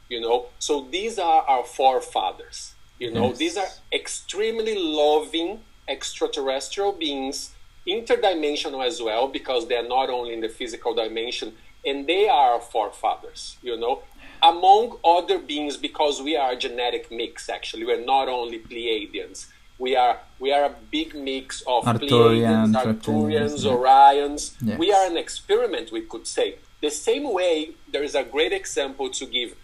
You 0.09 0.21
know, 0.21 0.47
so 0.59 0.87
these 0.91 1.19
are 1.19 1.43
our 1.43 1.65
forefathers. 1.65 2.75
You 3.03 3.11
know, 3.11 3.29
yes. 3.31 3.39
these 3.39 3.57
are 3.57 3.71
extremely 3.93 4.77
loving 4.79 5.61
extraterrestrial 5.89 6.93
beings, 6.93 7.51
interdimensional 7.85 8.87
as 8.87 9.03
well, 9.03 9.27
because 9.27 9.67
they're 9.67 9.91
not 9.99 10.09
only 10.09 10.33
in 10.35 10.41
the 10.41 10.49
physical 10.49 10.95
dimension, 10.95 11.49
and 11.85 12.07
they 12.07 12.29
are 12.29 12.53
our 12.53 12.61
forefathers, 12.61 13.57
you 13.61 13.77
know, 13.77 14.03
among 14.41 14.99
other 15.05 15.39
beings, 15.41 15.77
because 15.77 16.23
we 16.23 16.37
are 16.37 16.53
a 16.53 16.57
genetic 16.57 17.11
mix, 17.11 17.49
actually. 17.49 17.85
We're 17.85 18.05
not 18.05 18.29
only 18.29 18.61
Pleiadians. 18.61 19.47
We 19.81 19.97
are 19.97 20.21
we 20.39 20.53
are 20.53 20.65
a 20.67 20.75
big 20.93 21.09
mix 21.17 21.61
of 21.63 21.83
Arcturians, 21.83 22.73
Arcturians, 22.85 23.65
Orions. 23.75 24.55
Yes. 24.61 24.79
We 24.79 24.93
are 24.93 25.07
an 25.11 25.17
experiment, 25.17 25.91
we 25.91 26.03
could 26.03 26.29
say. 26.29 26.59
The 26.81 26.91
same 26.91 27.27
way, 27.33 27.73
there 27.93 28.05
is 28.05 28.15
a 28.15 28.23
great 28.23 28.53
example 28.53 29.11
to 29.19 29.27
give 29.27 29.57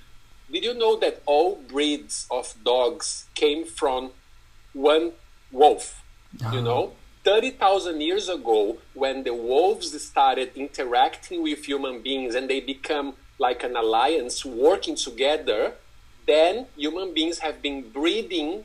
did 0.51 0.65
you 0.65 0.75
know 0.75 0.97
that 0.97 1.23
all 1.27 1.57
breeds 1.57 2.27
of 2.31 2.55
dogs 2.65 3.27
came 3.35 3.65
from 3.65 4.11
one 4.73 5.13
wolf? 5.53 6.03
Oh. 6.43 6.53
You 6.53 6.59
ah. 6.61 6.63
know, 6.63 6.93
30,000 7.25 8.01
years 8.01 8.29
ago, 8.29 8.79
when 8.95 9.25
the 9.25 9.35
wolves 9.35 10.01
started 10.03 10.53
interacting 10.55 11.43
with 11.43 11.65
human 11.65 12.01
beings 12.01 12.35
and 12.35 12.49
they 12.49 12.61
become 12.61 13.15
like 13.39 13.63
an 13.63 13.77
alliance 13.77 14.45
working 14.45 14.97
together, 14.97 15.75
then 16.27 16.67
human 16.77 17.13
beings 17.15 17.41
have 17.41 17.61
been 17.61 17.91
breeding 17.91 18.65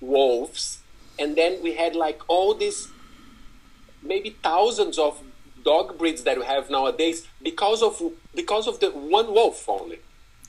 wolves. 0.00 0.78
And 1.18 1.36
then 1.36 1.62
we 1.62 1.74
had 1.74 1.94
like 1.94 2.20
all 2.28 2.54
these 2.54 2.88
maybe 4.02 4.36
thousands 4.42 4.98
of 4.98 5.22
dog 5.64 5.96
breeds 5.98 6.24
that 6.24 6.38
we 6.38 6.44
have 6.44 6.70
nowadays 6.70 7.26
because 7.42 7.82
of 7.82 8.02
because 8.34 8.66
of 8.66 8.80
the 8.80 8.90
one 8.90 9.32
wolf 9.32 9.68
only. 9.68 10.00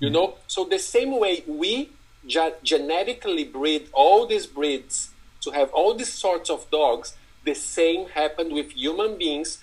You 0.03 0.09
know, 0.09 0.35
so 0.47 0.65
the 0.65 0.79
same 0.79 1.17
way 1.17 1.45
we 1.47 1.89
ge- 2.27 2.59
genetically 2.61 3.45
breed 3.45 3.87
all 3.93 4.25
these 4.25 4.45
breeds 4.45 5.11
to 5.39 5.51
have 5.51 5.71
all 5.71 5.93
these 5.93 6.11
sorts 6.11 6.49
of 6.49 6.69
dogs, 6.69 7.15
the 7.45 7.53
same 7.53 8.09
happened 8.09 8.51
with 8.51 8.71
human 8.71 9.17
beings 9.17 9.59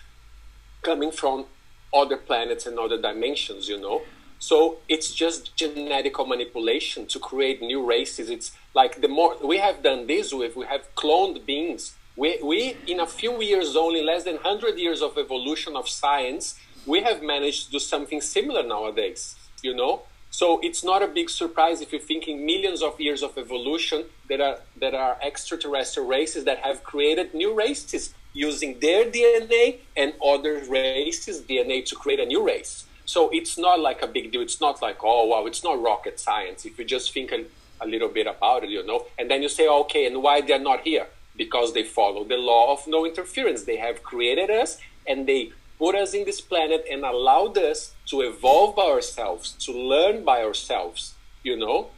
coming 0.80 1.12
from 1.12 1.45
other 1.93 2.16
planets 2.16 2.64
and 2.64 2.78
other 2.78 2.99
dimensions, 2.99 3.68
you 3.68 3.78
know. 3.78 4.01
So 4.38 4.78
it's 4.88 5.12
just 5.12 5.55
genetic 5.57 6.16
manipulation 6.26 7.07
to 7.09 7.18
create 7.18 7.61
new 7.61 7.84
races. 7.84 8.30
It's 8.30 8.53
like 8.72 9.03
the 9.03 9.09
more 9.09 9.36
we 9.45 9.59
have 9.59 9.82
done 9.82 10.07
this 10.07 10.32
with, 10.32 10.57
we 10.57 10.64
have 10.64 10.84
cloned 10.95 11.45
beings. 11.45 11.97
We, 12.16 12.38
we 12.43 12.78
in 12.86 12.99
a 13.01 13.07
few 13.07 13.43
years, 13.43 13.76
only 13.76 14.03
less 14.03 14.24
than 14.24 14.36
100 14.36 14.78
years 14.78 15.03
of 15.03 15.18
evolution 15.18 15.76
of 15.76 15.86
science, 15.86 16.59
we 16.86 17.03
have 17.03 17.22
managed 17.22 17.66
to 17.66 17.72
do 17.72 17.78
something 17.78 18.22
similar 18.22 18.62
nowadays, 18.62 19.36
you 19.62 19.74
know? 19.74 20.05
So 20.41 20.59
it's 20.62 20.82
not 20.82 21.03
a 21.03 21.07
big 21.07 21.28
surprise 21.28 21.82
if 21.82 21.93
you're 21.93 22.01
thinking 22.12 22.47
millions 22.47 22.80
of 22.82 22.99
years 22.99 23.22
of 23.22 23.36
evolution 23.36 24.07
that 24.30 24.41
are 24.41 24.57
that 24.82 24.95
are 24.95 25.18
extraterrestrial 25.20 26.09
races 26.09 26.47
that 26.47 26.61
have 26.66 26.82
created 26.82 27.34
new 27.34 27.53
races 27.64 28.14
using 28.32 28.80
their 28.80 29.05
DNA 29.05 29.66
and 29.95 30.14
other 30.32 30.55
races' 30.66 31.43
DNA 31.43 31.84
to 31.91 31.95
create 31.95 32.20
a 32.20 32.24
new 32.24 32.43
race. 32.53 32.86
So 33.05 33.28
it's 33.38 33.59
not 33.59 33.80
like 33.80 34.01
a 34.01 34.07
big 34.07 34.32
deal. 34.32 34.41
It's 34.41 34.62
not 34.62 34.80
like, 34.80 34.99
oh 35.05 35.26
wow, 35.26 35.45
it's 35.45 35.62
not 35.62 35.74
rocket 35.91 36.18
science. 36.18 36.64
If 36.64 36.78
you 36.78 36.86
just 36.86 37.12
think 37.12 37.32
a, 37.32 37.41
a 37.84 37.86
little 37.86 38.09
bit 38.09 38.26
about 38.26 38.64
it, 38.64 38.70
you 38.70 38.82
know, 38.91 39.01
and 39.18 39.30
then 39.30 39.43
you 39.43 39.51
say, 39.51 39.68
okay, 39.82 40.07
and 40.07 40.22
why 40.22 40.41
they're 40.41 40.66
not 40.72 40.80
here? 40.91 41.07
Because 41.36 41.74
they 41.74 41.84
follow 41.99 42.24
the 42.24 42.38
law 42.38 42.72
of 42.72 42.86
no 42.86 43.05
interference. 43.05 43.64
They 43.64 43.76
have 43.76 44.03
created 44.03 44.49
us 44.49 44.78
and 45.07 45.26
they 45.26 45.53
put 45.81 45.95
us 45.95 46.12
in 46.12 46.26
this 46.26 46.43
planet 46.43 46.85
and 46.93 47.03
allowed 47.05 47.57
us 47.57 47.95
to 48.05 48.20
evolve 48.20 48.76
by 48.76 48.83
ourselves, 48.83 49.53
to 49.53 49.72
learn 49.72 50.22
by 50.22 50.43
ourselves, 50.43 51.14
you 51.43 51.57
know? 51.57 51.89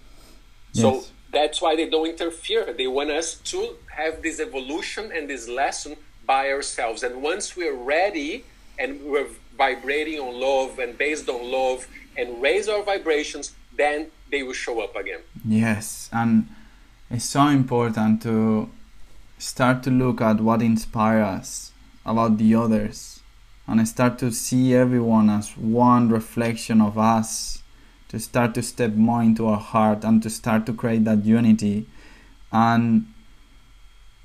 Yes. 0.72 0.82
So 0.82 1.04
that's 1.32 1.60
why 1.60 1.74
they 1.74 1.90
don't 1.90 2.08
interfere. 2.08 2.72
They 2.72 2.86
want 2.86 3.10
us 3.10 3.34
to 3.52 3.74
have 3.90 4.22
this 4.22 4.38
evolution 4.38 5.10
and 5.12 5.28
this 5.28 5.48
lesson 5.48 5.96
by 6.24 6.50
ourselves. 6.50 7.02
And 7.02 7.22
once 7.22 7.56
we're 7.56 7.74
ready 7.74 8.44
and 8.78 9.02
we're 9.02 9.30
vibrating 9.58 10.20
on 10.20 10.40
love 10.40 10.78
and 10.78 10.96
based 10.96 11.28
on 11.28 11.50
love 11.50 11.88
and 12.16 12.40
raise 12.40 12.68
our 12.68 12.84
vibrations, 12.84 13.52
then 13.76 14.12
they 14.30 14.44
will 14.44 14.52
show 14.52 14.80
up 14.80 14.94
again. 14.94 15.22
Yes. 15.44 16.08
And 16.12 16.46
it's 17.10 17.24
so 17.24 17.48
important 17.48 18.22
to 18.22 18.70
start 19.38 19.82
to 19.82 19.90
look 19.90 20.20
at 20.20 20.40
what 20.40 20.62
inspires 20.62 21.26
us 21.26 21.72
about 22.06 22.38
the 22.38 22.54
others 22.54 23.11
and 23.66 23.86
start 23.86 24.18
to 24.18 24.32
see 24.32 24.74
everyone 24.74 25.30
as 25.30 25.56
one 25.56 26.08
reflection 26.08 26.80
of 26.80 26.98
us, 26.98 27.62
to 28.08 28.18
start 28.18 28.54
to 28.54 28.62
step 28.62 28.92
more 28.92 29.22
into 29.22 29.46
our 29.46 29.58
heart 29.58 30.04
and 30.04 30.22
to 30.22 30.30
start 30.30 30.66
to 30.66 30.72
create 30.72 31.04
that 31.04 31.24
unity 31.24 31.86
and 32.52 33.06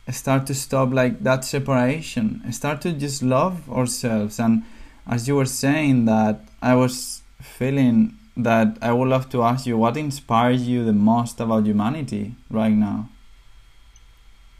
start 0.09 0.45
to 0.47 0.53
stop 0.53 0.91
like 0.91 1.23
that 1.23 1.45
separation, 1.45 2.51
start 2.51 2.81
to 2.81 2.91
just 2.93 3.21
love 3.23 3.69
ourselves. 3.71 4.39
And 4.39 4.63
as 5.05 5.27
you 5.27 5.35
were 5.35 5.45
saying 5.45 6.05
that, 6.05 6.41
I 6.61 6.75
was 6.75 7.21
feeling 7.41 8.17
that 8.35 8.77
I 8.81 8.91
would 8.91 9.07
love 9.07 9.29
to 9.29 9.43
ask 9.43 9.65
you 9.65 9.77
what 9.77 9.97
inspires 9.97 10.67
you 10.67 10.85
the 10.85 10.93
most 10.93 11.39
about 11.39 11.65
humanity 11.65 12.35
right 12.49 12.73
now? 12.73 13.09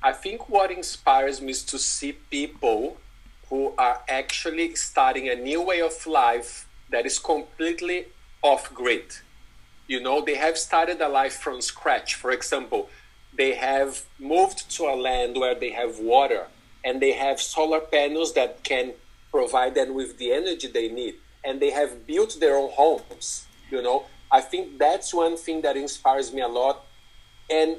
I 0.01 0.13
think 0.13 0.49
what 0.49 0.71
inspires 0.71 1.41
me 1.41 1.51
is 1.51 1.63
to 1.65 1.77
see 1.77 2.13
people 2.13 2.97
who 3.49 3.73
are 3.77 4.01
actually 4.07 4.75
starting 4.75 5.29
a 5.29 5.35
new 5.35 5.61
way 5.61 5.81
of 5.81 6.05
life 6.05 6.67
that 6.91 7.05
is 7.05 7.19
completely 7.19 8.07
off 8.41 8.73
grid. 8.73 9.05
You 9.87 10.01
know, 10.01 10.23
they 10.23 10.35
have 10.35 10.57
started 10.57 11.01
a 11.01 11.07
life 11.07 11.35
from 11.35 11.61
scratch. 11.61 12.15
For 12.15 12.31
example, 12.31 12.89
they 13.37 13.53
have 13.55 14.03
moved 14.19 14.69
to 14.71 14.83
a 14.83 14.95
land 14.95 15.37
where 15.37 15.55
they 15.55 15.71
have 15.71 15.99
water 15.99 16.47
and 16.83 17.01
they 17.01 17.13
have 17.13 17.39
solar 17.39 17.79
panels 17.79 18.33
that 18.33 18.63
can 18.63 18.93
provide 19.31 19.75
them 19.75 19.93
with 19.93 20.17
the 20.17 20.33
energy 20.33 20.67
they 20.67 20.89
need. 20.89 21.15
And 21.43 21.61
they 21.61 21.71
have 21.71 22.05
built 22.05 22.37
their 22.39 22.57
own 22.57 22.71
homes. 22.71 23.45
You 23.71 23.81
know, 23.81 24.05
I 24.31 24.41
think 24.41 24.77
that's 24.77 25.13
one 25.13 25.37
thing 25.37 25.61
that 25.61 25.77
inspires 25.77 26.33
me 26.33 26.41
a 26.41 26.47
lot. 26.47 26.85
And 27.49 27.77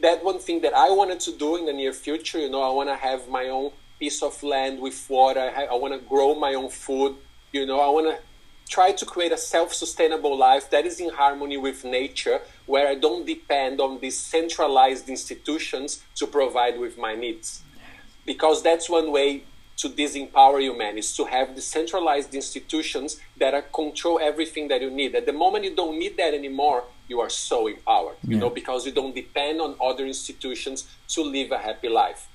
that 0.00 0.24
one 0.24 0.38
thing 0.38 0.60
that 0.62 0.74
I 0.74 0.90
wanted 0.90 1.18
to 1.20 1.32
do 1.36 1.56
in 1.56 1.66
the 1.66 1.72
near 1.72 1.92
future, 1.92 2.38
you 2.38 2.50
know, 2.50 2.62
I 2.62 2.70
want 2.72 2.88
to 2.88 2.96
have 2.96 3.28
my 3.28 3.46
own 3.46 3.72
piece 3.98 4.22
of 4.22 4.42
land 4.42 4.80
with 4.80 5.04
water. 5.08 5.40
I, 5.40 5.64
I 5.64 5.74
want 5.74 5.94
to 5.94 6.00
grow 6.08 6.34
my 6.34 6.54
own 6.54 6.70
food. 6.70 7.16
You 7.52 7.66
know, 7.66 7.80
I 7.80 7.88
want 7.88 8.06
to 8.06 8.22
try 8.68 8.92
to 8.92 9.06
create 9.06 9.32
a 9.32 9.38
self-sustainable 9.38 10.36
life 10.36 10.70
that 10.70 10.84
is 10.84 11.00
in 11.00 11.10
harmony 11.10 11.56
with 11.56 11.84
nature, 11.84 12.40
where 12.66 12.86
I 12.86 12.94
don't 12.94 13.26
depend 13.26 13.80
on 13.80 13.98
these 14.00 14.18
centralized 14.18 15.08
institutions 15.08 16.02
to 16.16 16.26
provide 16.26 16.78
with 16.78 16.98
my 16.98 17.14
needs. 17.14 17.62
Because 18.26 18.62
that's 18.62 18.90
one 18.90 19.10
way 19.10 19.44
to 19.78 19.88
disempower 19.88 20.60
humanity 20.60 20.98
is 20.98 21.16
to 21.16 21.24
have 21.24 21.54
decentralized 21.54 22.34
institutions 22.34 23.20
that 23.38 23.54
are 23.54 23.62
control 23.62 24.18
everything 24.20 24.68
that 24.68 24.82
you 24.82 24.90
need. 24.90 25.14
At 25.14 25.24
the 25.24 25.32
moment 25.32 25.64
you 25.64 25.74
don't 25.74 25.98
need 25.98 26.16
that 26.18 26.34
anymore, 26.34 26.84
you 27.06 27.20
are 27.20 27.30
so 27.30 27.68
empowered. 27.68 28.16
You 28.26 28.36
know, 28.36 28.50
because 28.50 28.84
you 28.84 28.92
don't 28.92 29.14
depend 29.14 29.60
on 29.60 29.76
other 29.80 30.04
institutions 30.04 30.88
to 31.08 31.22
live 31.22 31.52
a 31.52 31.58
happy 31.58 31.88
life 31.88 32.28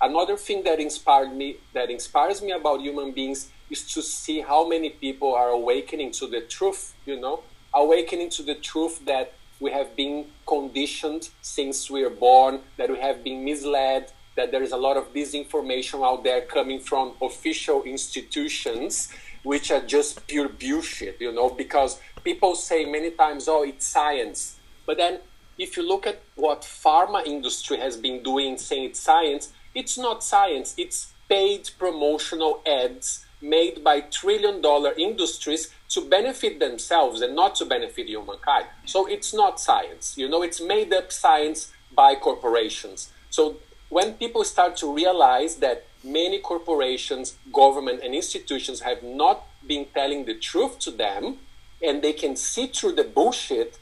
another 0.00 0.36
thing 0.36 0.62
that 0.64 0.80
inspired 0.80 1.34
me 1.34 1.56
that 1.72 1.90
inspires 1.90 2.42
me 2.42 2.52
about 2.52 2.80
human 2.80 3.12
beings 3.12 3.50
is 3.70 3.82
to 3.94 4.02
see 4.02 4.40
how 4.40 4.66
many 4.68 4.90
people 4.90 5.34
are 5.34 5.48
awakening 5.48 6.12
to 6.12 6.26
the 6.26 6.40
truth 6.40 6.94
you 7.06 7.18
know? 7.18 7.42
Awakening 7.74 8.30
to 8.30 8.42
the 8.42 8.54
truth 8.54 9.04
that 9.06 9.34
we 9.60 9.70
have 9.70 9.96
been 9.96 10.26
conditioned 10.46 11.30
since 11.40 11.90
we 11.90 12.04
are 12.04 12.10
born 12.10 12.60
that 12.76 12.90
we 12.90 12.98
have 12.98 13.24
been 13.24 13.44
misled 13.44 14.12
that 14.36 14.50
there 14.50 14.62
is 14.62 14.72
a 14.72 14.76
lot 14.76 14.98
of 14.98 15.12
disinformation 15.14 16.06
out 16.06 16.22
there 16.22 16.42
coming 16.42 16.78
from 16.78 17.12
official 17.22 17.82
institutions 17.84 19.10
which 19.42 19.70
are 19.70 19.80
just 19.80 20.26
pure 20.26 20.48
bullshit 20.48 21.20
you 21.20 21.32
know? 21.32 21.48
Because 21.50 22.00
people 22.22 22.54
say 22.54 22.84
many 22.84 23.10
times 23.10 23.48
oh 23.48 23.62
it's 23.62 23.86
science. 23.86 24.58
But 24.84 24.98
then 24.98 25.20
if 25.58 25.76
you 25.76 25.88
look 25.88 26.06
at 26.06 26.20
what 26.34 26.62
pharma 26.62 27.24
industry 27.24 27.78
has 27.78 27.96
been 27.96 28.22
doing, 28.22 28.58
saying 28.58 28.84
it's 28.84 29.00
science, 29.00 29.52
it's 29.76 29.98
not 29.98 30.24
science. 30.24 30.74
It's 30.76 31.12
paid 31.28 31.70
promotional 31.78 32.62
ads 32.66 33.26
made 33.42 33.84
by 33.84 34.00
trillion 34.00 34.62
dollar 34.62 34.92
industries 34.96 35.70
to 35.90 36.00
benefit 36.00 36.58
themselves 36.58 37.20
and 37.20 37.36
not 37.36 37.54
to 37.56 37.64
benefit 37.66 38.06
humankind. 38.08 38.66
So 38.86 39.06
it's 39.06 39.34
not 39.34 39.60
science. 39.60 40.16
You 40.16 40.28
know, 40.28 40.42
it's 40.42 40.60
made 40.60 40.92
up 40.94 41.12
science 41.12 41.72
by 41.94 42.14
corporations. 42.14 43.12
So 43.28 43.56
when 43.90 44.14
people 44.14 44.44
start 44.44 44.76
to 44.78 44.92
realize 44.92 45.56
that 45.56 45.86
many 46.02 46.38
corporations, 46.40 47.36
government, 47.52 48.00
and 48.02 48.14
institutions 48.14 48.80
have 48.80 49.02
not 49.02 49.46
been 49.66 49.86
telling 49.94 50.24
the 50.24 50.34
truth 50.34 50.78
to 50.80 50.90
them, 50.90 51.38
and 51.82 52.00
they 52.02 52.14
can 52.14 52.34
see 52.34 52.66
through 52.68 52.92
the 52.92 53.04
bullshit, 53.04 53.78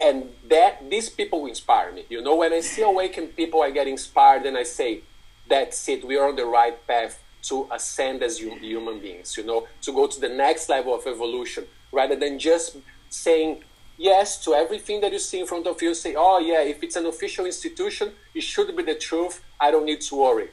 and 0.00 0.30
that 0.48 0.88
these 0.88 1.10
people 1.10 1.44
inspire 1.46 1.92
me. 1.92 2.04
You 2.08 2.22
know, 2.22 2.36
when 2.36 2.52
I 2.52 2.60
see 2.60 2.82
awakened 2.82 3.36
people, 3.36 3.62
I 3.62 3.70
get 3.70 3.86
inspired, 3.86 4.46
and 4.46 4.56
I 4.56 4.62
say, 4.62 5.02
"That's 5.48 5.88
it. 5.88 6.04
We 6.04 6.16
are 6.16 6.28
on 6.28 6.36
the 6.36 6.46
right 6.46 6.78
path 6.86 7.22
to 7.48 7.68
ascend 7.70 8.22
as 8.22 8.38
human 8.38 8.98
beings. 9.00 9.36
You 9.36 9.44
know, 9.44 9.66
to 9.82 9.92
go 9.92 10.06
to 10.06 10.20
the 10.20 10.28
next 10.28 10.68
level 10.68 10.94
of 10.94 11.06
evolution, 11.06 11.66
rather 11.92 12.16
than 12.16 12.38
just 12.38 12.76
saying." 13.08 13.64
Yes, 14.00 14.44
to 14.44 14.54
everything 14.54 15.00
that 15.00 15.10
you 15.10 15.18
see 15.18 15.40
in 15.40 15.46
front 15.46 15.66
of 15.66 15.82
you, 15.82 15.92
say, 15.92 16.14
oh, 16.16 16.38
yeah, 16.38 16.60
if 16.60 16.84
it's 16.84 16.94
an 16.94 17.06
official 17.06 17.46
institution, 17.46 18.12
it 18.32 18.44
should 18.44 18.76
be 18.76 18.84
the 18.84 18.94
truth. 18.94 19.42
I 19.58 19.72
don't 19.72 19.86
need 19.86 20.02
to 20.02 20.14
worry 20.14 20.50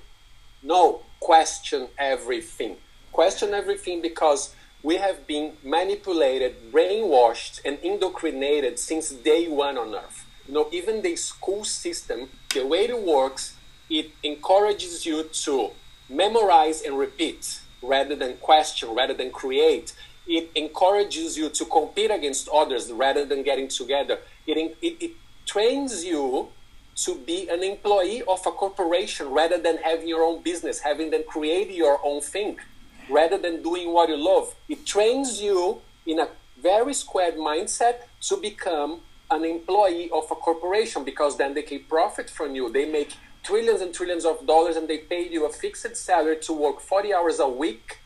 no, 0.66 1.02
question 1.20 1.88
everything. 1.98 2.78
Question 3.12 3.54
everything 3.54 4.02
because 4.02 4.54
we 4.82 4.96
have 4.98 5.28
been 5.28 5.54
manipulated, 5.64 6.72
brainwashed, 6.72 7.62
and 7.64 7.78
indoctrinated 7.84 8.80
since 8.80 9.12
day 9.12 9.48
one 9.48 9.78
on 9.78 9.94
Earth. 9.94 10.26
You 10.48 10.56
know, 10.56 10.68
even 10.72 11.02
the 11.02 11.16
school 11.16 11.64
system, 11.64 12.30
the 12.54 12.66
way 12.66 12.86
it 12.86 13.00
works, 13.00 13.55
it 13.90 14.12
encourages 14.24 15.06
you 15.06 15.24
to 15.24 15.72
memorize 16.10 16.82
and 16.82 16.98
repeat 16.98 17.62
rather 17.82 18.16
than 18.16 18.38
question, 18.38 18.90
rather 18.96 19.14
than 19.14 19.32
create. 19.32 19.94
It 20.28 20.50
encourages 20.56 21.38
you 21.38 21.50
to 21.50 21.66
compete 21.66 22.12
against 22.12 22.50
others 22.50 22.92
rather 22.92 23.26
than 23.26 23.44
getting 23.44 23.68
together. 23.68 24.20
It, 24.48 24.76
it, 24.82 24.98
it 25.00 25.12
trains 25.46 26.04
you 26.04 26.50
to 26.96 27.16
be 27.16 27.48
an 27.50 27.62
employee 27.62 28.24
of 28.24 28.40
a 28.48 28.52
corporation 28.52 29.30
rather 29.30 29.58
than 29.58 29.78
having 29.78 30.08
your 30.08 30.24
own 30.24 30.42
business, 30.42 30.80
having 30.80 31.12
them 31.12 31.24
create 31.28 31.72
your 31.72 32.00
own 32.04 32.22
thing, 32.22 32.58
rather 33.10 33.38
than 33.38 33.62
doing 33.62 33.92
what 33.92 34.10
you 34.10 34.18
love. 34.18 34.56
It 34.70 34.86
trains 34.86 35.42
you 35.42 35.82
in 36.06 36.20
a 36.20 36.30
very 36.62 36.94
squared 36.94 37.36
mindset 37.36 37.96
to 38.22 38.38
become 38.38 39.02
an 39.30 39.44
employee 39.44 40.10
of 40.12 40.26
a 40.32 40.36
corporation 40.36 41.04
because 41.04 41.38
then 41.38 41.54
they 41.54 41.64
can 41.64 41.84
profit 41.84 42.30
from 42.30 42.56
you. 42.56 42.72
They 42.72 42.86
make 42.90 43.14
trillions 43.46 43.82
and 43.82 43.94
trillions 43.94 44.26
of 44.26 44.46
dollars 44.48 44.76
and 44.76 44.88
they 44.88 44.98
paid 44.98 45.32
you 45.32 45.46
a 45.46 45.50
fixed 45.50 45.96
salary 45.96 46.38
to 46.38 46.54
work 46.54 46.80
40 46.82 47.14
hours 47.14 47.40
a 47.40 47.48
week. 47.48 48.00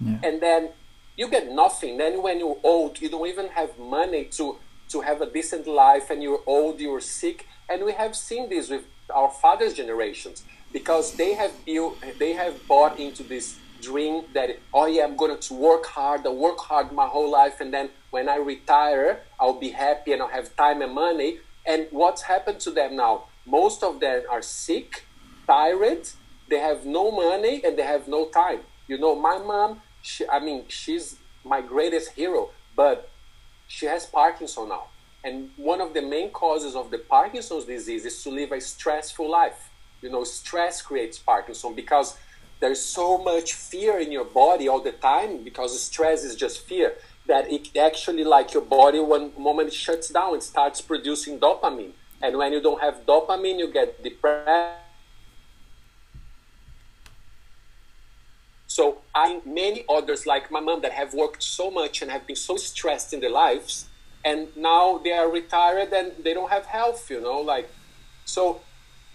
Yeah. 0.00 0.18
And 0.22 0.40
then 0.40 0.70
you 1.16 1.28
get 1.28 1.50
nothing. 1.50 1.96
Then 1.96 2.22
when 2.22 2.38
you're 2.38 2.58
old, 2.62 3.00
you 3.00 3.08
don't 3.08 3.26
even 3.26 3.48
have 3.48 3.78
money 3.78 4.24
to, 4.36 4.58
to 4.90 5.00
have 5.00 5.20
a 5.20 5.30
decent 5.30 5.66
life 5.66 6.10
and 6.10 6.22
you're 6.22 6.42
old, 6.46 6.80
you're 6.80 7.00
sick 7.00 7.46
and 7.68 7.84
we 7.84 7.92
have 7.92 8.14
seen 8.14 8.50
this 8.50 8.68
with 8.68 8.84
our 9.14 9.30
fathers' 9.30 9.74
generations 9.74 10.44
because 10.72 11.14
they 11.14 11.34
have 11.34 11.52
built, 11.64 11.96
they 12.18 12.32
have 12.32 12.66
bought 12.68 12.98
into 12.98 13.22
this 13.22 13.58
dream 13.80 14.24
that 14.32 14.58
oh 14.72 14.86
yeah, 14.86 15.04
I'm 15.04 15.16
going 15.16 15.38
to 15.38 15.54
work 15.54 15.86
hard, 15.86 16.26
I 16.26 16.30
work 16.30 16.58
hard 16.58 16.92
my 16.92 17.06
whole 17.06 17.30
life, 17.30 17.60
and 17.60 17.72
then 17.74 17.90
when 18.10 18.28
I 18.28 18.36
retire, 18.36 19.20
I'll 19.40 19.58
be 19.58 19.70
happy 19.70 20.12
and 20.12 20.22
I'll 20.22 20.28
have 20.28 20.54
time 20.56 20.82
and 20.82 20.94
money. 20.94 21.38
And 21.64 21.86
what's 21.90 22.22
happened 22.22 22.60
to 22.60 22.70
them 22.70 22.96
now? 22.96 23.24
Most 23.44 23.82
of 23.82 24.00
them 24.00 24.22
are 24.30 24.42
sick, 24.42 25.04
tired, 25.46 26.08
they 26.48 26.58
have 26.58 26.84
no 26.84 27.10
money, 27.10 27.62
and 27.64 27.78
they 27.78 27.82
have 27.82 28.08
no 28.08 28.28
time. 28.28 28.60
You 28.86 28.98
know, 28.98 29.14
my 29.14 29.38
mom, 29.38 29.80
she, 30.02 30.28
I 30.28 30.38
mean, 30.38 30.64
she's 30.68 31.16
my 31.44 31.60
greatest 31.60 32.12
hero, 32.12 32.50
but 32.76 33.10
she 33.68 33.86
has 33.86 34.06
Parkinson 34.06 34.68
now. 34.68 34.84
And 35.24 35.50
one 35.56 35.80
of 35.80 35.94
the 35.94 36.02
main 36.02 36.30
causes 36.30 36.74
of 36.74 36.90
the 36.90 36.98
Parkinson's 36.98 37.64
disease 37.64 38.04
is 38.04 38.22
to 38.24 38.30
live 38.30 38.52
a 38.52 38.60
stressful 38.60 39.30
life. 39.30 39.70
You 40.00 40.10
know, 40.10 40.24
stress 40.24 40.82
creates 40.82 41.18
Parkinson 41.18 41.74
because 41.74 42.18
there's 42.60 42.80
so 42.80 43.18
much 43.18 43.54
fear 43.54 43.98
in 43.98 44.12
your 44.12 44.24
body 44.24 44.68
all 44.68 44.80
the 44.80 44.92
time 44.92 45.42
because 45.42 45.80
stress 45.80 46.22
is 46.22 46.36
just 46.36 46.66
fear 46.66 46.94
that 47.26 47.50
it 47.50 47.76
actually 47.76 48.24
like 48.24 48.52
your 48.52 48.62
body 48.62 49.00
one 49.00 49.32
moment 49.36 49.72
shuts 49.72 50.08
down 50.08 50.36
it 50.36 50.42
starts 50.42 50.80
producing 50.80 51.40
dopamine 51.40 51.92
and 52.22 52.36
when 52.38 52.52
you 52.52 52.62
don't 52.62 52.80
have 52.80 53.04
dopamine 53.06 53.58
you 53.58 53.68
get 53.72 54.02
depressed. 54.02 54.78
So 58.66 59.02
i 59.14 59.40
many 59.44 59.84
others 59.88 60.26
like 60.26 60.50
my 60.50 60.60
mom 60.60 60.80
that 60.82 60.92
have 60.92 61.12
worked 61.12 61.42
so 61.42 61.70
much 61.70 62.00
and 62.00 62.10
have 62.10 62.26
been 62.26 62.36
so 62.36 62.56
stressed 62.56 63.12
in 63.12 63.20
their 63.20 63.30
lives 63.30 63.86
and 64.24 64.48
now 64.56 64.98
they 64.98 65.12
are 65.12 65.28
retired 65.30 65.92
and 65.92 66.12
they 66.24 66.32
don't 66.32 66.50
have 66.50 66.66
health 66.66 67.10
you 67.10 67.20
know 67.20 67.40
like 67.40 67.68
so 68.24 68.62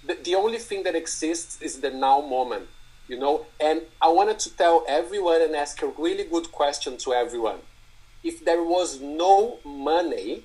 the, 0.06 0.16
the 0.24 0.36
only 0.36 0.60
thing 0.60 0.84
that 0.84 0.96
exists 0.96 1.62
is 1.62 1.82
the 1.82 1.90
now 1.90 2.22
moment 2.22 2.68
you 3.08 3.18
know? 3.18 3.46
And 3.60 3.82
i 4.02 4.10
wanted 4.10 4.40
to 4.40 4.56
tell 4.56 4.84
everyone 4.88 5.42
and 5.42 5.56
ask 5.56 5.82
a 5.82 5.88
really 5.88 6.24
good 6.24 6.52
question 6.52 6.98
to 6.98 7.14
everyone. 7.14 7.60
If 8.24 8.44
there 8.44 8.64
was 8.64 9.00
no 9.00 9.60
money 9.64 10.44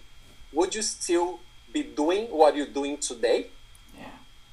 would 0.53 0.75
you 0.75 0.83
still 0.83 1.41
be 1.73 1.83
doing 1.83 2.27
what 2.27 2.57
you're 2.57 2.67
doing 2.67 2.99
today? 2.99 3.47
Yeah. 3.99 4.05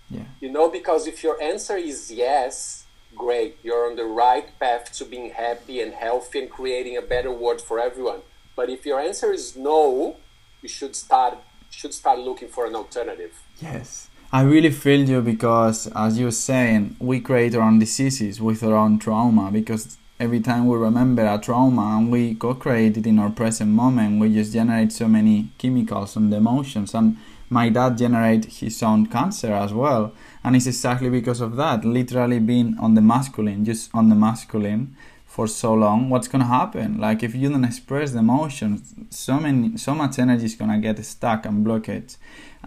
Yeah. 0.09 0.25
You 0.39 0.51
know 0.51 0.69
because 0.69 1.07
if 1.07 1.23
your 1.23 1.41
answer 1.41 1.77
is 1.77 2.11
yes 2.11 2.85
great. 3.15 3.57
You're 3.63 3.89
on 3.89 3.95
the 3.95 4.05
right 4.05 4.47
path 4.59 4.91
to 4.93 5.05
being 5.05 5.31
happy 5.31 5.81
and 5.81 5.93
healthy 5.93 6.39
and 6.39 6.49
creating 6.49 6.97
a 6.97 7.01
better 7.01 7.31
world 7.31 7.61
for 7.61 7.79
everyone. 7.79 8.21
But 8.55 8.69
if 8.69 8.85
your 8.85 8.99
answer 8.99 9.31
is 9.31 9.55
no, 9.55 10.17
you 10.61 10.69
should 10.69 10.95
start 10.95 11.37
should 11.69 11.93
start 11.93 12.19
looking 12.19 12.49
for 12.49 12.65
an 12.65 12.75
alternative. 12.75 13.33
Yes. 13.61 14.09
I 14.31 14.41
really 14.41 14.71
feel 14.71 15.07
you 15.07 15.21
because 15.21 15.87
as 15.95 16.19
you're 16.19 16.31
saying, 16.31 16.95
we 16.99 17.19
create 17.19 17.55
our 17.55 17.61
own 17.61 17.79
diseases 17.79 18.41
with 18.41 18.63
our 18.63 18.75
own 18.75 18.99
trauma 18.99 19.51
because 19.51 19.97
every 20.19 20.41
time 20.41 20.67
we 20.67 20.77
remember 20.77 21.25
a 21.25 21.39
trauma 21.39 21.97
and 21.97 22.11
we 22.11 22.35
co-create 22.35 22.97
it 22.97 23.07
in 23.07 23.19
our 23.19 23.29
present 23.29 23.71
moment, 23.71 24.19
we 24.19 24.33
just 24.33 24.51
generate 24.51 24.91
so 24.91 25.07
many 25.07 25.49
chemicals 25.57 26.15
and 26.17 26.33
emotions. 26.33 26.93
And 26.93 27.17
my 27.49 27.69
dad 27.69 27.97
generated 27.97 28.51
his 28.51 28.83
own 28.83 29.07
cancer 29.07 29.53
as 29.53 29.73
well. 29.73 30.13
And 30.43 30.55
it's 30.55 30.67
exactly 30.67 31.09
because 31.09 31.39
of 31.39 31.55
that, 31.55 31.85
literally 31.85 32.39
being 32.39 32.77
on 32.79 32.95
the 32.95 33.01
masculine, 33.01 33.63
just 33.63 33.89
on 33.93 34.09
the 34.09 34.15
masculine 34.15 34.95
for 35.25 35.47
so 35.47 35.73
long, 35.73 36.09
what's 36.09 36.27
gonna 36.27 36.45
happen? 36.45 36.99
Like 36.99 37.23
if 37.23 37.33
you 37.33 37.49
don't 37.49 37.63
express 37.63 38.11
the 38.11 38.19
emotions, 38.19 38.93
so 39.09 39.39
many, 39.39 39.77
so 39.77 39.95
much 39.95 40.19
energy 40.19 40.45
is 40.45 40.55
gonna 40.55 40.79
get 40.79 41.03
stuck 41.05 41.45
and 41.45 41.63
blocked. 41.63 42.17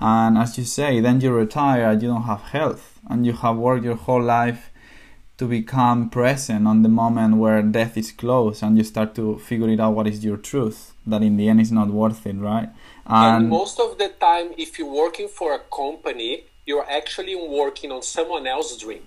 And 0.00 0.38
as 0.38 0.56
you 0.56 0.64
say, 0.64 1.00
then 1.00 1.20
you 1.20 1.32
retire, 1.32 1.92
you 1.92 2.08
don't 2.08 2.22
have 2.22 2.40
health, 2.42 3.00
and 3.10 3.26
you 3.26 3.34
have 3.34 3.56
worked 3.56 3.84
your 3.84 3.96
whole 3.96 4.22
life 4.22 4.70
to 5.42 5.48
become 5.48 6.08
present 6.08 6.68
on 6.68 6.82
the 6.82 6.88
moment 6.88 7.36
where 7.42 7.60
death 7.62 7.96
is 7.96 8.12
close, 8.12 8.62
and 8.62 8.78
you 8.78 8.84
start 8.84 9.10
to 9.16 9.38
figure 9.48 9.68
it 9.74 9.80
out 9.80 9.92
what 9.96 10.06
is 10.06 10.24
your 10.24 10.36
truth. 10.36 10.94
That 11.04 11.22
in 11.28 11.36
the 11.36 11.48
end 11.48 11.60
is 11.60 11.72
not 11.72 11.88
worth 11.88 12.24
it, 12.30 12.36
right? 12.36 12.68
And, 13.06 13.42
and 13.42 13.48
most 13.48 13.80
of 13.80 13.98
the 13.98 14.10
time, 14.28 14.48
if 14.56 14.78
you're 14.78 14.94
working 15.04 15.28
for 15.38 15.52
a 15.52 15.62
company, 15.80 16.44
you're 16.64 16.88
actually 16.88 17.34
working 17.34 17.90
on 17.90 18.02
someone 18.02 18.46
else's 18.46 18.78
dream 18.78 19.02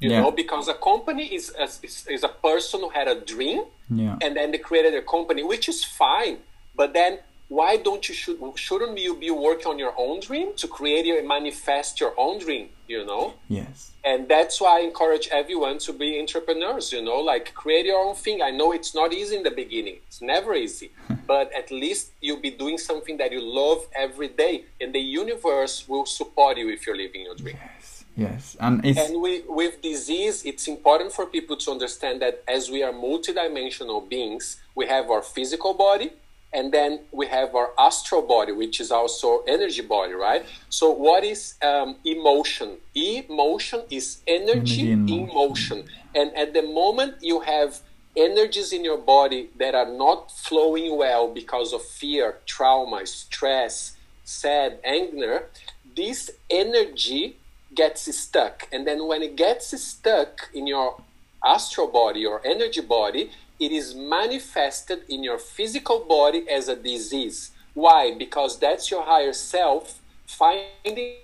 you 0.00 0.10
yeah. 0.10 0.20
know 0.20 0.30
because 0.30 0.66
a 0.68 0.74
company 0.74 1.26
is, 1.38 1.54
is 1.60 2.06
is 2.10 2.24
a 2.24 2.28
person 2.28 2.80
who 2.80 2.88
had 2.88 3.06
a 3.06 3.20
dream 3.20 3.62
yeah. 3.90 4.16
and 4.22 4.36
then 4.36 4.50
they 4.50 4.58
created 4.58 4.94
a 4.94 5.02
company 5.02 5.42
which 5.42 5.68
is 5.68 5.84
fine 5.84 6.38
but 6.74 6.92
then 6.92 7.18
why 7.54 7.76
don't 7.76 8.08
you 8.08 8.14
should 8.14 8.38
shouldn't 8.66 8.98
you 9.06 9.14
be 9.26 9.30
working 9.30 9.68
on 9.72 9.78
your 9.84 9.94
own 9.96 10.16
dream 10.28 10.48
to 10.56 10.66
create 10.66 11.06
and 11.06 11.28
manifest 11.36 12.00
your 12.00 12.12
own 12.24 12.38
dream 12.38 12.68
you 12.86 13.04
know? 13.06 13.34
Yes. 13.48 13.92
And 14.04 14.28
that's 14.28 14.60
why 14.60 14.72
i 14.78 14.80
encourage 14.90 15.26
everyone 15.40 15.76
to 15.86 15.92
be 15.92 16.08
entrepreneurs 16.24 16.86
you 16.94 17.02
know? 17.08 17.18
Like 17.32 17.54
create 17.54 17.86
your 17.86 18.00
own 18.06 18.14
thing. 18.24 18.42
I 18.42 18.50
know 18.50 18.68
it's 18.78 18.94
not 19.00 19.12
easy 19.20 19.36
in 19.36 19.42
the 19.42 19.56
beginning. 19.62 19.96
It's 20.08 20.22
never 20.34 20.52
easy. 20.54 20.90
But 21.34 21.46
at 21.60 21.70
least 21.82 22.04
you'll 22.24 22.44
be 22.48 22.54
doing 22.62 22.78
something 22.90 23.16
that 23.20 23.30
you 23.32 23.42
love 23.62 23.80
every 24.06 24.30
day 24.44 24.54
and 24.80 24.94
the 24.98 25.04
universe 25.22 25.74
will 25.90 26.06
support 26.20 26.54
you 26.58 26.68
if 26.76 26.80
you're 26.86 27.00
living 27.04 27.22
your 27.28 27.36
dream. 27.42 27.56
Yes. 27.64 28.04
Yes, 28.16 28.56
and 28.60 28.74
and 28.86 29.12
we, 29.24 29.42
with 29.60 29.74
disease, 29.82 30.36
it's 30.50 30.68
important 30.68 31.10
for 31.16 31.24
people 31.26 31.56
to 31.62 31.68
understand 31.76 32.22
that 32.24 32.34
as 32.56 32.62
we 32.74 32.80
are 32.86 32.92
multidimensional 32.92 34.08
beings, 34.08 34.44
we 34.78 34.84
have 34.86 35.10
our 35.10 35.20
physical 35.36 35.72
body, 35.74 36.08
and 36.54 36.72
then 36.72 37.00
we 37.10 37.26
have 37.26 37.54
our 37.54 37.72
astral 37.78 38.22
body, 38.22 38.52
which 38.52 38.80
is 38.80 38.90
also 38.90 39.42
energy 39.48 39.82
body, 39.82 40.14
right? 40.14 40.46
So, 40.68 40.90
what 40.90 41.24
is 41.24 41.54
um, 41.62 41.96
emotion? 42.04 42.78
Emotion 42.94 43.82
is 43.90 44.22
energy, 44.26 44.92
energy 44.92 44.92
in 44.92 45.26
motion, 45.26 45.84
and 46.14 46.34
at 46.36 46.54
the 46.54 46.62
moment 46.62 47.16
you 47.20 47.40
have 47.40 47.80
energies 48.16 48.72
in 48.72 48.84
your 48.84 48.98
body 48.98 49.50
that 49.58 49.74
are 49.74 49.90
not 49.90 50.30
flowing 50.30 50.96
well 50.96 51.32
because 51.32 51.72
of 51.72 51.82
fear, 51.82 52.38
trauma, 52.46 53.04
stress, 53.06 53.96
sad, 54.24 54.78
anger, 54.84 55.48
this 55.96 56.30
energy 56.48 57.36
gets 57.74 58.14
stuck. 58.16 58.68
And 58.72 58.86
then 58.86 59.06
when 59.06 59.22
it 59.22 59.36
gets 59.36 59.78
stuck 59.80 60.48
in 60.54 60.66
your 60.66 61.00
astral 61.44 61.88
body 61.88 62.24
or 62.24 62.40
energy 62.44 62.80
body, 62.80 63.30
it 63.64 63.72
is 63.72 63.94
manifested 63.94 65.00
in 65.08 65.24
your 65.24 65.38
physical 65.38 66.00
body 66.00 66.44
as 66.48 66.68
a 66.68 66.76
disease. 66.76 67.50
Why? 67.72 68.14
Because 68.24 68.58
that's 68.58 68.90
your 68.90 69.04
higher 69.04 69.32
self 69.32 70.00
finding 70.26 71.16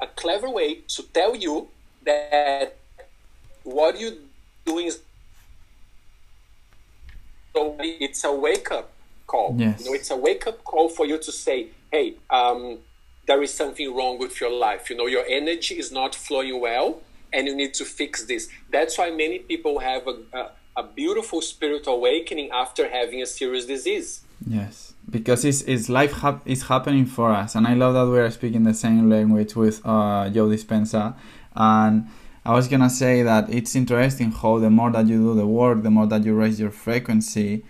a 0.00 0.06
clever 0.06 0.50
way 0.50 0.70
to 0.94 1.02
tell 1.18 1.34
you 1.34 1.68
that 2.04 2.76
what 3.62 3.98
you're 4.00 4.20
doing 4.64 4.86
is 4.86 5.00
so 7.54 7.76
it's 7.78 8.22
a 8.24 8.32
wake 8.32 8.70
up 8.70 8.90
call. 9.26 9.54
Yes. 9.56 9.80
You 9.80 9.86
know, 9.86 9.94
it's 9.94 10.10
a 10.10 10.16
wake 10.16 10.46
up 10.46 10.62
call 10.64 10.88
for 10.88 11.06
you 11.06 11.18
to 11.18 11.32
say, 11.32 11.68
hey, 11.90 12.14
um, 12.30 12.78
there 13.26 13.42
is 13.42 13.52
something 13.52 13.94
wrong 13.94 14.18
with 14.18 14.40
your 14.40 14.52
life. 14.52 14.90
You 14.90 14.96
know, 14.96 15.06
your 15.06 15.24
energy 15.28 15.78
is 15.78 15.90
not 15.90 16.14
flowing 16.14 16.60
well 16.60 17.00
and 17.32 17.46
you 17.46 17.54
need 17.54 17.74
to 17.74 17.84
fix 17.84 18.24
this. 18.24 18.48
That's 18.70 18.96
why 18.98 19.10
many 19.10 19.40
people 19.40 19.80
have 19.80 20.06
a, 20.06 20.16
a, 20.32 20.50
a 20.78 20.84
beautiful 20.84 21.42
spiritual 21.42 21.94
awakening 21.94 22.48
after 22.52 22.88
having 22.88 23.20
a 23.20 23.26
serious 23.26 23.66
disease. 23.66 24.22
Yes, 24.46 24.94
because 25.10 25.44
it's, 25.44 25.62
it's 25.62 25.88
life 25.88 26.12
hap- 26.12 26.46
is 26.46 26.62
happening 26.68 27.04
for 27.04 27.32
us, 27.32 27.56
and 27.56 27.66
I 27.66 27.74
love 27.74 27.94
that 27.94 28.06
we 28.06 28.20
are 28.20 28.30
speaking 28.30 28.62
the 28.62 28.72
same 28.74 29.10
language 29.10 29.56
with 29.56 29.84
uh, 29.84 30.30
Joe 30.30 30.46
Dispenza. 30.46 31.16
And 31.56 32.06
I 32.46 32.52
was 32.54 32.68
gonna 32.68 32.88
say 32.88 33.24
that 33.24 33.50
it's 33.50 33.74
interesting 33.74 34.30
how 34.30 34.60
the 34.60 34.70
more 34.70 34.92
that 34.92 35.08
you 35.08 35.18
do 35.18 35.34
the 35.34 35.46
work, 35.46 35.82
the 35.82 35.90
more 35.90 36.06
that 36.06 36.24
you 36.24 36.34
raise 36.34 36.60
your 36.60 36.70
frequency, 36.70 37.64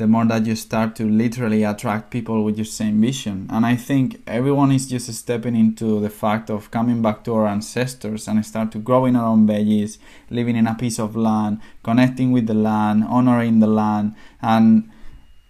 the 0.00 0.06
more 0.06 0.24
that 0.24 0.46
you 0.46 0.56
start 0.56 0.96
to 0.96 1.04
literally 1.04 1.62
attract 1.62 2.10
people 2.10 2.42
with 2.42 2.56
your 2.56 2.64
same 2.64 3.02
vision. 3.02 3.46
And 3.50 3.66
I 3.66 3.76
think 3.76 4.22
everyone 4.26 4.72
is 4.72 4.88
just 4.88 5.12
stepping 5.12 5.54
into 5.54 6.00
the 6.00 6.08
fact 6.08 6.48
of 6.48 6.70
coming 6.70 7.02
back 7.02 7.22
to 7.24 7.34
our 7.34 7.46
ancestors 7.46 8.26
and 8.26 8.44
start 8.46 8.72
to 8.72 8.78
growing 8.78 9.14
our 9.14 9.26
own 9.26 9.46
veggies, 9.46 9.98
living 10.30 10.56
in 10.56 10.66
a 10.66 10.74
piece 10.74 10.98
of 10.98 11.16
land, 11.16 11.60
connecting 11.82 12.32
with 12.32 12.46
the 12.46 12.54
land, 12.54 13.04
honoring 13.04 13.58
the 13.58 13.66
land, 13.66 14.14
and 14.40 14.90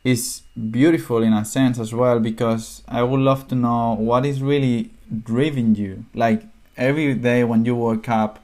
it's 0.03 0.41
beautiful 0.71 1.23
in 1.23 1.33
a 1.33 1.45
sense 1.45 1.79
as 1.79 1.95
well 1.95 2.19
because 2.19 2.83
I 2.89 3.05
would 3.05 3.21
love 3.21 3.47
to 3.49 3.55
know 3.55 3.95
what 3.95 4.27
is 4.27 4.43
really 4.43 4.91
driving 5.23 5.77
you. 5.77 6.07
Like 6.13 6.43
every 6.77 7.15
day 7.15 7.45
when 7.45 7.65
you 7.65 7.77
wake 7.77 8.09
up, 8.09 8.43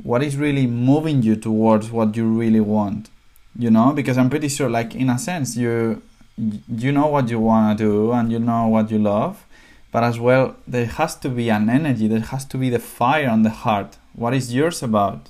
what 0.00 0.22
is 0.22 0.36
really 0.36 0.68
moving 0.68 1.22
you 1.22 1.34
towards 1.34 1.90
what 1.90 2.16
you 2.16 2.24
really 2.24 2.60
want? 2.60 3.10
You 3.56 3.70
know, 3.70 3.92
because 3.92 4.18
I'm 4.18 4.30
pretty 4.30 4.48
sure, 4.48 4.68
like 4.68 4.94
in 4.94 5.08
a 5.10 5.18
sense, 5.18 5.56
you 5.56 6.02
you 6.36 6.90
know 6.90 7.06
what 7.06 7.28
you 7.28 7.38
want 7.38 7.78
to 7.78 7.84
do 7.84 8.12
and 8.12 8.32
you 8.32 8.40
know 8.40 8.66
what 8.66 8.90
you 8.90 8.98
love, 8.98 9.44
but 9.92 10.02
as 10.02 10.18
well 10.18 10.56
there 10.66 10.86
has 10.86 11.14
to 11.16 11.28
be 11.28 11.48
an 11.48 11.70
energy. 11.70 12.08
There 12.08 12.20
has 12.20 12.44
to 12.46 12.58
be 12.58 12.70
the 12.70 12.80
fire 12.80 13.28
on 13.28 13.42
the 13.42 13.50
heart. 13.50 13.98
What 14.14 14.34
is 14.34 14.52
yours 14.52 14.82
about? 14.82 15.28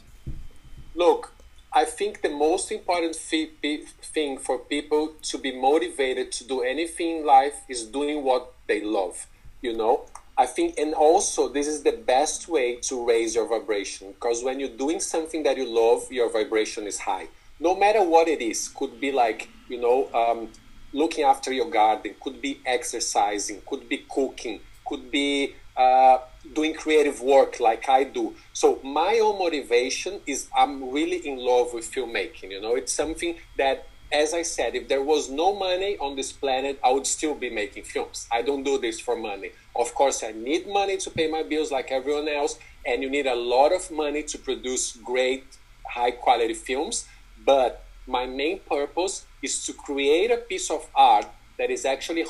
Look, 0.95 1.33
I 1.73 1.85
think 1.85 2.23
the 2.23 2.31
most 2.31 2.71
important 2.71 3.17
thing 3.17 4.39
for 4.39 4.59
people 4.59 5.15
to 5.23 5.39
be 5.39 5.53
motivated 5.53 6.33
to 6.33 6.45
do 6.45 6.63
anything 6.63 7.19
in 7.19 7.27
life 7.27 7.63
is 7.69 7.85
doing 7.85 8.23
what 8.25 8.53
they 8.69 8.81
love. 8.81 9.27
You 9.61 9.77
know, 9.77 10.07
I 10.37 10.47
think, 10.47 10.79
and 10.79 10.95
also 10.95 11.49
this 11.49 11.67
is 11.67 11.83
the 11.83 11.93
best 11.93 12.49
way 12.49 12.77
to 12.83 13.07
raise 13.07 13.35
your 13.35 13.49
vibration 13.49 14.13
because 14.13 14.43
when 14.43 14.61
you're 14.61 14.77
doing 14.77 15.01
something 15.01 15.43
that 15.43 15.57
you 15.57 15.67
love, 15.67 16.11
your 16.11 16.31
vibration 16.31 16.87
is 16.87 17.01
high. 17.01 17.29
No 17.61 17.77
matter 17.77 18.03
what 18.03 18.29
it 18.29 18.43
is, 18.43 18.69
could 18.69 19.01
be 19.01 19.13
like 19.13 19.49
you 19.69 19.81
know, 19.81 20.09
um, 20.13 20.49
looking 20.93 21.25
after 21.25 21.53
your 21.53 21.71
garden, 21.71 22.15
could 22.21 22.41
be 22.41 22.61
exercising, 22.65 23.63
could 23.67 23.89
be 23.89 24.05
cooking, 24.09 24.61
could 24.85 25.11
be 25.11 25.55
uh, 25.77 26.19
doing 26.55 26.75
creative 26.75 27.21
work 27.21 27.59
like 27.61 27.89
I 27.89 28.05
do. 28.05 28.35
So 28.53 28.81
my 28.83 29.19
own 29.23 29.39
motivation 29.39 30.21
is 30.27 30.49
I'm 30.57 30.91
really 30.91 31.27
in 31.27 31.39
love 31.39 31.73
with 31.73 31.91
filmmaking. 31.91 32.51
You 32.51 32.61
know, 32.61 32.77
it's 32.77 32.93
something 32.93 33.37
that, 33.59 33.89
as 34.13 34.35
I 34.35 34.43
said, 34.43 34.75
if 34.75 34.89
there 34.89 35.03
was 35.03 35.31
no 35.31 35.55
money 35.55 35.97
on 35.99 36.15
this 36.15 36.31
planet, 36.31 36.79
I 36.85 36.93
would 36.93 37.07
still 37.07 37.35
be 37.35 37.51
making 37.51 37.85
films. 37.85 38.29
I 38.31 38.43
don't 38.43 38.63
do 38.63 38.79
this 38.79 39.01
for 39.01 39.17
money. 39.17 39.51
Of 39.75 39.95
course, 39.95 40.23
I 40.23 40.33
need 40.33 40.69
money 40.69 40.99
to 40.99 41.11
pay 41.11 41.29
my 41.29 41.43
bills 41.43 41.73
like 41.73 41.91
everyone 41.91 42.29
else, 42.29 42.59
and 42.87 43.03
you 43.03 43.11
need 43.11 43.27
a 43.27 43.35
lot 43.35 43.73
of 43.73 43.91
money 43.91 44.23
to 44.25 44.39
produce 44.39 44.93
great, 44.97 45.45
high 45.89 46.13
quality 46.13 46.55
films. 46.55 47.09
But 47.45 47.85
my 48.07 48.27
main 48.27 48.61
purpose 48.61 49.27
is 49.43 49.65
to 49.67 49.73
create 49.73 50.31
a 50.31 50.37
piece 50.37 50.71
of 50.71 50.87
art 50.95 51.27
that 51.59 51.71
is 51.71 51.85
actually 51.85 52.25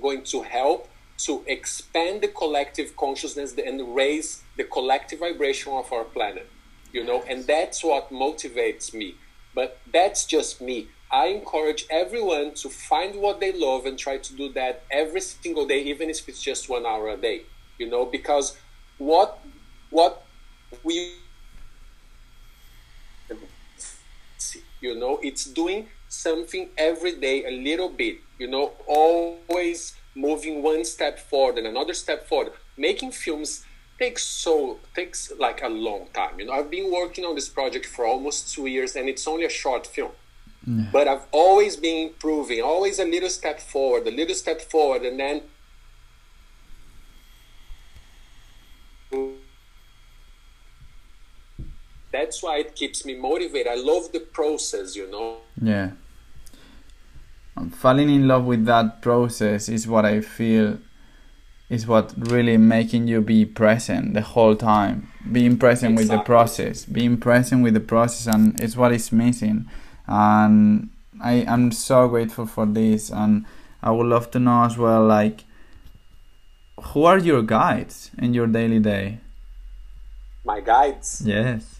going 0.00 0.22
to 0.22 0.42
help 0.42 0.88
to 1.18 1.42
expand 1.46 2.20
the 2.22 2.28
collective 2.28 2.96
consciousness 2.96 3.54
and 3.58 3.94
raise 3.94 4.42
the 4.56 4.64
collective 4.64 5.18
vibration 5.18 5.72
of 5.72 5.92
our 5.92 6.04
planet 6.04 6.48
you 6.92 7.04
know? 7.04 7.22
And 7.28 7.46
that's 7.46 7.84
what 7.84 8.10
motivates 8.10 8.94
me. 8.94 9.14
But 9.54 9.78
that's 9.92 10.24
just 10.24 10.60
me. 10.60 10.88
I 11.10 11.26
encourage 11.26 11.86
everyone 11.90 12.54
to 12.54 12.68
find 12.68 13.20
what 13.20 13.40
they 13.40 13.52
love 13.52 13.86
and 13.86 13.98
try 13.98 14.18
to 14.18 14.32
do 14.34 14.52
that 14.52 14.84
every 14.90 15.20
single 15.20 15.66
day 15.66 15.80
even 15.82 16.10
if 16.10 16.28
it's 16.28 16.42
just 16.42 16.68
one 16.68 16.84
hour 16.84 17.08
a 17.08 17.16
day 17.16 17.42
you 17.78 17.88
know? 17.88 18.04
Because 18.04 18.58
what 18.98 19.38
what 19.90 20.24
we 20.84 21.14
you 24.80 24.94
know 24.94 25.18
it's 25.22 25.44
doing 25.44 25.88
something 26.08 26.70
every 26.78 27.14
day 27.14 27.44
a 27.44 27.50
little 27.50 27.88
bit 27.88 28.16
you 28.38 28.48
know 28.48 28.72
always 28.86 29.94
moving 30.18 30.62
one 30.62 30.84
step 30.84 31.18
forward 31.18 31.56
and 31.58 31.66
another 31.66 31.94
step 31.94 32.26
forward. 32.26 32.52
Making 32.76 33.12
films 33.12 33.64
takes 33.98 34.24
so 34.24 34.78
takes 34.94 35.32
like 35.38 35.62
a 35.62 35.68
long 35.68 36.08
time. 36.12 36.38
You 36.38 36.46
know, 36.46 36.52
I've 36.52 36.70
been 36.70 36.90
working 36.92 37.24
on 37.24 37.34
this 37.34 37.48
project 37.48 37.86
for 37.86 38.04
almost 38.06 38.54
two 38.54 38.66
years, 38.66 38.96
and 38.96 39.08
it's 39.08 39.26
only 39.26 39.44
a 39.44 39.50
short 39.50 39.86
film. 39.86 40.12
Yeah. 40.66 40.88
But 40.92 41.08
I've 41.08 41.26
always 41.30 41.76
been 41.76 42.08
improving, 42.08 42.62
always 42.62 42.98
a 42.98 43.04
little 43.04 43.30
step 43.30 43.60
forward, 43.60 44.06
a 44.06 44.10
little 44.10 44.34
step 44.34 44.60
forward, 44.60 45.02
and 45.02 45.18
then 45.18 45.42
that's 52.10 52.42
why 52.42 52.58
it 52.58 52.74
keeps 52.74 53.04
me 53.04 53.14
motivated. 53.16 53.68
I 53.68 53.76
love 53.76 54.12
the 54.12 54.20
process, 54.20 54.96
you 54.96 55.10
know. 55.10 55.38
Yeah. 55.60 55.90
Falling 57.72 58.08
in 58.08 58.28
love 58.28 58.44
with 58.44 58.64
that 58.66 59.02
process 59.02 59.68
is 59.68 59.86
what 59.86 60.04
I 60.04 60.20
feel 60.20 60.78
is 61.68 61.86
what 61.86 62.14
really 62.16 62.56
making 62.56 63.08
you 63.08 63.20
be 63.20 63.44
present 63.44 64.14
the 64.14 64.22
whole 64.22 64.56
time. 64.56 65.12
Being 65.30 65.58
present 65.58 65.92
exactly. 65.92 66.16
with 66.16 66.20
the 66.20 66.24
process. 66.24 66.84
Being 66.86 67.18
present 67.18 67.62
with 67.62 67.74
the 67.74 67.80
process 67.80 68.32
and 68.32 68.58
it's 68.60 68.76
what 68.76 68.92
is 68.92 69.12
missing. 69.12 69.68
And 70.06 70.88
I 71.20 71.32
am 71.46 71.72
so 71.72 72.08
grateful 72.08 72.46
for 72.46 72.64
this 72.64 73.10
and 73.10 73.44
I 73.82 73.90
would 73.90 74.06
love 74.06 74.30
to 74.30 74.38
know 74.38 74.64
as 74.64 74.78
well 74.78 75.04
like 75.04 75.44
who 76.80 77.04
are 77.04 77.18
your 77.18 77.42
guides 77.42 78.12
in 78.16 78.32
your 78.32 78.46
daily 78.46 78.78
day? 78.78 79.18
My 80.44 80.60
guides? 80.60 81.22
Yes 81.26 81.77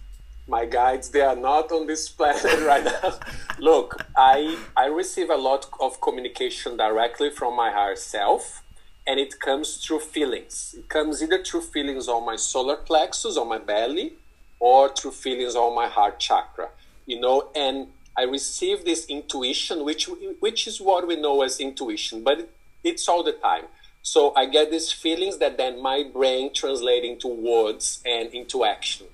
my 0.48 0.64
guides 0.64 1.10
they 1.10 1.20
are 1.20 1.36
not 1.36 1.70
on 1.70 1.86
this 1.86 2.08
planet 2.18 2.60
right 2.66 2.84
now. 2.84 3.18
Look 3.58 4.02
i 4.16 4.56
i 4.76 4.86
receive 4.86 5.30
a 5.30 5.36
lot 5.36 5.66
of 5.80 6.00
communication 6.00 6.76
directly 6.76 7.30
from 7.30 7.54
my 7.54 7.70
higher 7.70 7.96
self 7.96 8.62
and 9.06 9.20
it 9.20 9.40
comes 9.40 9.76
through 9.76 10.00
feelings. 10.00 10.74
It 10.76 10.88
comes 10.88 11.22
either 11.22 11.42
through 11.42 11.62
feelings 11.62 12.08
on 12.08 12.26
my 12.26 12.36
solar 12.36 12.76
plexus 12.76 13.36
on 13.36 13.48
my 13.48 13.58
belly 13.58 14.14
or 14.58 14.88
through 14.88 15.12
feelings 15.12 15.54
on 15.54 15.74
my 15.74 15.86
heart 15.86 16.18
chakra 16.18 16.70
you 17.06 17.20
know? 17.20 17.50
And 17.54 17.88
i 18.16 18.22
receive 18.22 18.84
this 18.84 19.06
intuition 19.06 19.84
which 19.84 20.08
which 20.40 20.66
is 20.66 20.80
what 20.80 21.06
we 21.06 21.16
know 21.16 21.42
as 21.42 21.60
intuition 21.60 22.24
but 22.24 22.48
it's 22.82 23.06
all 23.08 23.22
the 23.22 23.32
time. 23.32 23.64
So 24.02 24.32
i 24.34 24.46
get 24.46 24.70
these 24.70 24.90
feelings 24.90 25.36
that 25.38 25.58
then 25.58 25.82
my 25.82 26.04
brain 26.10 26.54
translates 26.54 27.06
into 27.06 27.28
words 27.28 28.02
and 28.06 28.32
into 28.32 28.64
action 28.64 29.08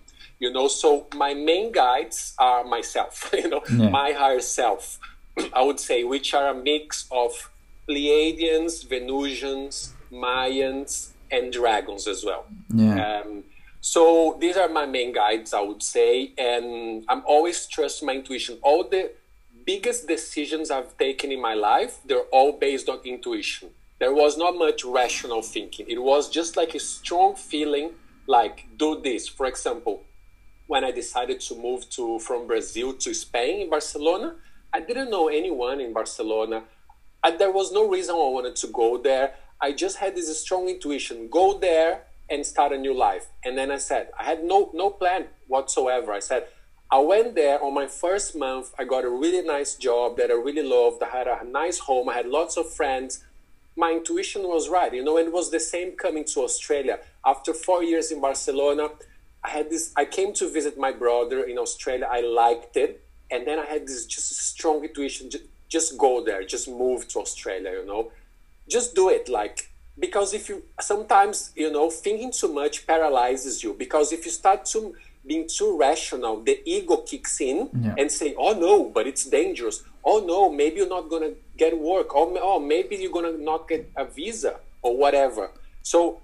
you 0.45 0.53
know? 0.53 0.69
So 0.69 1.07
my 1.15 1.33
main 1.35 1.73
guides 1.73 2.35
are 2.39 2.63
myself 2.77 3.15
you 3.43 3.49
know 3.53 3.63
yeah. 3.71 3.89
my 4.01 4.13
higher 4.13 4.45
self. 4.61 4.99
I 5.59 5.63
would 5.69 5.81
say 5.81 5.99
which 6.15 6.29
are 6.39 6.49
a 6.55 6.59
mix 6.71 7.07
of 7.11 7.31
pleiadians 7.89 8.73
venusians 8.95 9.75
mayans 10.25 10.93
and 11.31 11.53
dragons 11.53 12.07
as 12.07 12.21
well. 12.29 12.45
Yeah. 12.73 12.97
Um, 13.07 13.45
so 13.81 14.03
these 14.41 14.57
are 14.57 14.71
my 14.81 14.87
main 14.87 15.13
guides 15.13 15.53
i 15.53 15.61
would 15.61 15.83
say 15.83 16.33
and 16.39 17.05
i'm 17.11 17.23
always 17.27 17.67
trust 17.67 18.03
my 18.03 18.15
intuition. 18.21 18.55
All 18.63 18.83
the 18.97 19.03
biggest 19.71 20.01
decisions 20.15 20.71
i've 20.71 20.93
taken 21.07 21.29
in 21.37 21.41
my 21.51 21.55
life 21.71 21.93
they're 22.07 22.29
all 22.37 22.53
based 22.67 22.89
on 22.89 22.99
intuition. 23.05 23.71
There 24.03 24.15
was 24.23 24.37
not 24.37 24.53
much 24.67 24.85
rational 24.85 25.43
thinking. 25.43 25.87
It 25.89 26.03
was 26.03 26.29
just 26.39 26.57
like 26.61 26.73
a 26.75 26.81
strong 26.81 27.37
feeling 27.37 27.89
like 28.27 28.57
do 28.77 29.01
this. 29.07 29.29
For 29.29 29.47
example 29.53 30.05
when 30.67 30.85
I 30.85 30.91
decided 30.91 31.41
to 31.41 31.55
move 31.55 31.89
to 31.91 32.19
from 32.21 32.47
Brazil 32.47 32.95
to 32.95 33.15
Spain 33.15 33.63
in 33.63 33.71
Barcelona. 33.71 34.37
I 34.73 34.81
didn't 34.81 35.11
know 35.11 35.29
anyone 35.29 35.81
in 35.81 35.93
Barcelona. 35.93 36.65
I, 37.23 37.31
there 37.33 37.53
was 37.53 37.73
no 37.73 37.89
reason 37.89 38.15
I 38.15 38.19
wanted 38.19 38.57
to 38.57 38.67
go 38.69 38.99
there. 38.99 39.35
I 39.61 39.73
just 39.73 39.99
had 39.99 40.15
this 40.15 40.41
strong 40.41 40.69
intuition 40.69 41.29
go 41.29 41.59
there 41.59 42.03
and 42.31 42.45
start 42.45 42.73
a 42.73 42.79
new 42.79 42.95
life. 42.95 43.27
And 43.45 43.57
then 43.57 43.71
I 43.71 43.79
said, 43.79 44.09
I 44.19 44.25
had 44.25 44.45
no, 44.45 44.71
no 44.75 44.91
plan 44.91 45.27
whatsoever. 45.47 46.13
I 46.13 46.21
said, 46.21 46.47
I 46.91 46.99
went 46.99 47.35
there 47.35 47.63
on 47.63 47.75
my 47.75 47.87
first 47.87 48.37
month. 48.37 48.73
I 48.79 48.85
got 48.85 49.05
a 49.05 49.11
really 49.11 49.43
nice 49.43 49.75
job 49.75 50.17
that 50.19 50.31
I 50.31 50.35
really 50.35 50.63
loved. 50.63 51.03
I 51.03 51.09
had 51.09 51.27
a 51.27 51.45
nice 51.45 51.79
home. 51.79 52.09
I 52.09 52.15
had 52.15 52.27
lots 52.27 52.57
of 52.57 52.73
friends. 52.73 53.25
My 53.77 53.93
intuition 53.93 54.43
was 54.43 54.69
right, 54.69 54.93
you 54.95 55.03
know, 55.03 55.17
and 55.17 55.29
it 55.29 55.33
was 55.33 55.51
the 55.51 55.61
same 55.61 55.93
coming 55.93 56.25
to 56.27 56.41
Australia. 56.41 57.01
After 57.27 57.53
four 57.53 57.83
years 57.83 58.13
in 58.13 58.21
Barcelona, 58.21 58.91
I 59.45 59.51
had 59.51 59.71
this, 59.71 59.93
I 59.97 60.05
came 60.05 60.33
to 60.35 60.49
visit 60.49 60.79
my 60.79 60.93
brother 60.93 61.45
in 61.45 61.59
Australia. 61.59 62.09
I 62.11 62.21
liked 62.21 62.77
it. 62.77 63.05
And 63.31 63.47
then 63.47 63.59
I 63.59 63.67
had 63.67 63.87
this 63.87 64.07
just 64.07 64.31
strong 64.33 64.85
intuition 64.85 65.31
just, 65.31 65.45
just 65.69 65.99
go 65.99 66.25
there, 66.25 66.45
just 66.45 66.69
move 66.69 67.09
to 67.09 67.21
Australia, 67.21 67.73
you 67.73 67.87
know, 67.87 68.13
just 68.69 68.95
do 68.95 69.09
it. 69.09 69.29
Like, 69.29 69.71
because 69.99 70.35
if 70.35 70.49
you 70.49 70.63
sometimes 70.81 71.53
you 71.55 71.71
know 71.71 71.91
thinking 71.91 72.33
too 72.33 72.53
much 72.53 72.87
paralyzes 72.87 73.63
you 73.63 73.75
because 73.75 74.13
if 74.13 74.25
you 74.25 74.33
start 74.33 74.65
to 74.65 74.95
being 75.27 75.47
too 75.49 75.79
rational 75.79 76.41
the 76.43 76.61
ego 76.65 76.97
kicks 76.99 77.41
in 77.41 77.69
yeah. 77.81 77.95
and 77.97 78.11
say 78.11 78.35
oh 78.37 78.53
no 78.53 78.85
but 78.91 79.07
it's 79.07 79.25
dangerous 79.25 79.83
oh 80.05 80.23
no 80.27 80.51
maybe 80.51 80.77
you're 80.77 80.89
not 80.89 81.09
gonna 81.09 81.31
get 81.57 81.79
work 81.79 82.09
oh, 82.15 82.29
or 82.35 82.41
oh 82.43 82.59
maybe 82.59 82.97
you're 82.97 83.13
gonna 83.13 83.37
not 83.39 83.69
get 83.69 83.91
a 83.97 84.05
visa 84.05 84.57
or 84.83 84.97
whatever 84.97 85.51
so 85.83 86.21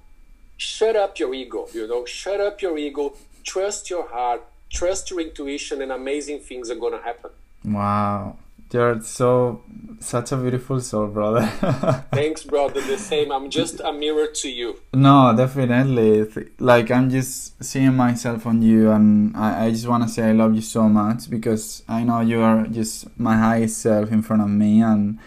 shut 0.60 0.94
up 0.94 1.18
your 1.18 1.32
ego 1.32 1.66
you 1.72 1.86
know 1.88 2.04
shut 2.04 2.40
up 2.40 2.60
your 2.60 2.76
ego 2.76 3.14
trust 3.42 3.88
your 3.88 4.06
heart 4.08 4.42
trust 4.68 5.10
your 5.10 5.20
intuition 5.20 5.80
and 5.80 5.90
amazing 5.90 6.38
things 6.38 6.70
are 6.70 6.80
gonna 6.84 7.02
happen 7.02 7.30
wow 7.64 8.36
you're 8.72 9.00
so 9.02 9.62
such 9.98 10.30
a 10.30 10.36
beautiful 10.36 10.80
soul, 10.80 11.08
brother. 11.08 11.44
Thanks, 12.12 12.44
brother. 12.44 12.80
The 12.80 12.98
same. 12.98 13.32
I'm 13.32 13.50
just 13.50 13.80
a 13.80 13.92
mirror 13.92 14.28
to 14.28 14.48
you. 14.48 14.80
No, 14.94 15.34
definitely. 15.36 16.26
Like 16.58 16.90
I'm 16.90 17.10
just 17.10 17.62
seeing 17.62 17.96
myself 17.96 18.46
on 18.46 18.62
you, 18.62 18.90
and 18.92 19.36
I, 19.36 19.66
I 19.66 19.70
just 19.72 19.88
want 19.88 20.04
to 20.04 20.08
say 20.08 20.28
I 20.28 20.32
love 20.32 20.54
you 20.54 20.62
so 20.62 20.88
much 20.88 21.28
because 21.28 21.82
I 21.88 22.04
know 22.04 22.20
you 22.20 22.40
are 22.42 22.66
just 22.68 23.08
my 23.18 23.36
highest 23.36 23.78
self 23.78 24.12
in 24.12 24.22
front 24.22 24.42
of 24.42 24.48
me. 24.48 24.82
And 24.82 25.18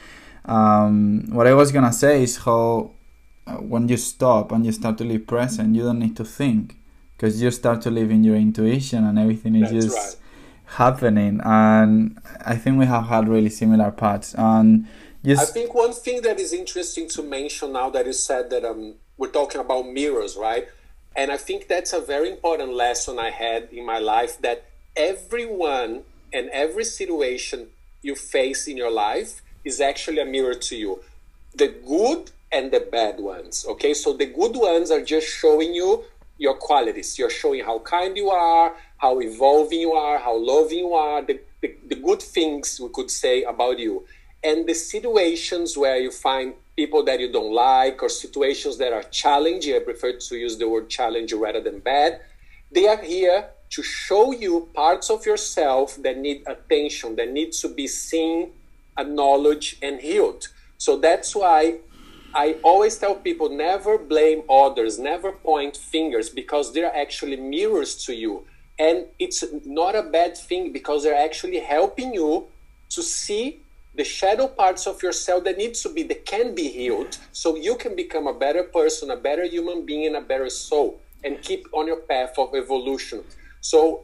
um, 0.45 1.25
what 1.29 1.45
I 1.45 1.53
was 1.53 1.73
gonna 1.73 1.93
say 1.93 2.23
is 2.23 2.37
how 2.37 2.91
uh, 3.47 3.55
when 3.55 3.87
you 3.89 3.97
stop 3.97 4.51
and 4.51 4.65
you 4.65 4.71
start 4.71 4.97
to 4.99 5.03
live 5.03 5.27
present, 5.27 5.75
you 5.75 5.83
don't 5.83 5.99
need 5.99 6.15
to 6.17 6.25
think 6.25 6.77
because 7.15 7.41
you 7.41 7.51
start 7.51 7.81
to 7.81 7.91
live 7.91 8.11
in 8.11 8.23
your 8.23 8.35
intuition, 8.35 9.03
and 9.03 9.17
everything 9.19 9.55
is 9.55 9.71
That's 9.71 9.85
just. 9.85 9.97
Right. 9.97 10.15
happening. 10.65 11.39
And 11.43 12.19
i 12.45 12.55
think 12.55 12.79
we 12.79 12.85
have 12.85 13.05
had 13.07 13.27
really 13.27 13.49
similar 13.49 13.91
paths. 13.91 14.33
And 14.37 14.87
just 15.23 15.41
i 15.41 15.45
think 15.45 15.73
one 15.73 15.93
thing 15.93 16.21
that 16.21 16.39
is 16.39 16.51
interesting 16.53 17.07
to 17.09 17.21
mention 17.21 17.73
now 17.73 17.89
that 17.91 18.05
you 18.05 18.13
said 18.13 18.49
that 18.49 18.63
um, 18.65 18.95
we're 19.17 19.35
talking 19.39 19.61
about 19.61 19.83
mirrors 19.87 20.35
right? 20.35 20.67
And 21.15 21.31
i 21.31 21.37
think 21.37 21.67
that's 21.67 21.93
a 21.93 22.01
very 22.01 22.29
important 22.35 22.73
lesson 22.73 23.19
i 23.19 23.29
had 23.29 23.61
in 23.71 23.85
my 23.85 23.99
life 23.99 24.33
that 24.41 24.65
everyone 24.95 26.03
and 26.31 26.49
every 26.49 26.83
situation 26.83 27.67
you 28.01 28.15
face 28.15 28.67
in 28.67 28.75
your 28.77 28.91
life 28.91 29.41
is 29.63 29.79
actually 29.79 30.19
a 30.19 30.25
mirror 30.25 30.55
to 30.55 30.75
you. 30.75 30.99
The 31.55 31.69
good 31.69 32.31
and 32.53 32.71
the 32.71 32.79
bad 32.79 33.19
ones 33.19 33.65
okay 33.67 33.93
so 33.93 34.13
the 34.13 34.25
good 34.25 34.55
ones 34.55 34.91
are 34.91 35.03
just 35.03 35.27
showing 35.27 35.73
you 35.73 36.03
your 36.37 36.55
qualities 36.55 37.17
you're 37.17 37.29
showing 37.29 37.63
how 37.63 37.79
kind 37.79 38.15
you 38.17 38.29
are 38.29 38.75
how 39.03 39.19
evolving 39.19 39.81
you 39.81 39.91
are, 39.91 40.17
how 40.17 40.37
loving 40.37 40.79
you 40.79 40.93
are, 40.93 41.21
the, 41.21 41.37
the, 41.61 41.75
the 41.89 41.95
good 41.95 42.21
things 42.21 42.79
we 42.79 42.87
could 42.87 43.11
say 43.11 43.43
about 43.43 43.77
you. 43.77 44.05
And 44.41 44.65
the 44.65 44.73
situations 44.73 45.77
where 45.77 45.97
you 45.97 46.09
find 46.09 46.53
people 46.77 47.03
that 47.03 47.19
you 47.19 47.29
don't 47.29 47.53
like 47.53 48.01
or 48.01 48.07
situations 48.07 48.77
that 48.77 48.93
are 48.93 49.03
challenging, 49.03 49.75
I 49.75 49.79
prefer 49.79 50.13
to 50.17 50.35
use 50.37 50.57
the 50.57 50.69
word 50.69 50.89
challenge 50.89 51.33
rather 51.33 51.59
than 51.59 51.79
bad, 51.79 52.21
they 52.71 52.87
are 52.87 53.01
here 53.01 53.49
to 53.71 53.83
show 53.83 54.31
you 54.31 54.69
parts 54.73 55.09
of 55.09 55.25
yourself 55.25 55.97
that 56.01 56.17
need 56.17 56.43
attention, 56.47 57.17
that 57.17 57.29
need 57.29 57.51
to 57.63 57.67
be 57.67 57.87
seen, 57.87 58.51
acknowledged, 58.97 59.83
and 59.83 59.99
healed. 59.99 60.47
So 60.77 60.97
that's 60.97 61.35
why 61.35 61.79
I 62.35 62.57
always 62.63 62.97
tell 62.97 63.15
people 63.15 63.49
never 63.49 63.97
blame 63.97 64.43
others, 64.49 64.97
never 64.97 65.31
point 65.31 65.77
fingers, 65.77 66.29
because 66.29 66.73
they're 66.73 66.95
actually 66.95 67.37
mirrors 67.37 67.95
to 68.05 68.15
you. 68.15 68.45
And 68.79 69.05
it's 69.19 69.43
not 69.65 69.95
a 69.95 70.03
bad 70.03 70.35
thing 70.37 70.71
because 70.71 71.03
they're 71.03 71.15
actually 71.15 71.59
helping 71.59 72.13
you 72.13 72.47
to 72.89 73.03
see 73.03 73.59
the 73.95 74.03
shadow 74.03 74.47
parts 74.47 74.87
of 74.87 75.03
yourself 75.03 75.43
that 75.43 75.57
needs 75.57 75.83
to 75.83 75.89
be 75.89 76.01
that 76.03 76.25
can 76.25 76.55
be 76.55 76.67
healed 76.69 77.17
so 77.31 77.55
you 77.55 77.75
can 77.75 77.95
become 77.95 78.25
a 78.25 78.33
better 78.33 78.63
person 78.63 79.11
a 79.11 79.15
better 79.15 79.43
human 79.43 79.85
being 79.85 80.07
and 80.07 80.15
a 80.15 80.21
better 80.21 80.49
soul 80.49 80.99
and 81.23 81.41
keep 81.41 81.67
on 81.71 81.87
your 81.87 81.97
path 81.97 82.33
of 82.37 82.53
evolution. 82.55 83.23
So 83.61 84.03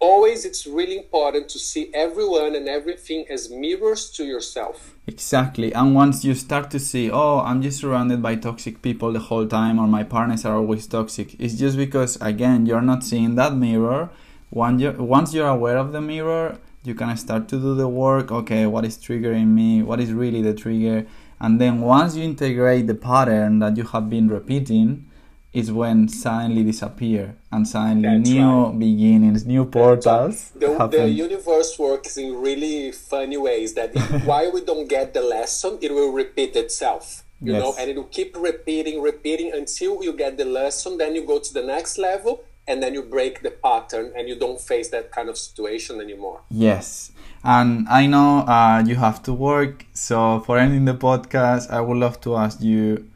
always 0.00 0.44
it's 0.44 0.66
really 0.66 0.96
important 0.96 1.48
to 1.48 1.58
see 1.58 1.90
everyone 1.92 2.54
and 2.54 2.68
everything 2.68 3.26
as 3.28 3.50
mirrors 3.50 4.10
to 4.10 4.24
yourself. 4.24 4.94
Exactly. 5.06 5.72
And 5.72 5.94
once 5.94 6.24
you 6.24 6.34
start 6.34 6.70
to 6.70 6.78
see 6.78 7.10
oh 7.10 7.40
i'm 7.40 7.62
just 7.62 7.80
surrounded 7.80 8.22
by 8.22 8.36
toxic 8.36 8.82
people 8.82 9.12
the 9.12 9.18
whole 9.18 9.46
time 9.46 9.78
or 9.78 9.86
my 9.86 10.04
partners 10.04 10.44
are 10.44 10.56
always 10.56 10.86
toxic 10.86 11.34
it's 11.40 11.54
just 11.54 11.76
because 11.76 12.16
again 12.20 12.66
you're 12.66 12.82
not 12.82 13.04
seeing 13.04 13.34
that 13.34 13.54
mirror. 13.54 14.10
Once 14.50 14.80
you're, 14.80 14.92
once 14.92 15.34
you're 15.34 15.48
aware 15.48 15.76
of 15.76 15.92
the 15.92 16.00
mirror 16.00 16.58
you 16.84 16.94
can 16.94 17.14
start 17.16 17.48
to 17.48 17.58
do 17.58 17.74
the 17.74 17.88
work 17.88 18.30
okay 18.30 18.66
what 18.66 18.84
is 18.84 18.96
triggering 18.96 19.48
me? 19.48 19.82
What 19.82 20.00
is 20.00 20.12
really 20.12 20.42
the 20.42 20.54
trigger? 20.54 21.06
And 21.40 21.60
then 21.60 21.80
once 21.80 22.16
you 22.16 22.24
integrate 22.24 22.86
the 22.86 22.94
pattern 22.94 23.60
that 23.60 23.76
you 23.76 23.84
have 23.84 24.10
been 24.10 24.28
repeating 24.28 25.08
is 25.52 25.72
when 25.72 26.08
suddenly 26.08 26.62
disappear 26.62 27.34
and 27.50 27.66
suddenly 27.66 28.18
That's 28.18 28.30
new 28.30 28.64
right. 28.64 28.78
beginnings, 28.78 29.46
new 29.46 29.64
portals. 29.64 30.50
The, 30.50 30.88
the, 30.90 31.08
universe 31.08 31.78
works 31.78 32.18
in 32.18 32.40
really 32.40 32.92
funny 32.92 33.38
ways 33.38 33.74
that 33.74 33.96
while 34.24 34.52
we 34.52 34.62
don't 34.62 34.88
get 34.88 35.14
the 35.14 35.22
lesson, 35.22 35.78
it 35.80 35.92
will 35.92 36.12
repeat 36.12 36.54
itself. 36.54 37.24
You 37.40 37.52
yes. 37.52 37.62
know, 37.62 37.74
and 37.78 37.88
it 37.88 37.96
will 37.96 38.04
keep 38.04 38.36
repeating, 38.36 39.00
repeating 39.00 39.52
until 39.52 40.02
you 40.02 40.12
get 40.12 40.36
the 40.36 40.44
lesson. 40.44 40.98
Then 40.98 41.14
you 41.14 41.24
go 41.24 41.38
to 41.38 41.54
the 41.54 41.62
next 41.62 41.96
level, 41.96 42.42
and 42.66 42.82
then 42.82 42.94
you 42.94 43.02
break 43.02 43.42
the 43.42 43.52
pattern, 43.52 44.12
and 44.16 44.28
you 44.28 44.34
don't 44.34 44.60
face 44.60 44.88
that 44.88 45.12
kind 45.12 45.28
of 45.28 45.38
situation 45.38 46.00
anymore. 46.00 46.40
Yes, 46.50 47.12
and 47.44 47.88
I 47.88 48.06
know 48.06 48.40
uh, 48.40 48.82
you 48.84 48.96
have 48.96 49.22
to 49.22 49.32
work. 49.32 49.86
So 49.92 50.40
for 50.40 50.58
ending 50.58 50.84
the 50.84 50.94
podcast, 50.94 51.70
I 51.70 51.80
would 51.80 51.96
love 51.96 52.20
to 52.22 52.34
ask 52.36 52.60
you, 52.60 53.08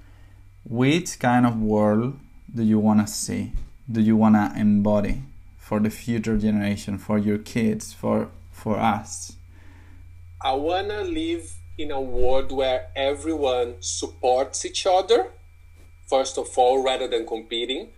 which 0.72 1.18
kind 1.18 1.44
of 1.44 1.60
world 1.60 2.18
do 2.54 2.62
you 2.62 2.78
want 2.78 3.06
to 3.06 3.12
see? 3.12 3.52
Do 3.90 4.00
you 4.00 4.16
want 4.16 4.36
to 4.36 4.58
embody 4.58 5.22
for 5.58 5.78
the 5.78 5.90
future 5.90 6.38
generation, 6.38 6.96
for 6.96 7.18
your 7.18 7.36
kids, 7.36 7.92
for 7.92 8.30
for 8.50 8.78
us? 8.78 9.36
I 10.40 10.54
want 10.54 10.88
to 10.88 11.02
live 11.02 11.56
in 11.76 11.90
a 11.90 12.00
world 12.00 12.52
where 12.52 12.88
everyone 12.96 13.74
supports 13.80 14.64
each 14.64 14.86
other, 14.86 15.26
first 16.06 16.38
of 16.38 16.48
all, 16.56 16.82
rather 16.82 17.06
than 17.06 17.26
competing. 17.26 17.88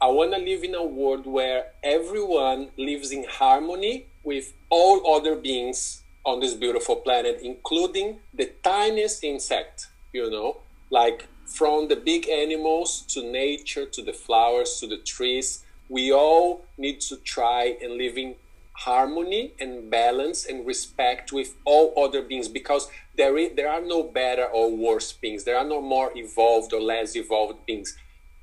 I 0.00 0.08
want 0.08 0.32
to 0.32 0.38
live 0.38 0.64
in 0.64 0.74
a 0.74 0.84
world 0.84 1.26
where 1.26 1.66
everyone 1.84 2.70
lives 2.76 3.12
in 3.12 3.24
harmony 3.30 4.06
with 4.24 4.52
all 4.68 5.14
other 5.14 5.36
beings 5.36 6.02
on 6.24 6.40
this 6.40 6.54
beautiful 6.54 6.96
planet, 6.96 7.38
including 7.40 8.18
the 8.34 8.46
tiniest 8.64 9.22
insect, 9.22 9.86
you 10.12 10.28
know, 10.28 10.56
like 10.90 11.28
from 11.46 11.88
the 11.88 11.96
big 11.96 12.28
animals 12.28 13.02
to 13.08 13.22
nature 13.22 13.86
to 13.86 14.02
the 14.02 14.12
flowers 14.12 14.78
to 14.80 14.86
the 14.86 14.98
trees. 14.98 15.64
We 15.88 16.12
all 16.12 16.64
need 16.76 17.00
to 17.02 17.16
try 17.16 17.76
and 17.80 17.94
live 17.94 18.18
in 18.18 18.34
harmony 18.72 19.52
and 19.58 19.90
balance 19.90 20.44
and 20.44 20.66
respect 20.66 21.32
with 21.32 21.54
all 21.64 21.94
other 21.96 22.20
beings 22.20 22.48
because 22.48 22.90
there, 23.16 23.38
is, 23.38 23.56
there 23.56 23.70
are 23.70 23.80
no 23.80 24.02
better 24.02 24.44
or 24.44 24.76
worse 24.76 25.12
beings. 25.12 25.44
There 25.44 25.56
are 25.56 25.64
no 25.64 25.80
more 25.80 26.12
evolved 26.14 26.72
or 26.72 26.80
less 26.80 27.16
evolved 27.16 27.64
beings. 27.64 27.96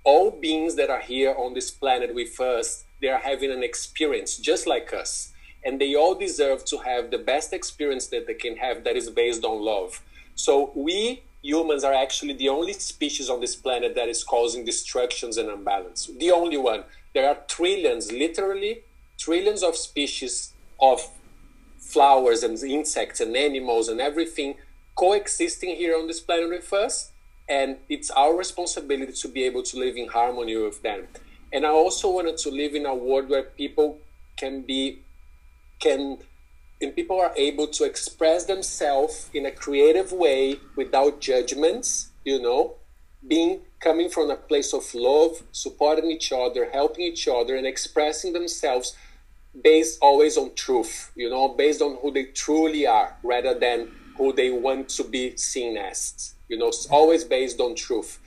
All 0.03 0.31
beings 0.31 0.75
that 0.75 0.89
are 0.89 1.01
here 1.01 1.35
on 1.37 1.53
this 1.53 1.69
planet 1.69 2.15
with 2.15 2.39
us 2.39 2.85
they 3.03 3.09
are 3.09 3.19
having 3.19 3.51
an 3.51 3.63
experience 3.63 4.37
just 4.37 4.65
like 4.65 4.93
us. 4.93 5.33
And 5.65 5.79
they 5.79 5.93
all 5.93 6.15
deserve 6.15 6.63
to 6.65 6.77
have 6.77 7.11
the 7.11 7.17
best 7.17 7.51
experience 7.51 8.07
that 8.07 8.27
they 8.27 8.33
can 8.33 8.55
have 8.55 8.85
that 8.85 8.95
is 8.95 9.09
based 9.09 9.43
on 9.43 9.61
love. 9.61 10.01
So 10.35 10.71
we 10.73 11.23
humans 11.43 11.83
are 11.83 11.93
actually 11.93 12.33
the 12.33 12.49
only 12.49 12.73
species 12.73 13.29
on 13.29 13.41
this 13.41 13.55
planet 13.55 13.93
that 13.95 14.07
is 14.07 14.23
causing 14.23 14.65
destructions 14.65 15.37
and 15.37 15.49
imbalance. 15.49 16.09
The 16.17 16.31
only 16.31 16.57
one. 16.57 16.85
There 17.13 17.29
are 17.29 17.37
trillions, 17.47 18.11
literally 18.11 18.83
trillions 19.19 19.61
of 19.61 19.75
species 19.75 20.53
of 20.81 20.99
flowers 21.77 22.41
and 22.41 22.57
insects 22.63 23.19
and 23.19 23.35
animals 23.35 23.87
and 23.89 24.01
everything 24.01 24.55
coexisting 24.95 25.75
here 25.75 25.95
on 25.95 26.07
this 26.07 26.21
planet 26.21 26.49
with 26.49 26.73
us. 26.73 27.11
And 27.47 27.77
it's 27.89 28.09
our 28.11 28.35
responsibility 28.35 29.11
to 29.11 29.27
be 29.27 29.43
able 29.43 29.63
to 29.63 29.77
live 29.77 29.97
in 29.97 30.07
harmony 30.07 30.55
with 30.55 30.81
them. 30.81 31.07
And 31.51 31.65
I 31.65 31.69
also 31.69 32.09
wanted 32.09 32.37
to 32.37 32.49
live 32.49 32.73
in 32.73 32.85
a 32.85 32.95
world 32.95 33.29
where 33.29 33.43
people 33.43 33.99
can 34.37 34.61
be, 34.61 34.99
can 35.79 36.19
and 36.83 36.95
people 36.95 37.19
are 37.19 37.33
able 37.35 37.67
to 37.67 37.83
express 37.83 38.45
themselves 38.45 39.29
in 39.33 39.45
a 39.45 39.51
creative 39.51 40.11
way 40.11 40.59
without 40.75 41.19
judgments, 41.19 42.09
you 42.23 42.41
know, 42.41 42.75
being 43.27 43.61
coming 43.79 44.09
from 44.09 44.29
a 44.29 44.35
place 44.35 44.73
of 44.73 44.83
love, 44.93 45.43
supporting 45.51 46.11
each 46.11 46.31
other, 46.31 46.69
helping 46.71 47.03
each 47.03 47.27
other, 47.27 47.55
and 47.55 47.65
expressing 47.65 48.33
themselves 48.33 48.95
based 49.61 49.99
always 50.01 50.37
on 50.37 50.53
truth, 50.55 51.11
you 51.15 51.29
know, 51.29 51.49
based 51.49 51.81
on 51.81 51.97
who 52.01 52.11
they 52.11 52.25
truly 52.25 52.87
are 52.87 53.17
rather 53.23 53.57
than 53.57 53.91
who 54.17 54.33
they 54.33 54.49
want 54.49 54.89
to 54.89 55.03
be 55.03 55.35
seen 55.37 55.77
as, 55.77 56.35
you 56.47 56.57
know, 56.57 56.71
always 56.89 57.23
based 57.23 57.59
on 57.59 57.75
truth. 57.75 58.19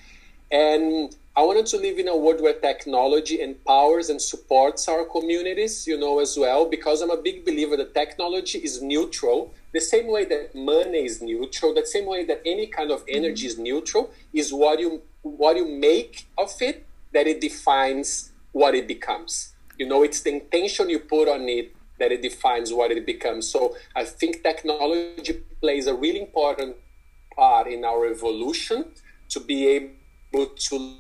And 0.51 1.15
I 1.39 1.43
wanted 1.43 1.67
to 1.67 1.77
live 1.77 1.99
in 1.99 2.09
a 2.09 2.17
world 2.17 2.41
where 2.41 2.55
technology 2.55 3.43
empowers 3.43 4.09
and 4.09 4.23
supports 4.23 4.89
our 4.89 5.05
communities, 5.05 5.87
you 5.87 5.99
know, 5.99 6.19
as 6.19 6.35
well, 6.39 6.65
because 6.65 7.03
I'm 7.03 7.11
a 7.11 7.21
big 7.21 7.45
believer 7.45 7.77
that 7.77 7.93
technology 7.93 8.59
is 8.59 8.81
neutral. 8.81 9.53
The 9.75 9.81
same 9.83 10.07
way 10.07 10.25
that 10.25 10.55
money 10.55 11.05
is 11.05 11.21
neutral, 11.21 11.75
the 11.75 11.85
same 11.85 12.07
way 12.07 12.25
that 12.25 12.41
any 12.47 12.69
kind 12.69 12.91
of 12.91 13.05
energy 13.07 13.47
is 13.47 13.59
neutral, 13.59 14.15
is 14.33 14.51
what 14.51 14.81
you 14.81 15.03
what 15.21 15.59
you 15.59 15.67
make 15.67 16.27
of 16.39 16.55
it 16.61 16.87
that 17.13 17.27
it 17.27 17.43
defines 17.43 18.33
what 18.53 18.75
it 18.75 18.89
becomes. 18.89 19.55
You 19.77 19.89
know, 19.89 20.05
it's 20.05 20.23
the 20.23 20.31
intention 20.31 20.89
you 20.89 21.01
put 21.01 21.29
on 21.29 21.47
it 21.51 21.77
that 21.99 22.13
it 22.13 22.23
defines 22.23 22.73
what 22.73 22.91
it 22.93 23.05
becomes. 23.05 23.47
So 23.47 23.77
I 23.95 24.05
think 24.05 24.43
technology 24.43 25.35
plays 25.61 25.87
a 25.87 25.95
really 25.95 26.21
important 26.21 26.77
part 27.35 27.67
in 27.67 27.85
our 27.85 28.07
evolution 28.07 28.87
to 29.29 29.41
be 29.41 29.67
able 29.67 30.47
to 30.47 30.97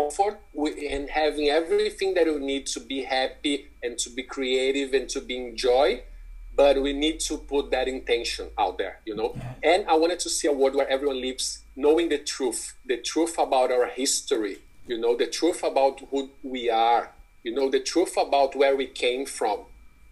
comfort 0.00 0.40
and 0.56 1.10
having 1.10 1.48
everything 1.48 2.14
that 2.14 2.26
we 2.26 2.38
need 2.38 2.66
to 2.66 2.80
be 2.80 3.02
happy 3.02 3.68
and 3.82 3.98
to 3.98 4.10
be 4.10 4.22
creative 4.22 4.92
and 4.94 5.08
to 5.08 5.20
be 5.20 5.36
enjoy 5.36 6.02
but 6.56 6.82
we 6.82 6.92
need 6.92 7.20
to 7.20 7.38
put 7.38 7.70
that 7.70 7.86
intention 7.88 8.48
out 8.58 8.76
there 8.76 8.98
you 9.04 9.14
know? 9.14 9.34
And 9.62 9.86
i 9.88 9.94
wanted 9.94 10.20
to 10.20 10.28
see 10.28 10.48
a 10.48 10.52
world 10.52 10.74
where 10.74 10.88
everyone 10.88 11.20
lives 11.20 11.62
knowing 11.76 12.08
the 12.08 12.18
truth 12.18 12.74
the 12.86 12.98
truth 12.98 13.34
about 13.38 13.70
our 13.70 13.86
history 13.86 14.58
you 14.86 14.98
know 14.98 15.16
the 15.16 15.26
truth 15.26 15.62
about 15.62 16.00
who 16.10 16.30
we 16.42 16.70
are 16.70 17.12
you 17.44 17.54
know 17.54 17.70
the 17.70 17.80
truth 17.80 18.14
about 18.16 18.56
where 18.56 18.76
we 18.76 18.86
came 18.86 19.24
from 19.26 19.60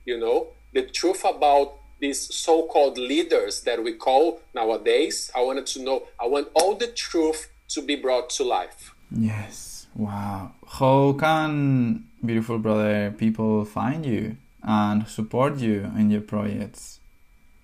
you 0.08 0.18
know? 0.18 0.48
The 0.72 0.82
truth 0.82 1.22
about 1.24 1.74
these 2.00 2.34
so-called 2.34 2.96
leaders 2.96 3.60
that 3.62 3.82
we 3.82 3.92
call 3.92 4.40
nowadays. 4.54 5.30
I 5.36 5.42
wanted 5.42 5.66
to 5.74 5.82
know 5.82 5.96
i 6.18 6.26
want 6.26 6.48
all 6.54 6.74
the 6.76 6.86
truth 6.86 7.40
to 7.74 7.82
be 7.82 7.96
brought 7.96 8.30
to 8.36 8.44
life. 8.44 8.94
Yes 9.10 9.67
wow 9.94 10.52
how 10.78 11.12
can 11.12 12.04
beautiful 12.24 12.58
brother 12.58 13.14
people 13.16 13.64
find 13.64 14.04
you 14.04 14.36
and 14.62 15.06
support 15.08 15.58
you 15.58 15.90
in 15.96 16.10
your 16.10 16.20
projects 16.20 17.00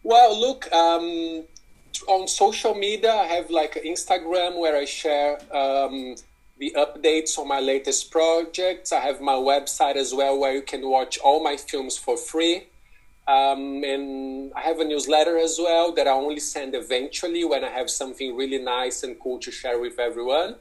well 0.03 0.39
look 0.39 0.71
um, 0.73 1.45
on 2.09 2.27
social 2.29 2.75
media 2.75 3.13
i 3.13 3.25
have 3.25 3.51
like 3.51 3.75
instagram 3.85 4.59
where 4.59 4.77
i 4.77 4.85
share 4.85 5.39
um, 5.55 6.15
the 6.59 6.75
updates 6.77 7.39
on 7.39 7.49
my 7.49 7.61
latest 7.61 8.11
projects. 8.11 8.93
I 8.93 9.01
have 9.01 9.21
my 9.21 9.35
website 9.35 9.97
as 9.97 10.15
well 10.15 10.39
where 10.39 10.55
you 10.55 10.63
can 10.63 10.89
watch 10.89 11.19
all 11.19 11.43
my 11.43 11.57
films 11.57 11.97
for 11.97 12.17
free. 12.17 12.69
Um, 13.27 13.83
and 13.85 14.53
I 14.55 14.61
have 14.61 14.81
a 14.81 14.85
newsletter 14.85 15.39
as 15.39 15.59
well 15.59 15.93
that 15.93 16.07
I 16.07 16.11
only 16.11 16.41
send 16.41 16.75
eventually 16.75 17.45
when 17.45 17.65
I 17.65 17.71
have 17.71 17.91
something 17.91 18.37
really 18.37 18.59
nice 18.59 19.03
and 19.03 19.19
cool 19.19 19.39
to 19.41 19.51
share 19.51 19.81
with 19.81 19.99
everyone. 19.99 20.57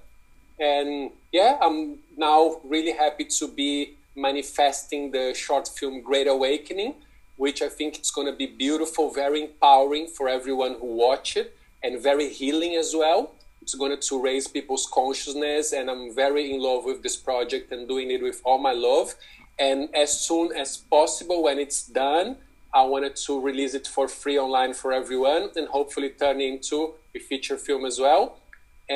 And 0.60 1.12
yeah, 1.32 1.58
I'm 1.62 2.00
now 2.18 2.60
really 2.64 2.94
happy 2.94 3.26
to 3.26 3.48
be 3.48 3.96
manifesting 4.16 5.12
the 5.12 5.34
short 5.34 5.68
film 5.68 6.02
Great 6.02 6.28
Awakening, 6.28 6.96
which 7.38 7.62
I 7.62 7.70
think 7.70 7.98
it's 7.98 8.12
going 8.12 8.28
to 8.28 8.34
be 8.34 8.46
beautiful, 8.46 9.12
very 9.12 9.44
empowering 9.44 10.08
for 10.08 10.30
everyone 10.30 10.76
who 10.80 10.88
watch 10.96 11.36
it, 11.36 11.56
and 11.84 12.02
very 12.02 12.30
healing 12.30 12.76
as 12.76 12.94
well. 12.96 13.32
It's 13.62 13.76
going 13.76 13.98
to 14.00 14.22
raise 14.22 14.48
people's 14.48 14.88
consciousness, 14.94 15.74
and 15.74 15.90
I'm 15.90 16.14
very 16.14 16.54
in 16.54 16.62
love 16.62 16.86
with 16.86 17.02
this 17.02 17.16
project 17.16 17.72
and 17.72 17.88
doing 17.88 18.12
it 18.12 18.22
with 18.22 18.42
all 18.44 18.58
my 18.58 18.74
love. 18.74 19.16
And 19.58 19.94
as 19.96 20.20
soon 20.20 20.52
as 20.54 20.78
possible, 20.78 21.44
when 21.44 21.60
it's 21.60 21.88
done, 21.88 22.38
I 22.74 22.84
wanted 22.84 23.16
to 23.28 23.40
release 23.40 23.74
it 23.74 23.88
for 23.88 24.08
free 24.08 24.38
online 24.38 24.74
for 24.74 24.92
everyone 24.92 25.50
and 25.56 25.68
hopefully 25.68 26.10
turn 26.10 26.42
into 26.42 26.96
a 27.16 27.20
feature 27.20 27.58
film 27.58 27.86
as 27.86 28.00
well. 28.00 28.38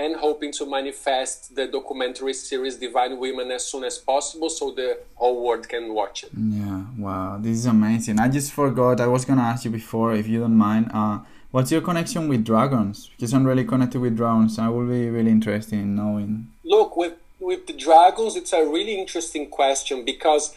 And 0.01 0.11
hoping 0.27 0.51
to 0.59 0.63
manifest 0.77 1.55
the 1.57 1.65
documentary 1.77 2.33
series 2.33 2.75
Divine 2.87 3.13
Women 3.23 3.47
as 3.57 3.63
soon 3.71 3.83
as 3.83 3.95
possible 4.11 4.49
so 4.49 4.65
the 4.71 4.89
whole 5.15 5.37
world 5.45 5.67
can 5.73 5.85
watch 5.99 6.17
it. 6.25 6.31
Yeah, 6.59 6.81
wow, 7.05 7.37
this 7.43 7.55
is 7.61 7.65
amazing. 7.65 8.15
I 8.25 8.27
just 8.37 8.49
forgot, 8.61 9.01
I 9.01 9.07
was 9.15 9.23
gonna 9.25 9.47
ask 9.51 9.65
you 9.65 9.71
before, 9.71 10.13
if 10.21 10.27
you 10.27 10.39
don't 10.41 10.59
mind. 10.69 10.85
Uh, 10.93 11.19
What's 11.49 11.71
your 11.71 11.81
connection 11.81 12.27
with 12.27 12.43
dragons? 12.43 13.09
Because 13.15 13.33
I'm 13.33 13.45
really 13.45 13.63
connected 13.63 13.99
with 14.01 14.17
dragons. 14.17 14.59
I 14.59 14.67
will 14.67 14.85
be 14.85 15.09
really 15.09 15.31
interested 15.31 15.79
in 15.79 15.95
knowing. 15.95 16.51
Look, 16.63 16.97
with 16.97 17.13
with 17.39 17.65
the 17.67 17.73
dragons, 17.73 18.35
it's 18.35 18.53
a 18.53 18.63
really 18.65 18.95
interesting 18.99 19.49
question 19.49 20.03
because 20.03 20.55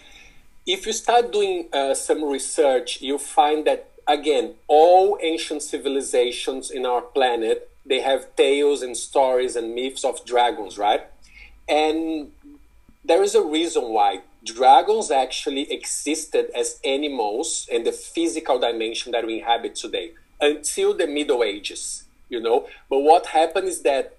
if 0.67 0.87
you 0.87 0.93
start 0.93 1.33
doing 1.33 1.69
uh, 1.73 1.95
some 1.95 2.25
research, 2.25 3.01
you 3.01 3.17
find 3.19 3.67
that 3.67 3.91
again, 4.07 4.55
all 4.67 5.17
ancient 5.23 5.63
civilizations 5.63 6.71
in 6.71 6.85
our 6.85 7.01
planet 7.01 7.70
they 7.91 8.01
have 8.01 8.35
tales 8.37 8.83
and 8.83 8.97
stories 8.97 9.57
and 9.57 9.75
myths 9.75 10.05
of 10.05 10.25
dragons, 10.25 10.79
right? 10.79 11.03
And 11.69 12.31
there 13.05 13.23
is 13.23 13.35
a 13.35 13.43
reason 13.43 13.83
why 13.91 14.21
dragons 14.45 15.11
actually 15.11 15.71
existed 15.73 16.51
as 16.57 16.79
animals 16.85 17.67
in 17.71 17.83
the 17.83 17.93
physical 17.93 18.61
dimension 18.61 19.11
that 19.13 19.27
we 19.27 19.41
inhabit 19.41 19.75
today 19.75 20.13
until 20.41 20.97
the 20.97 21.09
Middle 21.09 21.43
Ages, 21.43 22.05
you 22.29 22.41
know. 22.41 22.69
But 22.89 23.01
what 23.01 23.27
happened 23.27 23.67
is 23.67 23.83
that 23.83 24.17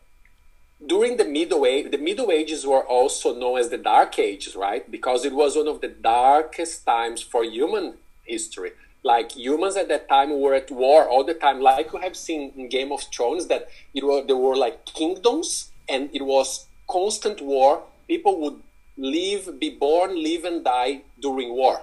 during 0.85 1.15
the 1.15 1.25
Middle 1.25 1.65
Age, 1.65 1.91
the 1.91 1.97
Middle 1.97 2.29
Ages 2.29 2.67
were 2.67 2.85
also 2.85 3.33
known 3.33 3.57
as 3.57 3.69
the 3.69 3.77
Dark 3.77 4.19
Ages, 4.19 4.53
right? 4.53 4.83
Because 4.91 5.23
it 5.23 5.33
was 5.33 5.55
one 5.55 5.69
of 5.69 5.79
the 5.79 5.87
darkest 5.87 6.85
times 6.85 7.21
for 7.21 7.43
human 7.45 7.93
history. 8.25 8.71
Like 9.03 9.31
humans 9.35 9.77
at 9.77 9.87
that 9.87 10.07
time 10.07 10.39
were 10.39 10.53
at 10.53 10.69
war 10.69 11.07
all 11.07 11.23
the 11.23 11.33
time, 11.33 11.59
like 11.59 11.91
you 11.91 11.99
have 11.99 12.15
seen 12.15 12.51
in 12.55 12.69
Game 12.69 12.91
of 12.91 13.01
Thrones, 13.13 13.47
that 13.47 13.69
it 13.93 14.03
were 14.03 14.23
there 14.23 14.37
were 14.37 14.55
like 14.55 14.85
kingdoms 14.85 15.71
and 15.89 16.09
it 16.13 16.21
was 16.21 16.67
constant 16.87 17.41
war. 17.41 17.83
People 18.07 18.39
would 18.41 18.61
live, 18.97 19.59
be 19.59 19.69
born, 19.69 20.21
live 20.21 20.45
and 20.45 20.63
die 20.63 21.01
during 21.19 21.49
war. 21.53 21.81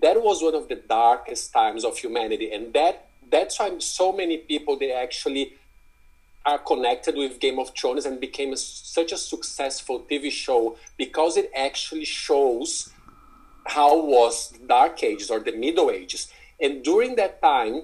That 0.00 0.22
was 0.22 0.42
one 0.42 0.54
of 0.54 0.68
the 0.68 0.76
darkest 0.76 1.52
times 1.52 1.84
of 1.84 1.98
humanity, 1.98 2.52
and 2.52 2.72
that 2.74 3.08
that's 3.30 3.58
why 3.58 3.76
so 3.78 4.12
many 4.12 4.38
people 4.38 4.78
they 4.78 4.92
actually 4.92 5.54
are 6.46 6.58
connected 6.58 7.16
with 7.16 7.40
Game 7.40 7.58
of 7.58 7.70
Thrones 7.70 8.04
and 8.04 8.20
became 8.20 8.52
a, 8.52 8.56
such 8.56 9.12
a 9.12 9.16
successful 9.16 10.00
TV 10.00 10.30
show 10.30 10.76
because 10.98 11.36
it 11.36 11.50
actually 11.56 12.04
shows 12.04 12.90
how 13.66 14.04
was 14.04 14.50
Dark 14.68 15.02
Ages 15.02 15.30
or 15.30 15.40
the 15.40 15.52
Middle 15.52 15.90
Ages. 15.90 16.30
And 16.60 16.82
during 16.84 17.16
that 17.16 17.40
time, 17.42 17.82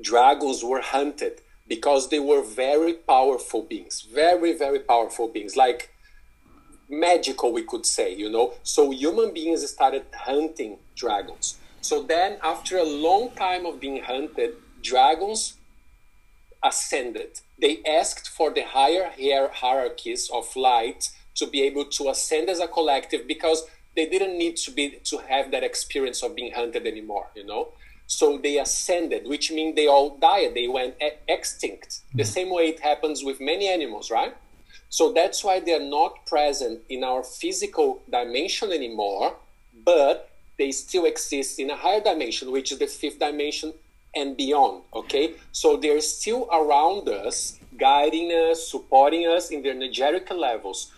dragons 0.00 0.64
were 0.64 0.80
hunted 0.80 1.40
because 1.68 2.08
they 2.08 2.18
were 2.18 2.42
very 2.42 2.94
powerful 2.94 3.62
beings, 3.62 4.06
very, 4.12 4.52
very 4.56 4.80
powerful 4.80 5.28
beings, 5.28 5.56
like 5.56 5.90
magical, 6.88 7.52
we 7.52 7.62
could 7.62 7.86
say, 7.86 8.14
you 8.14 8.30
know. 8.30 8.54
So 8.62 8.90
human 8.90 9.32
beings 9.32 9.68
started 9.68 10.04
hunting 10.14 10.78
dragons. 10.94 11.58
So 11.80 12.02
then, 12.02 12.38
after 12.42 12.76
a 12.78 12.84
long 12.84 13.30
time 13.30 13.66
of 13.66 13.80
being 13.80 14.02
hunted, 14.02 14.54
dragons 14.82 15.54
ascended. 16.62 17.40
They 17.60 17.82
asked 17.86 18.28
for 18.28 18.50
the 18.50 18.62
higher 18.62 19.10
hierarchies 19.52 20.30
of 20.32 20.54
light 20.54 21.10
to 21.34 21.46
be 21.46 21.62
able 21.62 21.86
to 21.86 22.10
ascend 22.10 22.48
as 22.48 22.60
a 22.60 22.68
collective 22.68 23.26
because 23.26 23.64
they 23.96 24.06
didn't 24.06 24.38
need 24.38 24.56
to 24.58 24.70
be 24.70 24.98
to 25.04 25.18
have 25.18 25.50
that 25.50 25.64
experience 25.64 26.22
of 26.22 26.36
being 26.36 26.52
hunted 26.52 26.86
anymore, 26.86 27.28
you 27.34 27.44
know. 27.44 27.68
So 28.06 28.38
they 28.38 28.58
ascended, 28.58 29.26
which 29.26 29.50
means 29.50 29.74
they 29.74 29.86
all 29.86 30.16
died. 30.18 30.54
They 30.54 30.68
went 30.68 30.94
extinct. 31.28 32.00
The 32.14 32.24
same 32.24 32.50
way 32.50 32.68
it 32.68 32.80
happens 32.80 33.24
with 33.24 33.40
many 33.40 33.68
animals, 33.68 34.10
right? 34.10 34.34
So 34.88 35.12
that's 35.12 35.42
why 35.42 35.60
they're 35.60 35.80
not 35.80 36.26
present 36.26 36.80
in 36.90 37.02
our 37.02 37.22
physical 37.22 38.02
dimension 38.10 38.72
anymore, 38.72 39.36
but 39.84 40.28
they 40.58 40.70
still 40.70 41.06
exist 41.06 41.58
in 41.58 41.70
a 41.70 41.76
higher 41.76 42.00
dimension, 42.00 42.52
which 42.52 42.72
is 42.72 42.78
the 42.78 42.86
fifth 42.86 43.18
dimension 43.18 43.72
and 44.14 44.36
beyond. 44.36 44.82
Okay, 44.94 45.34
so 45.52 45.76
they're 45.78 46.02
still 46.02 46.46
around 46.52 47.08
us, 47.08 47.58
guiding 47.78 48.30
us, 48.30 48.68
supporting 48.68 49.26
us 49.26 49.50
in 49.50 49.62
the 49.62 49.70
energetic 49.70 50.30
levels. 50.30 50.92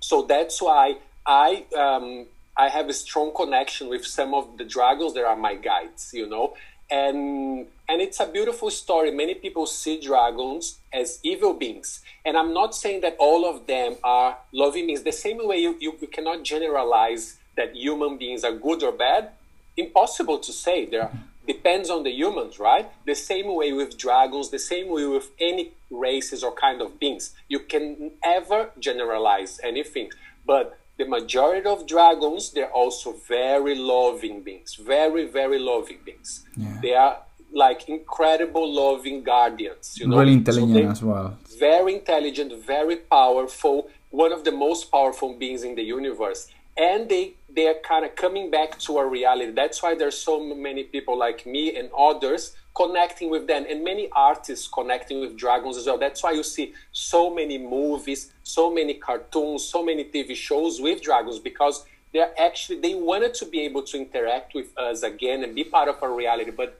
So 0.00 0.22
that's 0.22 0.60
why 0.60 0.96
I 1.26 1.64
um, 1.74 2.26
I 2.64 2.68
have 2.68 2.88
a 2.88 2.96
strong 3.04 3.28
connection 3.34 3.88
with 3.88 4.04
some 4.06 4.32
of 4.34 4.44
the 4.58 4.64
dragons 4.76 5.14
that 5.14 5.24
are 5.24 5.40
my 5.48 5.54
guides. 5.68 6.02
You 6.20 6.28
know, 6.32 6.54
and 6.90 7.66
and 7.88 8.00
it's 8.06 8.20
a 8.20 8.28
beautiful 8.36 8.70
story. 8.70 9.10
Many 9.10 9.34
people 9.34 9.66
see 9.66 10.00
dragons 10.00 10.64
as 10.92 11.18
evil 11.22 11.54
beings, 11.54 11.88
and 12.24 12.36
I'm 12.36 12.52
not 12.60 12.70
saying 12.82 13.00
that 13.00 13.16
all 13.18 13.42
of 13.52 13.66
them 13.66 13.96
are 14.04 14.30
loving 14.52 14.86
beings. 14.86 15.02
The 15.02 15.18
same 15.26 15.38
way 15.48 15.58
you, 15.66 15.76
you, 15.80 15.92
you 16.00 16.08
cannot 16.16 16.44
generalize 16.44 17.24
that 17.56 17.74
human 17.74 18.16
beings 18.22 18.44
are 18.44 18.56
good 18.68 18.82
or 18.82 18.92
bad. 18.92 19.30
Impossible 19.76 20.38
to 20.46 20.52
say. 20.52 20.78
There 20.86 21.10
depends 21.46 21.90
on 21.90 22.04
the 22.04 22.10
humans, 22.10 22.58
right? 22.58 22.86
The 23.06 23.14
same 23.14 23.48
way 23.54 23.72
with 23.72 23.98
dragons, 23.98 24.50
the 24.50 24.58
same 24.72 24.88
way 24.96 25.06
with 25.06 25.30
any 25.40 25.72
races 25.90 26.44
or 26.44 26.52
kind 26.52 26.80
of 26.80 27.00
beings. 27.00 27.34
You 27.48 27.60
can 27.72 28.12
never 28.24 28.70
generalize 28.78 29.60
anything, 29.64 30.10
but 30.46 30.78
the 30.98 31.06
majority 31.06 31.66
of 31.66 31.86
dragons 31.86 32.50
they're 32.52 32.70
also 32.72 33.12
very 33.28 33.74
loving 33.74 34.42
beings, 34.42 34.74
very 34.76 35.26
very 35.26 35.58
loving 35.58 35.98
beings. 36.04 36.44
Yeah. 36.56 36.78
They 36.82 36.94
are 36.94 37.18
like 37.52 37.88
incredible 37.88 38.66
loving 38.72 39.22
guardians. 39.22 39.98
You 39.98 40.08
know, 40.08 40.18
really 40.20 40.32
intelligent 40.32 40.74
they- 40.74 40.84
as 40.86 41.02
well. 41.02 41.36
very 41.58 41.94
intelligent, 41.94 42.50
very 42.64 42.96
powerful, 42.96 43.88
one 44.10 44.32
of 44.32 44.44
the 44.44 44.52
most 44.52 44.90
powerful 44.90 45.34
beings 45.34 45.62
in 45.62 45.74
the 45.74 45.82
universe. 45.82 46.48
And 46.76 47.08
they 47.08 47.34
they 47.54 47.66
are 47.68 47.80
kind 47.92 48.04
of 48.06 48.16
coming 48.16 48.50
back 48.50 48.78
to 48.86 48.98
a 48.98 49.06
reality. 49.06 49.50
That's 49.52 49.82
why 49.82 49.94
there's 49.94 50.16
so 50.16 50.34
many 50.68 50.84
people 50.84 51.18
like 51.18 51.44
me 51.44 51.76
and 51.78 51.90
others 52.08 52.56
connecting 52.74 53.30
with 53.30 53.46
them, 53.46 53.64
and 53.68 53.84
many 53.84 54.08
artists 54.12 54.68
connecting 54.68 55.20
with 55.20 55.36
dragons 55.36 55.76
as 55.76 55.86
well. 55.86 55.98
That's 55.98 56.22
why 56.22 56.32
you 56.32 56.42
see 56.42 56.74
so 56.92 57.32
many 57.32 57.58
movies, 57.58 58.32
so 58.42 58.72
many 58.72 58.94
cartoons, 58.94 59.64
so 59.64 59.84
many 59.84 60.04
TV 60.04 60.34
shows 60.34 60.80
with 60.80 61.02
dragons 61.02 61.38
because 61.38 61.84
they're 62.12 62.32
actually 62.40 62.80
they 62.80 62.94
wanted 62.94 63.34
to 63.34 63.46
be 63.46 63.60
able 63.60 63.82
to 63.82 63.96
interact 63.96 64.54
with 64.54 64.76
us 64.78 65.02
again 65.02 65.44
and 65.44 65.54
be 65.54 65.64
part 65.64 65.88
of 65.88 66.02
our 66.02 66.14
reality, 66.14 66.50
but 66.50 66.78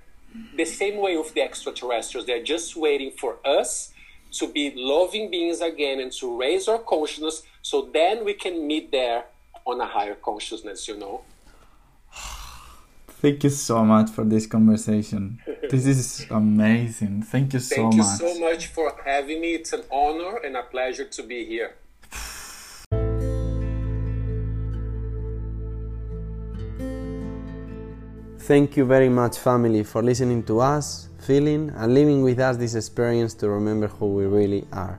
the 0.57 0.65
same 0.65 0.99
way 0.99 1.17
with 1.17 1.35
the 1.35 1.43
extraterrestrials, 1.43 2.27
they're 2.27 2.43
just 2.43 2.77
waiting 2.77 3.11
for 3.11 3.39
us 3.45 3.93
to 4.33 4.51
be 4.51 4.73
loving 4.75 5.31
beings 5.31 5.61
again 5.61 6.01
and 6.01 6.11
to 6.13 6.39
raise 6.39 6.69
our 6.69 6.79
consciousness 6.79 7.43
so 7.61 7.91
then 7.93 8.25
we 8.25 8.33
can 8.33 8.67
meet 8.67 8.91
there 8.91 9.25
on 9.67 9.81
a 9.81 9.87
higher 9.87 10.15
consciousness, 10.15 10.89
you 10.89 10.97
know. 10.97 11.23
Thank 13.07 13.45
you 13.45 13.51
so 13.51 13.85
much 13.85 14.11
for 14.11 14.25
this 14.25 14.47
conversation. 14.47 15.41
This 15.71 15.87
is 15.87 16.27
amazing. 16.31 17.23
Thank 17.23 17.53
you 17.53 17.61
so 17.61 17.77
Thank 17.77 17.95
you 17.95 18.03
much. 18.03 18.19
so 18.19 18.41
much 18.41 18.67
for 18.67 18.95
having 19.05 19.41
me. 19.41 19.55
It's 19.55 19.73
an 19.73 19.85
honor 19.93 20.39
and 20.39 20.57
a 20.57 20.63
pleasure 20.65 21.05
to 21.05 21.23
be 21.23 21.45
here. 21.45 21.77
Thank 28.41 28.77
you 28.77 28.85
very 28.85 29.09
much, 29.09 29.39
family, 29.39 29.85
for 29.85 30.03
listening 30.03 30.43
to 30.45 30.59
us, 30.59 31.09
feeling, 31.21 31.71
and 31.77 31.95
living 31.95 32.23
with 32.23 32.41
us 32.41 32.57
this 32.57 32.75
experience 32.75 33.33
to 33.35 33.49
remember 33.49 33.87
who 33.87 34.07
we 34.15 34.27
really 34.27 34.67
are. 34.73 34.99